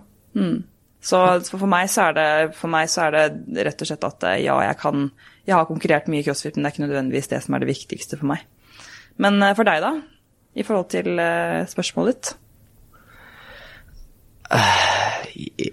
Så 1.08 1.20
for 1.48 1.62
for 1.62 1.72
meg, 1.72 1.88
så 1.92 2.10
det, 2.16 2.28
for 2.58 2.72
meg 2.74 2.90
så 2.92 3.08
er 3.08 3.16
det 3.16 3.66
rett 3.68 3.84
og 3.84 3.90
slett 3.90 4.08
at 4.08 4.26
eh, 4.28 4.42
ja, 4.48 4.58
jeg 4.66 4.80
kan 4.82 5.10
Jeg 5.48 5.56
har 5.56 5.70
konkurrert 5.70 6.10
mye 6.12 6.20
i 6.20 6.26
crossfit, 6.26 6.58
men 6.58 6.66
det 6.66 6.70
er 6.70 6.76
ikke 6.76 6.88
nødvendigvis 6.88 7.30
det 7.32 7.40
som 7.46 7.56
er 7.56 7.64
det 7.64 7.70
viktigste 7.70 8.18
for 8.20 8.28
meg. 8.34 8.42
Men 9.16 9.40
eh, 9.42 9.56
for 9.56 9.68
deg, 9.68 9.80
da? 9.86 9.94
I 10.58 10.66
forhold 10.68 10.90
til 10.92 11.22
eh, 11.24 11.64
spørsmålet 11.70 12.18
ditt? 12.18 12.34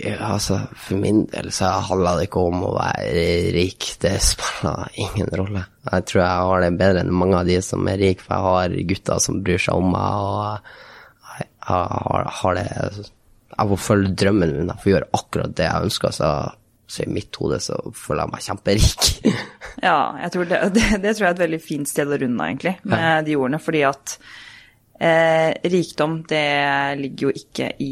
Ja, 0.04 0.34
altså, 0.34 0.60
for 0.76 1.00
min 1.00 1.24
del 1.30 1.50
så 1.54 1.72
handler 1.88 2.18
det 2.18 2.28
ikke 2.28 2.44
om 2.50 2.62
å 2.66 2.72
være 2.76 3.26
rik. 3.54 3.88
Det 4.02 4.14
spiller 4.22 4.94
ingen 5.00 5.30
rolle. 5.30 5.64
Jeg 5.88 6.06
tror 6.10 6.22
jeg 6.22 6.46
har 6.50 6.64
det 6.64 6.72
bedre 6.78 7.02
enn 7.04 7.14
mange 7.14 7.40
av 7.40 7.50
de 7.50 7.58
som 7.64 7.90
er 7.90 8.00
rike, 8.02 8.22
for 8.22 8.34
jeg 8.34 8.46
har 8.46 8.78
gutter 8.92 9.22
som 9.26 9.42
bryr 9.46 9.62
seg 9.66 9.78
om 9.78 9.90
meg, 9.94 10.22
og 10.22 11.38
jeg 11.40 11.50
har, 11.70 12.30
har 12.38 12.58
det 12.60 12.68
Jeg 13.54 13.68
får 13.70 13.80
følge 13.84 14.10
drømmen 14.24 14.50
min, 14.58 14.70
jeg 14.72 14.80
får 14.82 14.90
gjøre 14.92 15.10
akkurat 15.18 15.52
det 15.56 15.66
jeg 15.68 15.84
ønsker, 15.88 16.10
så, 16.16 16.28
så 16.90 16.98
i 17.04 17.12
mitt 17.14 17.32
hode 17.40 17.58
så 17.62 17.74
føler 17.94 18.22
jeg 18.24 18.32
meg 18.34 18.42
kjemperik. 18.48 19.00
Ja, 19.84 20.14
jeg 20.22 20.30
tror 20.32 20.44
det, 20.48 20.58
det, 20.72 20.84
det 21.02 21.10
tror 21.16 21.24
jeg 21.26 21.32
er 21.32 21.34
et 21.34 21.40
veldig 21.42 21.58
fint 21.60 21.88
sted 21.90 22.08
å 22.08 22.16
runde 22.16 22.40
av, 22.40 22.46
egentlig, 22.46 22.72
med 22.88 23.24
de 23.26 23.34
ordene. 23.36 23.58
Fordi 23.60 23.80
at 23.84 24.12
eh, 25.02 25.50
rikdom, 25.72 26.12
det 26.30 26.44
ligger 27.00 27.22
jo 27.26 27.32
ikke 27.42 27.66
i 27.82 27.88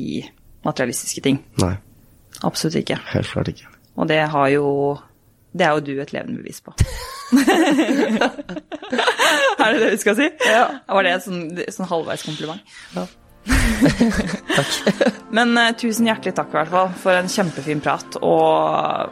materialistiske 0.64 1.20
ting. 1.26 1.38
Nei, 1.60 1.74
Absolutt 2.46 2.78
ikke. 2.80 2.96
helt 3.12 3.28
klart 3.34 3.50
ikke. 3.52 3.66
Og 3.98 4.04
det 4.08 4.20
har 4.32 4.46
jo 4.54 4.66
Det 5.52 5.64
er 5.66 5.72
jo 5.76 5.82
du 5.84 5.92
et 6.00 6.12
levende 6.14 6.38
bevis 6.40 6.62
på. 6.64 6.72
er 9.60 9.68
det 9.74 9.80
det 9.82 9.90
vi 9.90 9.98
skal 10.00 10.16
si? 10.16 10.26
Ja. 10.48 10.64
Var 10.88 11.02
det 11.04 11.12
et 11.18 11.26
sånn, 11.26 11.42
sånn 11.76 11.90
halvveis 11.90 12.24
kompliment? 12.24 12.62
Ja. 12.96 13.04
Men 15.36 15.56
uh, 15.58 15.72
tusen 15.78 16.06
hjertelig 16.06 16.34
takk 16.36 16.52
i 16.52 16.58
hvert 16.60 16.72
fall 16.72 16.90
for 17.02 17.18
en 17.18 17.30
kjempefin 17.30 17.82
prat. 17.82 18.18
Og 18.22 18.46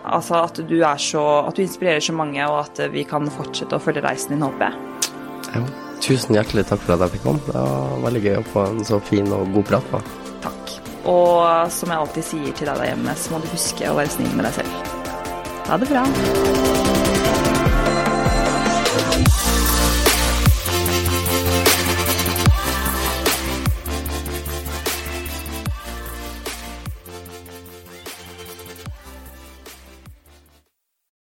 altså, 0.04 0.44
at 0.44 0.62
du 0.68 0.76
er 0.78 1.00
så 1.02 1.24
At 1.48 1.58
du 1.58 1.64
inspirerer 1.64 2.02
så 2.04 2.14
mange, 2.16 2.42
og 2.46 2.62
at 2.64 2.82
vi 2.92 3.04
kan 3.08 3.26
fortsette 3.32 3.76
å 3.76 3.82
følge 3.82 4.04
reisen 4.06 4.36
din, 4.36 4.46
håper 4.46 4.68
jeg. 4.68 4.74
Ja. 5.56 5.64
Tusen 6.00 6.36
hjertelig 6.38 6.64
takk 6.70 6.80
for 6.86 6.96
at 6.96 7.04
jeg 7.04 7.18
fikk 7.18 7.26
komme. 7.28 7.44
Det 7.44 7.60
var 7.60 8.04
veldig 8.06 8.24
gøy 8.24 8.38
å 8.38 8.46
få 8.54 8.66
en 8.70 8.84
så 8.88 9.00
fin 9.04 9.28
og 9.36 9.52
god 9.56 9.68
prat. 9.72 9.92
Da. 9.92 10.00
Takk. 10.46 10.74
Og 11.10 11.72
som 11.74 11.92
jeg 11.92 12.04
alltid 12.06 12.28
sier 12.30 12.56
til 12.56 12.70
deg 12.70 12.80
der 12.80 12.92
hjemme, 12.92 13.16
så 13.16 13.34
må 13.34 13.44
du 13.44 13.52
huske 13.52 13.88
å 13.90 13.96
være 14.00 14.16
snill 14.16 14.34
med 14.36 14.48
deg 14.48 14.60
selv. 14.62 14.72
Ha 15.68 15.80
det 15.80 15.92
bra. 15.92 17.09